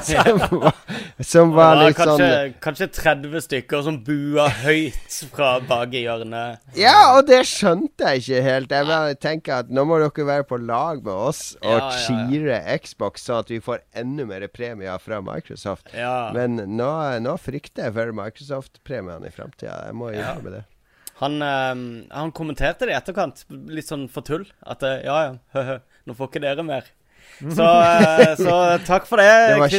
Som 0.03 0.39
var 0.51 0.74
Som 1.24 1.53
var 1.55 1.78
litt 1.80 1.97
kanskje, 1.97 2.28
sånn 2.28 2.55
kanskje 2.63 2.88
30 2.97 3.43
stykker 3.45 3.84
som 3.86 3.99
bua 4.05 4.47
høyt 4.63 5.17
fra 5.32 5.53
bak 5.67 5.93
i 5.95 6.03
hjørnet. 6.05 6.61
Ja, 6.78 7.13
og 7.15 7.30
det 7.30 7.43
skjønte 7.49 8.11
jeg 8.11 8.24
ikke 8.24 8.41
helt. 8.45 8.76
Jeg 8.76 8.89
bare 8.89 9.15
tenker 9.22 9.61
at 9.61 9.72
nå 9.74 9.86
må 9.88 9.99
dere 10.01 10.28
være 10.28 10.47
på 10.49 10.59
lag 10.61 11.03
med 11.05 11.13
oss 11.13 11.43
og 11.61 11.69
Ja, 11.69 11.78
ja, 11.78 11.93
ja. 11.93 12.01
cheere 12.28 12.80
Xbox, 12.84 13.26
sånn 13.28 13.41
at 13.45 13.53
vi 13.53 13.61
får 13.63 13.84
enda 13.97 14.28
mer 14.30 14.47
premier 14.51 14.99
fra 15.01 15.22
Microsoft. 15.24 15.93
Men 16.36 16.59
nå, 16.78 16.91
nå 17.24 17.38
frykter 17.41 17.88
jeg 17.88 17.97
for 17.97 18.13
Microsoft-premiene 18.17 19.30
i 19.30 19.36
framtida. 19.36 19.80
Jeg 19.88 19.97
må 19.97 20.11
gjøre 20.15 20.43
med 20.45 20.57
det. 20.59 20.63
Han, 21.22 21.38
eh, 21.45 21.76
han 22.17 22.32
kommenterte 22.36 22.88
det 22.89 22.95
i 22.95 22.97
etterkant, 22.97 23.43
litt 23.69 23.88
sånn 23.89 24.07
for 24.11 24.26
tull. 24.26 24.47
At 24.65 24.84
eh, 24.88 25.03
ja, 25.05 25.19
ja, 25.28 25.38
høhø, 25.55 25.78
nå 26.09 26.17
får 26.17 26.32
ikke 26.32 26.43
dere 26.47 26.65
mer. 26.67 26.89
Så, 27.41 27.65
eh, 27.65 28.34
så 28.45 28.55
takk 28.88 29.05
for 29.09 29.22
det, 29.22 29.30
var- 29.61 29.69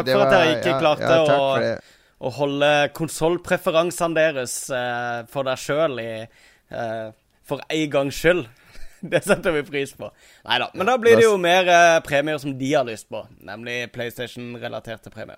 Takk 0.00 0.10
for 0.12 0.24
at 0.26 0.34
dere 0.34 0.52
ikke 0.56 0.72
ja, 0.72 0.78
klarte 0.82 1.10
ja, 1.10 1.22
å, 1.26 2.26
å 2.26 2.32
holde 2.38 2.70
konsollpreferansene 2.96 4.16
deres 4.16 4.54
uh, 4.72 5.26
for 5.30 5.46
deg 5.50 5.60
sjøl 5.60 5.98
i 6.00 6.10
eh, 6.24 7.08
For 7.46 7.60
en 7.70 7.90
gangs 7.92 8.16
skyld. 8.22 8.46
Det 9.12 9.20
setter 9.22 9.52
vi 9.54 9.60
pris 9.68 9.92
på. 9.94 10.08
Nei 10.48 10.56
da. 10.62 10.70
Men 10.74 10.88
da 10.88 10.96
blir 10.98 11.18
det 11.20 11.26
jo 11.26 11.36
mer 11.38 11.68
uh, 11.68 11.98
premier 12.02 12.40
som 12.42 12.54
de 12.58 12.70
har 12.72 12.86
lyst 12.88 13.06
på. 13.12 13.20
Nemlig 13.46 13.92
PlayStation-relaterte 13.94 15.12
premier. 15.14 15.36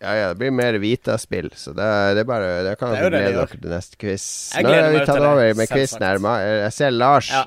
Ja, 0.00 0.12
ja, 0.16 0.28
det 0.32 0.38
blir 0.40 0.52
mer 0.56 0.78
Vita-spill, 0.80 1.50
så 1.60 1.74
det, 1.76 1.86
det 2.16 2.22
er 2.22 2.28
bare 2.28 2.50
Det 2.64 2.76
kan 2.80 2.94
er 2.96 3.02
dere 3.04 3.18
glede 3.20 3.32
dere 3.36 3.58
til 3.60 3.72
neste 3.74 3.98
quiz. 4.00 4.26
Jeg 4.56 4.64
Nå 4.64 4.72
har 4.72 4.94
vi 4.94 5.02
tatt 5.04 5.20
over 5.20 5.56
med 5.58 5.68
quiz 5.68 5.92
quizen 5.92 6.06
her. 6.06 6.44
Jeg 6.64 6.72
ser 6.72 6.94
Lars. 6.94 7.28
Ja. 7.34 7.42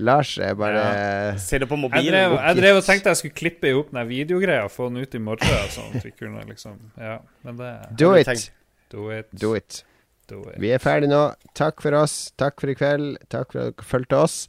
Lars 0.00 0.30
er 0.40 0.54
bare 0.56 1.38
Sitter 1.38 1.68
på 1.68 1.76
Jeg 1.76 2.06
drev, 2.08 2.38
jeg 2.38 2.56
drev 2.56 2.78
og 2.78 2.84
tenkte 2.86 3.12
jeg 3.12 3.20
skulle 3.20 3.36
klippe 3.36 3.72
opp 3.76 3.90
den 3.92 4.08
videogreia 4.08 4.64
og 4.64 4.72
få 4.72 4.88
den 4.88 5.04
ut 5.04 5.14
i 5.14 5.20
morgen. 5.20 5.68
Sånn 5.74 5.92
at 5.96 6.06
vi 6.06 6.14
kunne 6.16 6.44
liksom 6.48 6.78
Ja, 6.96 7.18
men 7.44 7.60
det 7.60 7.72
Do 8.00 8.14
it. 8.16 8.26
tenkt? 8.30 8.50
Do 8.90 9.10
it. 9.12 9.28
Do 9.36 9.54
it. 9.54 9.82
Do 10.30 10.40
it. 10.48 10.56
Vi 10.62 10.70
er 10.72 10.80
ferdige 10.82 11.10
nå. 11.12 11.24
Takk 11.58 11.82
for 11.84 11.94
oss. 12.00 12.30
Takk 12.40 12.62
for 12.62 12.72
i 12.72 12.78
kveld. 12.78 13.18
Takk 13.28 13.52
for 13.52 13.60
at 13.60 13.74
dere 13.76 13.90
fulgte 13.92 14.22
oss. 14.24 14.40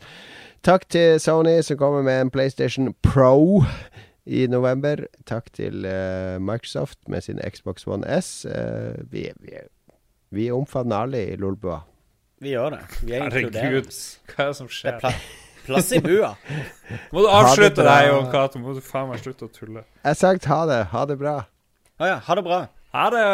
Takk 0.63 0.85
til 0.93 1.19
Sony 1.19 1.57
som 1.65 1.77
kommer 1.77 2.05
med 2.05 2.21
en 2.21 2.31
PlayStation 2.33 2.93
Pro 3.03 3.65
i 4.25 4.47
november. 4.47 5.05
Takk 5.29 5.51
til 5.53 5.85
uh, 5.85 6.37
Microsoft 6.41 6.99
med 7.09 7.25
sin 7.25 7.39
Xbox 7.41 7.87
One 7.87 8.05
S. 8.21 8.45
Uh, 8.45 8.97
vi, 9.11 9.29
vi, 9.41 9.61
vi 10.31 10.49
omfavner 10.53 11.07
alle 11.07 11.23
i 11.31 11.37
Lolbua. 11.39 11.81
Vi 12.41 12.55
gjør 12.55 12.75
det. 12.75 12.81
Vi 13.05 13.13
er 13.13 13.27
Herregud, 13.27 13.89
hva 14.33 14.43
er 14.45 14.51
det 14.51 14.57
som 14.57 14.67
Det 14.67 14.73
er 14.73 14.77
skjer? 14.77 14.99
pla 15.03 15.13
plass 15.61 15.91
i 15.93 15.99
bua. 16.01 16.31
Må 17.13 17.21
du 17.21 17.27
avslutte 17.29 17.85
deg, 17.85 18.07
Jon 18.09 18.31
Cato? 18.33 18.57
Må 18.61 18.73
du 18.73 18.81
faen 18.81 19.11
meg 19.11 19.21
slutte 19.21 19.45
å 19.45 19.51
tulle? 19.53 19.83
Jeg 20.01 20.09
har 20.09 20.17
sagt 20.17 20.49
ha 20.49 20.63
det. 20.65 20.79
Ha 20.89 21.05
det 21.05 21.19
bra. 21.21 21.35
Å 22.01 22.09
ja. 22.09 22.17
Ha 22.25 22.37
det 22.39 22.43
bra. 22.47 22.63
Ha 22.97 23.05
det! 23.13 23.25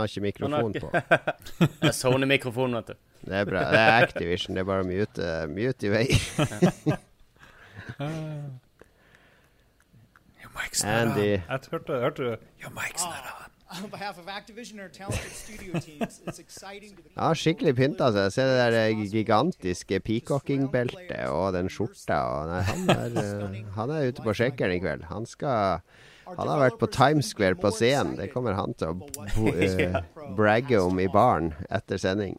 Han 0.00 0.08
har 0.08 0.14
ikke 0.14 0.24
mikrofon 0.24 0.72
på. 0.80 0.88
Det 1.82 1.92
er 1.92 1.96
Sony-mikrofon, 1.96 2.74
vet 2.80 2.92
du. 2.94 2.98
Det 3.20 3.36
er 3.36 3.44
bra. 3.44 3.66
Det 3.68 3.80
er 3.84 4.08
Activision. 4.08 4.56
Det 4.56 4.64
er 4.64 4.68
bare 4.72 4.86
å 4.86 4.88
mute, 4.88 5.30
mute 5.52 5.86
i 5.86 5.92
vei. 5.92 6.06
Andy. 10.84 11.20
Jeg 11.20 11.42
hørte, 11.70 11.92
hørte 11.92 12.22
du 12.22 12.28
Your 12.60 12.72
mic's 12.72 13.04
not 13.04 13.24
on. 13.28 13.50
On 13.70 13.90
behalf 13.90 14.18
of 14.18 14.26
Activision 14.28 14.80
and 14.80 14.92
talented 14.92 15.30
studio 15.30 15.78
teams, 15.78 16.20
it's 16.26 16.40
exciting 16.40 16.96
Han 17.14 17.26
har 17.26 17.38
skikkelig 17.38 17.74
pynta 17.78 18.08
seg. 18.10 18.32
Se 18.34 18.46
det 18.48 18.56
der 18.58 18.76
eh, 18.80 19.02
gigantiske 19.12 20.00
peacocking-beltet 20.02 21.28
og 21.30 21.52
den 21.54 21.70
skjorta. 21.70 22.18
Og 22.18 22.50
nei, 22.50 22.62
han, 22.66 22.90
er, 22.96 23.20
eh, 23.22 23.60
han 23.76 23.92
er 23.94 24.08
ute 24.10 24.24
på 24.26 24.34
sjekkeren 24.40 24.74
i 24.74 24.80
kveld. 24.82 25.06
Han 25.12 25.28
skal 25.30 25.84
Han 26.36 26.48
har 26.48 26.62
vært 26.62 26.78
på 26.80 26.88
Times 26.94 27.32
Square 27.32 27.58
på 27.60 27.72
scenen. 27.74 28.16
Det 28.18 28.30
kommer 28.32 28.56
han 28.58 28.74
til 28.78 28.94
å 28.94 29.52
eh, 29.54 29.98
bragge 30.36 30.80
om 30.82 31.00
i 31.02 31.08
baren 31.10 31.52
etter 31.70 32.00
sending. 32.00 32.38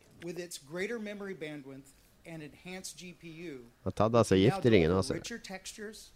Og 3.86 3.96
tatt 3.98 4.16
av 4.16 4.26
seg 4.30 4.44
gifteringen 4.44 4.94
også. 4.94 5.18
Richer 5.18 5.42
textures 5.42 6.12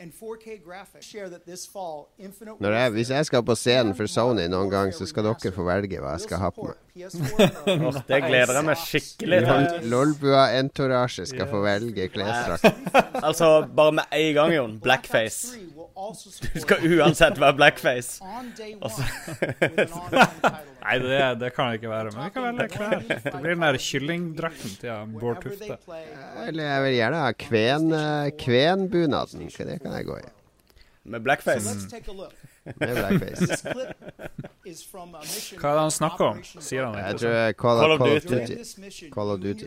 and 0.00 0.12
4K 0.12 0.62
graphics. 0.64 1.04
Share 1.04 1.28
that 1.28 1.44
this 1.44 1.66
fall, 1.66 2.08
Infinite 2.18 2.56
Når 2.60 2.72
jeg, 2.72 2.90
hvis 2.90 3.10
jeg 3.10 3.26
skal 3.26 3.42
på 3.44 3.54
scenen 3.58 3.94
for 3.94 4.08
Sony 4.08 4.46
noen 4.48 4.70
gang, 4.72 4.92
så 4.96 5.06
skal 5.06 5.26
dere 5.28 5.52
få 5.52 5.66
velge 5.66 6.00
hva 6.00 6.14
jeg 6.16 6.28
skal 6.28 6.40
ha 6.40 6.50
på 6.54 6.70
meg. 6.70 6.78
Support 7.10 7.54
PS4 7.64 7.74
and 7.74 7.98
det 8.08 8.18
gleder 8.24 8.56
jeg 8.58 8.66
meg 8.66 8.80
skikkelig 8.80 9.38
til. 9.46 9.88
Lolbua 9.92 10.42
Entourage 10.58 11.26
skal 11.30 11.48
få 11.50 11.62
velge 11.64 12.08
klesdrakt. 12.12 12.66
Altså, 13.30 13.66
bare 13.76 13.92
med 13.92 14.14
en 14.16 14.34
gang, 14.34 14.52
Jon. 14.54 14.74
Blackface. 14.80 15.58
Du 16.54 16.60
skal 16.62 16.84
uansett 16.88 17.40
være 17.40 17.56
blackface. 17.58 18.20
Altså. 18.84 19.04
Nei, 20.80 20.96
det, 21.02 21.18
det 21.42 21.50
kan 21.54 21.70
det 21.70 21.80
ikke 21.80 21.90
være. 21.92 22.12
Men 22.16 22.24
vi 22.24 22.34
kan 22.34 22.46
velge 22.48 22.68
klær. 22.72 23.02
Det 23.04 23.34
blir 23.36 23.52
den 23.54 23.66
der 23.66 23.78
kyllingdrakten 23.84 24.76
til 24.80 24.92
han 24.94 25.16
Bård 25.20 25.42
Tufte. 25.44 25.76
Eller 26.46 26.70
jeg 26.70 26.86
vil 26.86 26.96
gjerne 26.96 27.24
ha 27.26 27.32
kven, 27.46 27.90
eh, 27.96 28.30
kvenbunaden. 28.40 29.50
Det 29.50 29.80
kan 29.82 29.98
jeg 29.98 30.08
gå 30.08 30.22
i. 30.22 30.30
Med 31.10 31.26
blackface. 31.26 31.68
Let's 31.68 32.49
take 32.64 32.90
er 32.90 32.94
blackface. 32.94 33.62
Hva 35.60 35.68
er 35.70 35.74
det 35.74 35.80
han 35.80 35.90
snakker 35.90 36.24
om? 36.24 36.42
Sier 36.44 36.84
han 36.86 36.94
Jeg 36.94 37.04
ikke 37.04 37.18
tror 37.18 37.30
sånn? 37.30 37.54
Call, 37.62 37.76
Call 37.80 37.92
of 37.92 37.98
Call 37.98 38.16
of 38.16 38.22
Duty. 38.22 38.54
Duty. 38.54 39.10
Call 39.10 39.28
of 39.30 39.40
Duty. 39.40 39.66